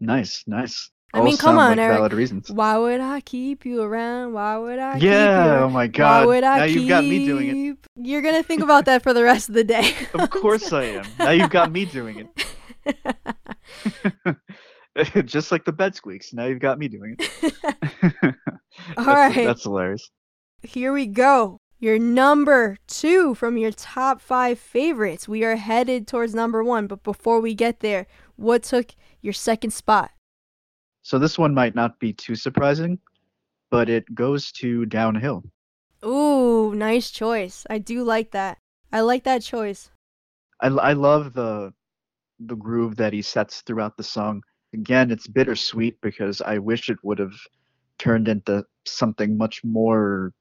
Nice, 0.00 0.44
nice. 0.46 0.90
I 1.12 1.18
All 1.18 1.24
mean, 1.24 1.36
come 1.36 1.58
on, 1.58 1.70
like 1.70 1.78
Eric. 1.78 1.96
valid 1.96 2.12
reasons. 2.12 2.50
Why 2.50 2.78
would 2.78 3.00
I 3.00 3.20
keep 3.20 3.64
you 3.64 3.82
around? 3.82 4.32
Why 4.32 4.56
would 4.56 4.78
I 4.78 4.94
keep 4.94 5.02
you 5.02 5.10
Yeah, 5.10 5.64
oh 5.64 5.68
my 5.68 5.88
God. 5.88 6.20
Why 6.20 6.26
would 6.26 6.44
I 6.44 6.58
Now 6.58 6.66
keep... 6.66 6.76
you've 6.76 6.88
got 6.88 7.04
me 7.04 7.26
doing 7.26 7.70
it. 7.70 7.78
You're 7.96 8.22
gonna 8.22 8.44
think 8.44 8.62
about 8.62 8.84
that 8.84 9.02
for 9.02 9.12
the 9.12 9.24
rest 9.24 9.48
of 9.48 9.56
the 9.56 9.64
day. 9.64 9.92
Of 10.14 10.30
course 10.30 10.72
I 10.72 10.84
am. 10.84 11.04
Now 11.18 11.30
you've 11.30 11.50
got 11.50 11.72
me 11.72 11.84
doing 11.84 12.28
it. 12.86 14.36
Just 15.24 15.50
like 15.50 15.64
the 15.64 15.72
bed 15.72 15.94
squeaks. 15.94 16.32
Now 16.32 16.46
you've 16.46 16.60
got 16.60 16.78
me 16.78 16.88
doing 16.88 17.16
it. 17.18 17.54
All 18.96 19.04
that's, 19.04 19.06
right. 19.06 19.46
That's 19.46 19.64
hilarious. 19.64 20.10
Here 20.62 20.92
we 20.92 21.06
go. 21.06 21.60
Your 21.82 21.98
number 21.98 22.76
two 22.86 23.34
from 23.34 23.56
your 23.56 23.72
top 23.72 24.20
five 24.20 24.58
favorites. 24.58 25.26
We 25.26 25.44
are 25.44 25.56
headed 25.56 26.06
towards 26.06 26.34
number 26.34 26.62
one, 26.62 26.86
but 26.86 27.02
before 27.02 27.40
we 27.40 27.54
get 27.54 27.80
there, 27.80 28.06
what 28.36 28.62
took 28.62 28.90
your 29.22 29.32
second 29.32 29.70
spot? 29.70 30.10
So 31.00 31.18
this 31.18 31.38
one 31.38 31.54
might 31.54 31.74
not 31.74 31.98
be 31.98 32.12
too 32.12 32.34
surprising, 32.34 32.98
but 33.70 33.88
it 33.88 34.14
goes 34.14 34.52
to 34.52 34.84
downhill. 34.84 35.42
Ooh, 36.04 36.74
nice 36.74 37.10
choice. 37.10 37.66
I 37.70 37.78
do 37.78 38.04
like 38.04 38.32
that. 38.32 38.58
I 38.92 39.00
like 39.00 39.24
that 39.24 39.40
choice. 39.40 39.90
I, 40.60 40.66
I 40.66 40.92
love 40.92 41.32
the 41.32 41.72
the 42.40 42.56
groove 42.56 42.96
that 42.96 43.14
he 43.14 43.22
sets 43.22 43.62
throughout 43.62 43.96
the 43.96 44.02
song. 44.02 44.42
Again, 44.74 45.10
it's 45.10 45.26
bittersweet 45.26 45.98
because 46.02 46.42
I 46.42 46.58
wish 46.58 46.90
it 46.90 46.98
would 47.02 47.18
have 47.18 47.38
turned 47.98 48.28
into 48.28 48.64
something 48.84 49.38
much 49.38 49.62
more 49.64 50.32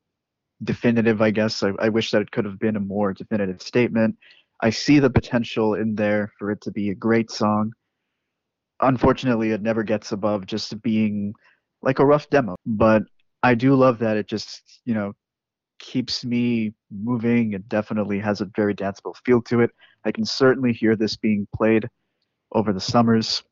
definitive, 0.63 1.21
I 1.21 1.31
guess. 1.31 1.63
I, 1.63 1.71
I 1.79 1.89
wish 1.89 2.11
that 2.11 2.21
it 2.21 2.31
could 2.31 2.45
have 2.45 2.59
been 2.59 2.75
a 2.75 2.81
more 2.81 3.13
definitive 3.13 3.61
statement. 3.61 4.17
I 4.61 4.69
see 4.69 4.99
the 4.99 5.09
potential 5.09 5.75
in 5.75 5.95
there 5.95 6.31
for 6.37 6.51
it 6.51 6.61
to 6.61 6.71
be 6.71 6.89
a 6.89 6.95
great 6.95 7.31
song. 7.31 7.71
Unfortunately, 8.81 9.51
it 9.51 9.61
never 9.61 9.83
gets 9.83 10.11
above 10.11 10.45
just 10.45 10.81
being 10.81 11.33
like 11.81 11.99
a 11.99 12.05
rough 12.05 12.29
demo, 12.29 12.55
but 12.65 13.03
I 13.43 13.55
do 13.55 13.73
love 13.75 13.99
that 13.99 14.17
it 14.17 14.27
just, 14.27 14.81
you 14.85 14.93
know, 14.93 15.13
keeps 15.79 16.25
me 16.25 16.73
moving. 16.91 17.53
It 17.53 17.69
definitely 17.69 18.19
has 18.19 18.41
a 18.41 18.49
very 18.55 18.75
danceable 18.75 19.15
feel 19.25 19.41
to 19.43 19.61
it. 19.61 19.71
I 20.05 20.11
can 20.11 20.25
certainly 20.25 20.73
hear 20.73 20.95
this 20.95 21.15
being 21.15 21.47
played 21.55 21.87
over 22.53 22.73
the 22.73 22.81
summers. 22.81 23.43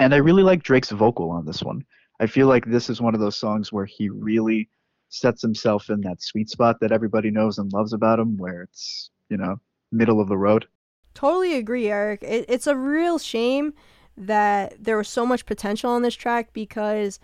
And 0.00 0.12
I 0.14 0.18
really 0.18 0.42
like 0.42 0.62
Drake's 0.62 0.90
vocal 0.90 1.30
on 1.30 1.46
this 1.46 1.62
one. 1.62 1.84
I 2.20 2.26
feel 2.26 2.48
like 2.48 2.66
this 2.66 2.90
is 2.90 3.00
one 3.00 3.14
of 3.14 3.20
those 3.20 3.36
songs 3.36 3.72
where 3.72 3.86
he 3.86 4.08
really 4.08 4.68
sets 5.08 5.42
himself 5.42 5.90
in 5.90 6.00
that 6.02 6.22
sweet 6.22 6.50
spot 6.50 6.76
that 6.80 6.92
everybody 6.92 7.30
knows 7.30 7.58
and 7.58 7.72
loves 7.72 7.92
about 7.92 8.18
him, 8.18 8.36
where 8.36 8.62
it's, 8.62 9.10
you 9.28 9.36
know, 9.36 9.60
middle 9.90 10.20
of 10.20 10.28
the 10.28 10.36
road. 10.36 10.66
Totally 11.14 11.56
agree, 11.56 11.88
Eric. 11.88 12.22
It, 12.22 12.44
it's 12.48 12.66
a 12.66 12.76
real 12.76 13.18
shame 13.18 13.74
that 14.16 14.82
there 14.82 14.96
was 14.96 15.08
so 15.08 15.24
much 15.24 15.46
potential 15.46 15.90
on 15.90 16.02
this 16.02 16.14
track 16.14 16.52
because 16.52 17.18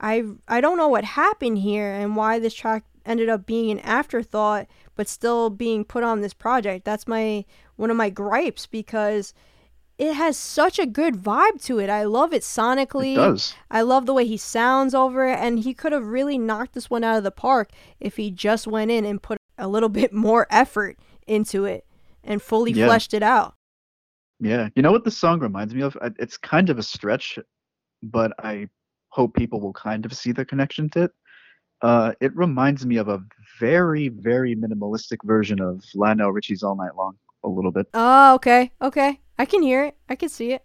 I 0.00 0.24
I 0.46 0.60
don't 0.60 0.76
know 0.76 0.88
what 0.88 1.04
happened 1.04 1.58
here 1.58 1.92
and 1.92 2.16
why 2.16 2.38
this 2.38 2.54
track 2.54 2.84
ended 3.04 3.28
up 3.28 3.46
being 3.46 3.70
an 3.70 3.80
afterthought 3.80 4.66
but 4.94 5.08
still 5.08 5.50
being 5.50 5.84
put 5.84 6.04
on 6.04 6.20
this 6.20 6.34
project. 6.34 6.84
That's 6.84 7.08
my 7.08 7.44
one 7.76 7.90
of 7.90 7.96
my 7.96 8.10
gripes 8.10 8.66
because 8.66 9.32
it 9.98 10.14
has 10.14 10.36
such 10.36 10.78
a 10.78 10.86
good 10.86 11.14
vibe 11.16 11.62
to 11.64 11.78
it. 11.80 11.90
I 11.90 12.04
love 12.04 12.32
it 12.32 12.42
sonically. 12.42 13.12
It 13.14 13.16
does. 13.16 13.54
I 13.70 13.82
love 13.82 14.06
the 14.06 14.14
way 14.14 14.24
he 14.24 14.36
sounds 14.36 14.94
over 14.94 15.26
it 15.28 15.38
and 15.38 15.58
he 15.58 15.74
could 15.74 15.92
have 15.92 16.06
really 16.06 16.38
knocked 16.38 16.74
this 16.74 16.88
one 16.88 17.02
out 17.04 17.16
of 17.18 17.24
the 17.24 17.30
park 17.32 17.70
if 17.98 18.16
he 18.16 18.30
just 18.30 18.66
went 18.66 18.90
in 18.92 19.04
and 19.04 19.20
put 19.20 19.38
a 19.58 19.66
little 19.68 19.88
bit 20.00 20.12
more 20.12 20.46
effort 20.50 20.96
into 21.26 21.64
it 21.64 21.84
and 22.22 22.40
fully 22.40 22.72
Yeah. 22.72 22.86
fleshed 22.86 23.12
it 23.12 23.22
out. 23.22 23.54
Yeah. 24.40 24.68
You 24.76 24.82
know 24.82 24.92
what 24.92 25.04
this 25.04 25.18
song 25.18 25.40
reminds 25.40 25.74
me 25.74 25.82
of? 25.82 25.96
It's 26.18 26.36
kind 26.36 26.70
of 26.70 26.78
a 26.78 26.82
stretch, 26.82 27.38
but 28.02 28.32
I 28.38 28.68
hope 29.08 29.34
people 29.34 29.60
will 29.60 29.72
kind 29.72 30.04
of 30.06 30.12
see 30.12 30.30
the 30.30 30.44
connection 30.44 30.88
to 30.90 31.04
it. 31.04 31.10
Uh, 31.82 32.12
it 32.20 32.34
reminds 32.36 32.84
me 32.86 32.96
of 32.98 33.08
a 33.08 33.22
very, 33.58 34.08
very 34.08 34.54
minimalistic 34.54 35.18
version 35.24 35.60
of 35.60 35.82
Lionel 35.94 36.30
Richie's 36.32 36.62
All 36.62 36.76
Night 36.76 36.94
Long, 36.96 37.16
a 37.48 37.54
little 37.54 37.72
bit. 37.72 37.86
Oh, 37.94 38.34
okay. 38.36 38.72
Okay. 38.80 39.20
I 39.38 39.44
can 39.44 39.62
hear 39.62 39.84
it. 39.84 39.96
I 40.08 40.16
can 40.16 40.28
see 40.28 40.52
it. 40.52 40.64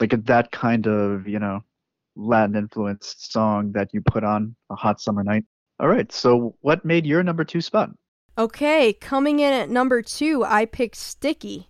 Like 0.00 0.14
that 0.26 0.50
kind 0.50 0.86
of, 0.86 1.28
you 1.28 1.38
know, 1.38 1.62
Latin 2.16 2.56
influenced 2.56 3.32
song 3.32 3.72
that 3.72 3.92
you 3.92 4.00
put 4.00 4.24
on 4.24 4.54
a 4.70 4.74
hot 4.74 5.00
summer 5.00 5.22
night. 5.22 5.44
All 5.78 5.88
right. 5.88 6.10
So, 6.12 6.54
what 6.60 6.84
made 6.84 7.06
your 7.06 7.22
number 7.22 7.44
two 7.44 7.60
spot? 7.60 7.90
Okay, 8.38 8.94
coming 8.94 9.40
in 9.40 9.52
at 9.52 9.68
number 9.68 10.00
2, 10.00 10.44
I 10.44 10.64
picked 10.64 10.96
Sticky. 10.96 11.68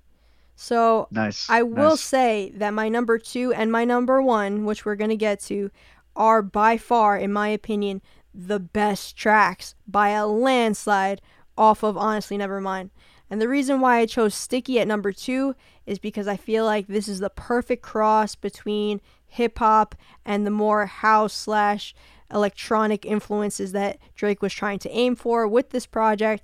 So, 0.54 1.08
Nice. 1.10 1.48
I 1.50 1.62
will 1.62 1.90
nice. 1.90 2.00
say 2.00 2.52
that 2.56 2.74
my 2.74 2.88
number 2.88 3.18
2 3.18 3.52
and 3.54 3.72
my 3.72 3.84
number 3.84 4.22
1, 4.22 4.64
which 4.66 4.84
we're 4.84 4.94
going 4.94 5.10
to 5.10 5.16
get 5.16 5.40
to, 5.44 5.70
are 6.14 6.42
by 6.42 6.76
far 6.76 7.16
in 7.16 7.32
my 7.32 7.48
opinion 7.48 8.02
the 8.32 8.60
best 8.60 9.16
tracks 9.16 9.74
by 9.88 10.10
a 10.10 10.26
landslide 10.26 11.20
off 11.58 11.82
of 11.82 11.96
Honestly 11.96 12.38
Nevermind. 12.38 12.90
And 13.30 13.40
the 13.40 13.48
reason 13.48 13.80
why 13.80 13.98
I 13.98 14.06
chose 14.06 14.34
Sticky 14.34 14.80
at 14.80 14.88
number 14.88 15.12
2 15.12 15.54
is 15.86 16.00
because 16.00 16.26
I 16.26 16.36
feel 16.36 16.64
like 16.64 16.88
this 16.88 17.06
is 17.06 17.20
the 17.20 17.30
perfect 17.30 17.82
cross 17.82 18.34
between 18.34 19.00
hip 19.26 19.60
hop 19.60 19.94
and 20.24 20.44
the 20.44 20.50
more 20.50 20.86
house 20.86 21.32
slash 21.32 21.94
electronic 22.32 23.06
influences 23.06 23.72
that 23.72 23.98
Drake 24.16 24.42
was 24.42 24.52
trying 24.52 24.80
to 24.80 24.90
aim 24.90 25.14
for 25.14 25.46
with 25.46 25.70
this 25.70 25.86
project. 25.86 26.42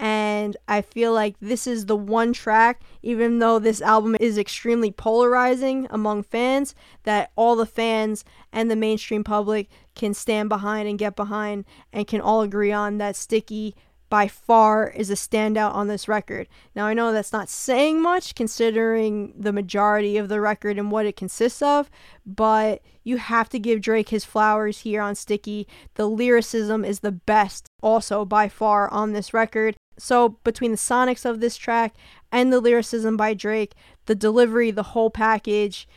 And 0.00 0.56
I 0.68 0.80
feel 0.80 1.12
like 1.12 1.34
this 1.40 1.66
is 1.66 1.86
the 1.86 1.96
one 1.96 2.32
track, 2.32 2.82
even 3.02 3.40
though 3.40 3.58
this 3.58 3.82
album 3.82 4.16
is 4.20 4.38
extremely 4.38 4.92
polarizing 4.92 5.88
among 5.90 6.22
fans, 6.22 6.76
that 7.02 7.32
all 7.34 7.56
the 7.56 7.66
fans 7.66 8.24
and 8.52 8.70
the 8.70 8.76
mainstream 8.76 9.24
public 9.24 9.68
can 9.96 10.14
stand 10.14 10.48
behind 10.48 10.88
and 10.88 11.00
get 11.00 11.16
behind 11.16 11.64
and 11.92 12.06
can 12.06 12.20
all 12.20 12.42
agree 12.42 12.70
on 12.70 12.98
that 12.98 13.16
Sticky 13.16 13.74
by 14.08 14.28
far 14.28 14.88
is 14.90 15.10
a 15.10 15.14
standout 15.14 15.74
on 15.74 15.88
this 15.88 16.08
record. 16.08 16.48
Now, 16.74 16.86
I 16.86 16.94
know 16.94 17.12
that's 17.12 17.32
not 17.32 17.48
saying 17.48 18.00
much 18.00 18.34
considering 18.34 19.34
the 19.36 19.52
majority 19.52 20.16
of 20.16 20.28
the 20.28 20.40
record 20.40 20.78
and 20.78 20.90
what 20.90 21.06
it 21.06 21.16
consists 21.16 21.62
of, 21.62 21.90
but 22.24 22.82
you 23.04 23.18
have 23.18 23.48
to 23.50 23.58
give 23.58 23.80
Drake 23.80 24.08
his 24.08 24.24
flowers 24.24 24.80
here 24.80 25.02
on 25.02 25.14
Sticky. 25.14 25.66
The 25.94 26.08
lyricism 26.08 26.84
is 26.84 27.00
the 27.00 27.12
best, 27.12 27.66
also 27.82 28.24
by 28.24 28.48
far, 28.48 28.90
on 28.90 29.12
this 29.12 29.34
record. 29.34 29.76
So, 29.98 30.38
between 30.44 30.70
the 30.70 30.76
sonics 30.76 31.24
of 31.24 31.40
this 31.40 31.56
track 31.56 31.94
and 32.30 32.52
the 32.52 32.60
lyricism 32.60 33.16
by 33.16 33.34
Drake, 33.34 33.74
the 34.06 34.14
delivery, 34.14 34.70
the 34.70 34.82
whole 34.82 35.10
package, 35.10 35.88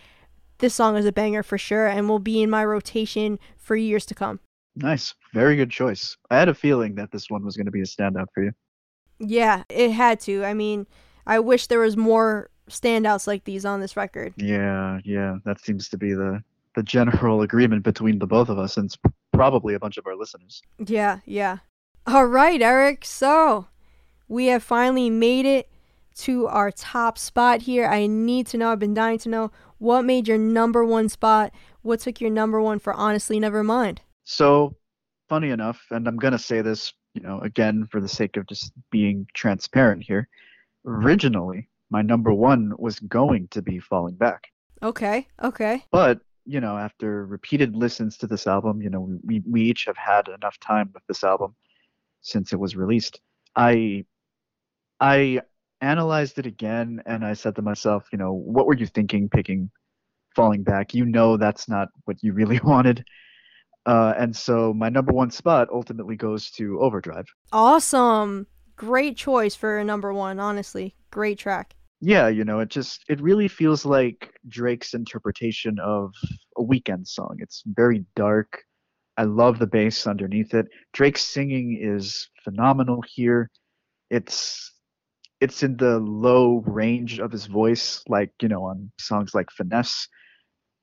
this 0.57 0.73
song 0.73 0.95
is 0.95 1.05
a 1.05 1.11
banger 1.11 1.43
for 1.43 1.57
sure 1.57 1.87
and 1.87 2.07
will 2.07 2.19
be 2.19 2.41
in 2.41 2.49
my 2.49 2.63
rotation 2.63 3.39
for 3.57 3.75
years 3.75 4.05
to 4.07 4.15
come. 4.15 4.39
Nice. 4.75 5.13
Very 5.33 5.55
good 5.55 5.69
choice. 5.69 6.17
I 6.29 6.37
had 6.37 6.49
a 6.49 6.53
feeling 6.53 6.95
that 6.95 7.11
this 7.11 7.29
one 7.29 7.43
was 7.43 7.57
going 7.57 7.65
to 7.65 7.71
be 7.71 7.81
a 7.81 7.85
standout 7.85 8.27
for 8.33 8.43
you. 8.43 8.51
Yeah, 9.19 9.63
it 9.69 9.91
had 9.91 10.19
to. 10.21 10.43
I 10.45 10.53
mean, 10.53 10.87
I 11.27 11.39
wish 11.39 11.67
there 11.67 11.79
was 11.79 11.97
more 11.97 12.49
standouts 12.69 13.27
like 13.27 13.43
these 13.43 13.65
on 13.65 13.81
this 13.81 13.97
record. 13.97 14.33
Yeah, 14.37 14.99
yeah. 15.03 15.37
That 15.45 15.61
seems 15.61 15.89
to 15.89 15.97
be 15.97 16.13
the 16.13 16.43
the 16.75 16.83
general 16.83 17.41
agreement 17.41 17.83
between 17.83 18.17
the 18.17 18.27
both 18.27 18.47
of 18.47 18.57
us 18.57 18.77
and 18.77 18.95
probably 19.33 19.73
a 19.73 19.79
bunch 19.79 19.97
of 19.97 20.07
our 20.07 20.15
listeners. 20.15 20.61
Yeah, 20.79 21.19
yeah. 21.25 21.57
All 22.07 22.25
right, 22.25 22.61
Eric. 22.61 23.03
So, 23.05 23.67
we 24.27 24.47
have 24.47 24.63
finally 24.63 25.09
made 25.09 25.45
it 25.45 25.69
to 26.15 26.47
our 26.47 26.71
top 26.71 27.17
spot 27.17 27.63
here. 27.63 27.85
I 27.85 28.07
need 28.07 28.47
to 28.47 28.57
know, 28.57 28.71
I've 28.71 28.79
been 28.79 28.93
dying 28.93 29.19
to 29.19 29.29
know, 29.29 29.51
what 29.79 30.03
made 30.03 30.27
your 30.27 30.37
number 30.37 30.85
one 30.85 31.09
spot? 31.09 31.51
What 31.81 31.99
took 31.99 32.21
your 32.21 32.29
number 32.29 32.61
one 32.61 32.79
for 32.79 32.93
Honestly 32.93 33.39
Nevermind? 33.39 33.99
So, 34.23 34.75
funny 35.29 35.49
enough, 35.49 35.81
and 35.91 36.07
I'm 36.07 36.17
going 36.17 36.33
to 36.33 36.39
say 36.39 36.61
this, 36.61 36.93
you 37.13 37.21
know, 37.21 37.39
again 37.41 37.87
for 37.91 37.99
the 37.99 38.07
sake 38.07 38.37
of 38.37 38.47
just 38.47 38.71
being 38.91 39.27
transparent 39.33 40.03
here. 40.03 40.27
Originally, 40.85 41.69
my 41.89 42.01
number 42.01 42.33
1 42.33 42.73
was 42.77 42.99
going 42.99 43.47
to 43.49 43.61
be 43.61 43.79
Falling 43.79 44.15
Back. 44.15 44.47
Okay, 44.81 45.27
okay. 45.43 45.85
But, 45.91 46.21
you 46.45 46.59
know, 46.59 46.77
after 46.77 47.25
repeated 47.25 47.75
listens 47.75 48.17
to 48.17 48.27
this 48.27 48.47
album, 48.47 48.81
you 48.81 48.89
know, 48.89 49.19
we 49.23 49.43
we 49.47 49.61
each 49.61 49.85
have 49.85 49.97
had 49.97 50.27
enough 50.27 50.59
time 50.59 50.89
with 50.93 51.05
this 51.07 51.23
album 51.23 51.55
since 52.21 52.53
it 52.53 52.59
was 52.59 52.75
released. 52.75 53.19
I 53.55 54.05
I 54.99 55.41
analyzed 55.81 56.37
it 56.39 56.45
again 56.45 57.01
and 57.05 57.25
I 57.25 57.33
said 57.33 57.55
to 57.55 57.61
myself, 57.61 58.07
you 58.11 58.17
know, 58.17 58.33
what 58.33 58.67
were 58.67 58.75
you 58.75 58.85
thinking 58.85 59.29
picking 59.29 59.69
falling 60.35 60.63
back? 60.63 60.93
You 60.93 61.05
know 61.05 61.37
that's 61.37 61.67
not 61.67 61.89
what 62.05 62.23
you 62.23 62.33
really 62.33 62.59
wanted. 62.63 63.05
Uh, 63.85 64.13
and 64.17 64.35
so 64.35 64.73
my 64.73 64.89
number 64.89 65.11
one 65.11 65.31
spot 65.31 65.67
ultimately 65.71 66.15
goes 66.15 66.51
to 66.51 66.79
Overdrive. 66.79 67.25
Awesome. 67.51 68.47
Great 68.75 69.17
choice 69.17 69.55
for 69.55 69.79
a 69.79 69.83
number 69.83 70.13
one, 70.13 70.39
honestly. 70.39 70.95
Great 71.09 71.39
track. 71.39 71.75
Yeah, 71.99 72.27
you 72.29 72.43
know, 72.43 72.59
it 72.59 72.69
just 72.69 73.03
it 73.09 73.21
really 73.21 73.47
feels 73.47 73.85
like 73.85 74.33
Drake's 74.47 74.95
interpretation 74.95 75.77
of 75.79 76.13
a 76.57 76.63
Weeknd 76.63 77.07
song. 77.07 77.37
It's 77.39 77.63
very 77.65 78.03
dark. 78.15 78.63
I 79.17 79.23
love 79.23 79.59
the 79.59 79.67
bass 79.67 80.07
underneath 80.07 80.53
it. 80.55 80.67
Drake's 80.93 81.23
singing 81.23 81.77
is 81.79 82.27
phenomenal 82.43 83.03
here. 83.07 83.51
It's 84.09 84.73
it's 85.41 85.63
in 85.63 85.77
the 85.77 85.99
low 85.99 86.63
range 86.65 87.19
of 87.19 87.31
his 87.31 87.47
voice, 87.47 88.03
like, 88.07 88.31
you 88.41 88.47
know, 88.47 88.63
on 88.63 88.91
songs 88.99 89.33
like 89.33 89.49
Finesse. 89.51 90.07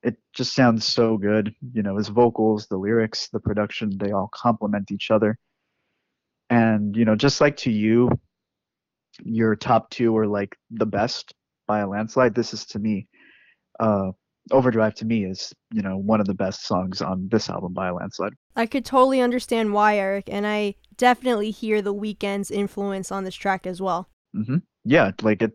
It 0.01 0.17
just 0.33 0.53
sounds 0.53 0.85
so 0.85 1.17
good. 1.17 1.53
You 1.73 1.83
know, 1.83 1.97
his 1.97 2.07
vocals, 2.07 2.67
the 2.67 2.77
lyrics, 2.77 3.29
the 3.29 3.39
production, 3.39 3.97
they 3.97 4.11
all 4.11 4.29
complement 4.33 4.91
each 4.91 5.11
other. 5.11 5.37
And, 6.49 6.95
you 6.95 7.05
know, 7.05 7.15
just 7.15 7.41
like 7.41 7.57
to 7.57 7.71
you, 7.71 8.09
your 9.23 9.55
top 9.55 9.89
two 9.89 10.15
are 10.17 10.27
like 10.27 10.55
the 10.71 10.85
best 10.85 11.33
by 11.67 11.79
a 11.79 11.87
landslide. 11.87 12.33
This 12.33 12.53
is 12.53 12.65
to 12.67 12.79
me, 12.79 13.07
uh, 13.79 14.11
Overdrive 14.51 14.95
to 14.95 15.05
me 15.05 15.25
is, 15.25 15.53
you 15.71 15.81
know, 15.83 15.97
one 15.97 16.19
of 16.19 16.25
the 16.25 16.33
best 16.33 16.65
songs 16.65 17.01
on 17.01 17.27
this 17.29 17.49
album 17.49 17.73
by 17.73 17.89
a 17.89 17.93
landslide. 17.93 18.33
I 18.55 18.65
could 18.65 18.83
totally 18.83 19.21
understand 19.21 19.73
why, 19.73 19.97
Eric, 19.97 20.27
and 20.31 20.47
I 20.47 20.75
definitely 20.97 21.51
hear 21.51 21.81
the 21.81 21.93
Weeknd's 21.93 22.49
influence 22.49 23.11
on 23.11 23.25
this 23.25 23.35
track 23.35 23.67
as 23.67 23.81
well. 23.81 24.09
hmm 24.33 24.57
Yeah, 24.85 25.11
like 25.21 25.41
it. 25.41 25.51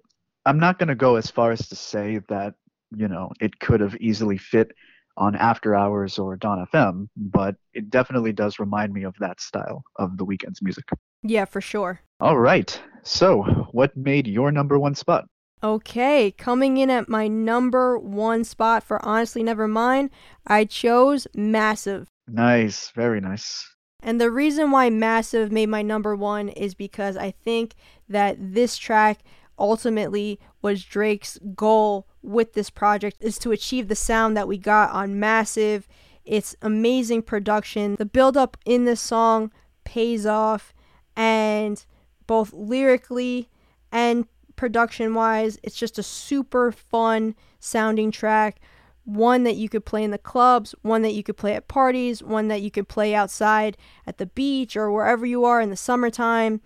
I'm 0.46 0.60
not 0.60 0.78
gonna 0.78 0.94
go 0.94 1.16
as 1.16 1.30
far 1.30 1.50
as 1.50 1.66
to 1.68 1.74
say 1.74 2.20
that 2.28 2.54
you 2.96 3.08
know 3.08 3.30
it 3.40 3.58
could 3.60 3.80
have 3.80 3.96
easily 3.96 4.38
fit 4.38 4.72
on 5.16 5.36
After 5.36 5.74
Hours 5.74 6.18
or 6.18 6.36
Dawn 6.36 6.66
FM, 6.72 7.08
but 7.16 7.56
it 7.72 7.90
definitely 7.90 8.32
does 8.32 8.58
remind 8.58 8.92
me 8.92 9.04
of 9.04 9.14
that 9.20 9.40
style 9.40 9.84
of 9.96 10.16
the 10.16 10.24
Weeknd's 10.24 10.60
music. 10.60 10.84
Yeah, 11.22 11.44
for 11.44 11.60
sure. 11.60 12.00
All 12.20 12.38
right. 12.38 12.80
So, 13.04 13.42
what 13.72 13.96
made 13.96 14.26
your 14.26 14.50
number 14.50 14.78
one 14.78 14.94
spot? 14.94 15.26
Okay, 15.62 16.30
coming 16.32 16.76
in 16.76 16.90
at 16.90 17.08
my 17.08 17.26
number 17.26 17.98
one 17.98 18.44
spot 18.44 18.82
for 18.82 19.02
Honestly 19.04 19.42
never 19.42 19.66
mind, 19.66 20.10
I 20.46 20.64
chose 20.64 21.26
Massive. 21.34 22.08
Nice, 22.28 22.90
very 22.90 23.20
nice. 23.20 23.66
And 24.02 24.20
the 24.20 24.30
reason 24.30 24.70
why 24.70 24.90
Massive 24.90 25.50
made 25.50 25.70
my 25.70 25.80
number 25.80 26.14
one 26.14 26.50
is 26.50 26.74
because 26.74 27.16
I 27.16 27.30
think 27.30 27.74
that 28.08 28.36
this 28.38 28.76
track 28.76 29.20
ultimately 29.58 30.38
was 30.62 30.84
Drake's 30.84 31.38
goal 31.54 32.06
with 32.22 32.54
this 32.54 32.70
project 32.70 33.18
is 33.20 33.38
to 33.38 33.52
achieve 33.52 33.88
the 33.88 33.94
sound 33.94 34.36
that 34.36 34.48
we 34.48 34.58
got 34.58 34.90
on 34.90 35.20
Massive. 35.20 35.86
It's 36.24 36.56
amazing 36.62 37.22
production. 37.22 37.96
The 37.96 38.06
build 38.06 38.36
up 38.36 38.56
in 38.64 38.84
this 38.84 39.00
song 39.00 39.52
pays 39.84 40.24
off 40.26 40.72
and 41.16 41.84
both 42.26 42.52
lyrically 42.52 43.48
and 43.92 44.26
production 44.56 45.14
wise, 45.14 45.58
it's 45.62 45.76
just 45.76 45.98
a 45.98 46.02
super 46.02 46.72
fun 46.72 47.34
sounding 47.58 48.10
track. 48.10 48.60
One 49.04 49.44
that 49.44 49.56
you 49.56 49.68
could 49.68 49.84
play 49.84 50.02
in 50.02 50.12
the 50.12 50.18
clubs, 50.18 50.74
one 50.80 51.02
that 51.02 51.12
you 51.12 51.22
could 51.22 51.36
play 51.36 51.54
at 51.54 51.68
parties, 51.68 52.22
one 52.22 52.48
that 52.48 52.62
you 52.62 52.70
could 52.70 52.88
play 52.88 53.14
outside 53.14 53.76
at 54.06 54.16
the 54.16 54.26
beach 54.26 54.76
or 54.76 54.90
wherever 54.90 55.26
you 55.26 55.44
are 55.44 55.60
in 55.60 55.68
the 55.68 55.76
summertime. 55.76 56.62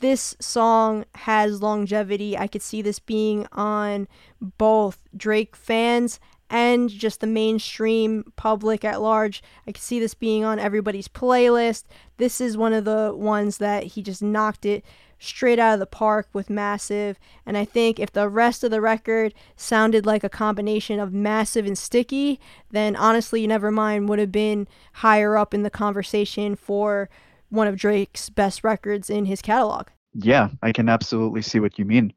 This 0.00 0.34
song 0.40 1.04
has 1.14 1.62
longevity. 1.62 2.36
I 2.36 2.46
could 2.46 2.62
see 2.62 2.80
this 2.80 2.98
being 2.98 3.46
on 3.52 4.08
both 4.40 4.98
Drake 5.14 5.54
fans 5.54 6.18
and 6.48 6.88
just 6.88 7.20
the 7.20 7.26
mainstream 7.26 8.32
public 8.36 8.84
at 8.84 9.00
large. 9.00 9.42
I 9.66 9.72
could 9.72 9.82
see 9.82 10.00
this 10.00 10.14
being 10.14 10.42
on 10.42 10.58
everybody's 10.58 11.06
playlist. 11.06 11.84
This 12.16 12.40
is 12.40 12.56
one 12.56 12.72
of 12.72 12.84
the 12.84 13.12
ones 13.14 13.58
that 13.58 13.84
he 13.84 14.02
just 14.02 14.22
knocked 14.22 14.64
it 14.64 14.84
straight 15.20 15.58
out 15.58 15.74
of 15.74 15.80
the 15.80 15.86
park 15.86 16.28
with 16.32 16.48
Massive. 16.50 17.18
And 17.44 17.56
I 17.56 17.66
think 17.66 18.00
if 18.00 18.10
the 18.10 18.28
rest 18.28 18.64
of 18.64 18.70
the 18.70 18.80
record 18.80 19.34
sounded 19.54 20.06
like 20.06 20.24
a 20.24 20.30
combination 20.30 20.98
of 20.98 21.12
Massive 21.12 21.66
and 21.66 21.76
Sticky, 21.76 22.40
then 22.70 22.96
honestly, 22.96 23.46
Nevermind 23.46 24.06
would 24.08 24.18
have 24.18 24.32
been 24.32 24.66
higher 24.94 25.36
up 25.36 25.52
in 25.52 25.62
the 25.62 25.70
conversation 25.70 26.56
for 26.56 27.10
one 27.50 27.66
of 27.66 27.76
Drake's 27.76 28.30
best 28.30 28.64
records 28.64 29.10
in 29.10 29.26
his 29.26 29.42
catalog. 29.42 29.88
Yeah, 30.14 30.48
I 30.62 30.72
can 30.72 30.88
absolutely 30.88 31.42
see 31.42 31.60
what 31.60 31.78
you 31.78 31.84
mean. 31.84 32.12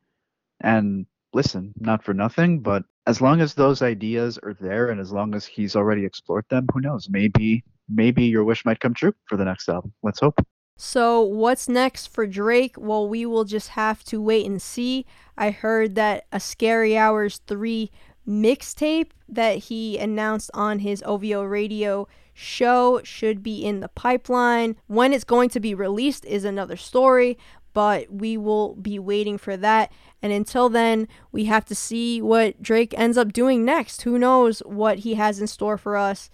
And 0.62 1.06
listen, 1.34 1.74
not 1.80 2.04
for 2.04 2.14
nothing, 2.14 2.60
but 2.60 2.84
as 3.06 3.22
long 3.22 3.42
as 3.42 3.54
those 3.54 3.82
ideas 3.82 4.40
are 4.42 4.56
there 4.60 4.90
and 4.90 5.00
as 5.00 5.12
long 5.12 5.36
as 5.36 5.46
he's 5.46 5.76
already 5.76 6.06
explored 6.06 6.46
them, 6.50 6.68
who 6.74 6.82
knows? 6.82 7.10
Maybe 7.10 7.64
maybe 7.90 8.24
your 8.24 8.44
wish 8.44 8.64
might 8.66 8.80
come 8.80 8.94
true 8.94 9.14
for 9.28 9.38
the 9.38 9.46
next 9.46 9.68
album. 9.68 9.94
Let's 10.04 10.22
hope. 10.22 10.40
So, 10.76 11.22
what's 11.22 11.70
next 11.70 12.08
for 12.08 12.26
Drake? 12.26 12.76
Well, 12.78 13.08
we 13.08 13.26
will 13.26 13.44
just 13.44 13.70
have 13.70 14.04
to 14.06 14.22
wait 14.22 14.46
and 14.46 14.62
see. 14.62 15.06
I 15.38 15.52
heard 15.52 15.96
that 15.96 16.26
a 16.32 16.40
Scary 16.40 16.98
Hours 16.98 17.42
3 17.46 17.92
mixtape 18.28 19.12
that 19.28 19.58
he 19.58 19.98
announced 20.00 20.50
on 20.54 20.80
his 20.80 21.04
OVO 21.06 21.44
radio 21.44 22.08
show 22.34 23.02
should 23.04 23.44
be 23.44 23.64
in 23.64 23.80
the 23.80 23.90
pipeline. 23.90 24.76
When 24.88 25.14
it's 25.14 25.24
going 25.24 25.50
to 25.50 25.60
be 25.60 25.74
released 25.74 26.26
is 26.26 26.46
another 26.46 26.78
story, 26.78 27.38
but 27.74 28.12
we 28.12 28.38
will 28.38 28.76
be 28.76 29.00
waiting 29.00 29.38
for 29.38 29.58
that. 29.58 29.92
And 30.22 30.32
until 30.32 30.70
then, 30.70 31.08
we 31.32 31.46
have 31.46 31.66
to 31.66 31.76
see 31.76 32.22
what 32.22 32.62
Drake 32.62 32.94
ends 32.98 33.18
up 33.18 33.34
doing 33.34 33.66
next. 33.66 34.04
Who 34.04 34.18
knows 34.18 34.60
what 34.60 35.00
he 35.00 35.16
has 35.16 35.40
in 35.40 35.48
store 35.48 35.78
for 35.78 35.98
us 35.98 36.30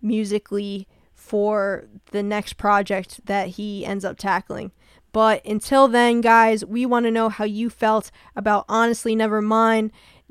musically 0.00 0.86
for 1.14 1.86
the 2.10 2.22
next 2.22 2.58
project 2.58 3.24
that 3.26 3.48
he 3.48 3.86
ends 3.86 4.04
up 4.04 4.18
tackling. 4.18 4.72
But 5.12 5.44
until 5.46 5.88
then, 5.88 6.20
guys, 6.20 6.64
we 6.64 6.84
want 6.84 7.04
to 7.06 7.10
know 7.10 7.28
how 7.28 7.44
you 7.44 7.70
felt 7.70 8.10
about 8.34 8.64
Honestly 8.68 9.14
Nevermind. 9.14 9.90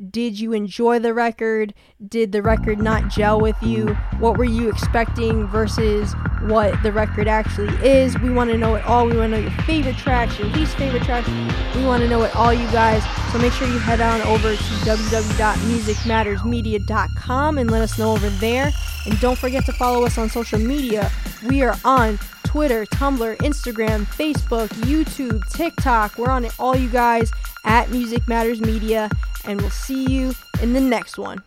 Did 0.09 0.39
you 0.39 0.53
enjoy 0.53 0.97
the 0.97 1.13
record? 1.13 1.75
Did 2.07 2.31
the 2.31 2.41
record 2.41 2.79
not 2.79 3.09
gel 3.09 3.39
with 3.39 3.61
you? 3.61 3.93
What 4.17 4.39
were 4.39 4.43
you 4.43 4.67
expecting 4.67 5.45
versus 5.45 6.15
what 6.41 6.81
the 6.81 6.91
record 6.91 7.27
actually 7.27 7.75
is? 7.87 8.17
We 8.17 8.31
want 8.31 8.49
to 8.49 8.57
know 8.57 8.73
it 8.73 8.83
all. 8.85 9.05
We 9.05 9.15
want 9.15 9.33
to 9.33 9.39
know 9.39 9.43
your 9.43 9.51
favorite 9.63 9.97
tracks, 9.97 10.39
your 10.39 10.47
least 10.47 10.77
favorite 10.77 11.03
tracks. 11.03 11.29
We 11.75 11.85
want 11.85 12.01
to 12.01 12.09
know 12.09 12.23
it 12.23 12.35
all, 12.35 12.51
you 12.51 12.65
guys. 12.71 13.03
So 13.31 13.37
make 13.37 13.53
sure 13.53 13.67
you 13.67 13.77
head 13.77 14.01
on 14.01 14.19
over 14.23 14.55
to 14.55 14.63
www.musicmattersmedia.com 14.63 17.57
and 17.59 17.69
let 17.69 17.83
us 17.83 17.99
know 17.99 18.13
over 18.13 18.29
there. 18.29 18.71
And 19.05 19.19
don't 19.19 19.37
forget 19.37 19.63
to 19.67 19.73
follow 19.73 20.05
us 20.05 20.17
on 20.17 20.27
social 20.27 20.59
media. 20.59 21.11
We 21.47 21.61
are 21.61 21.77
on 21.85 22.17
Twitter, 22.53 22.85
Tumblr, 22.85 23.35
Instagram, 23.37 24.05
Facebook, 24.05 24.67
YouTube, 24.85 25.41
TikTok. 25.49 26.19
We're 26.19 26.29
on 26.29 26.45
it 26.45 26.53
all, 26.59 26.75
you 26.75 26.87
guys, 26.87 27.31
at 27.65 27.89
Music 27.89 28.27
Matters 28.27 28.61
Media. 28.61 29.09
And 29.45 29.59
we'll 29.59 29.71
see 29.71 30.05
you 30.05 30.35
in 30.61 30.73
the 30.73 30.79
next 30.79 31.17
one. 31.17 31.41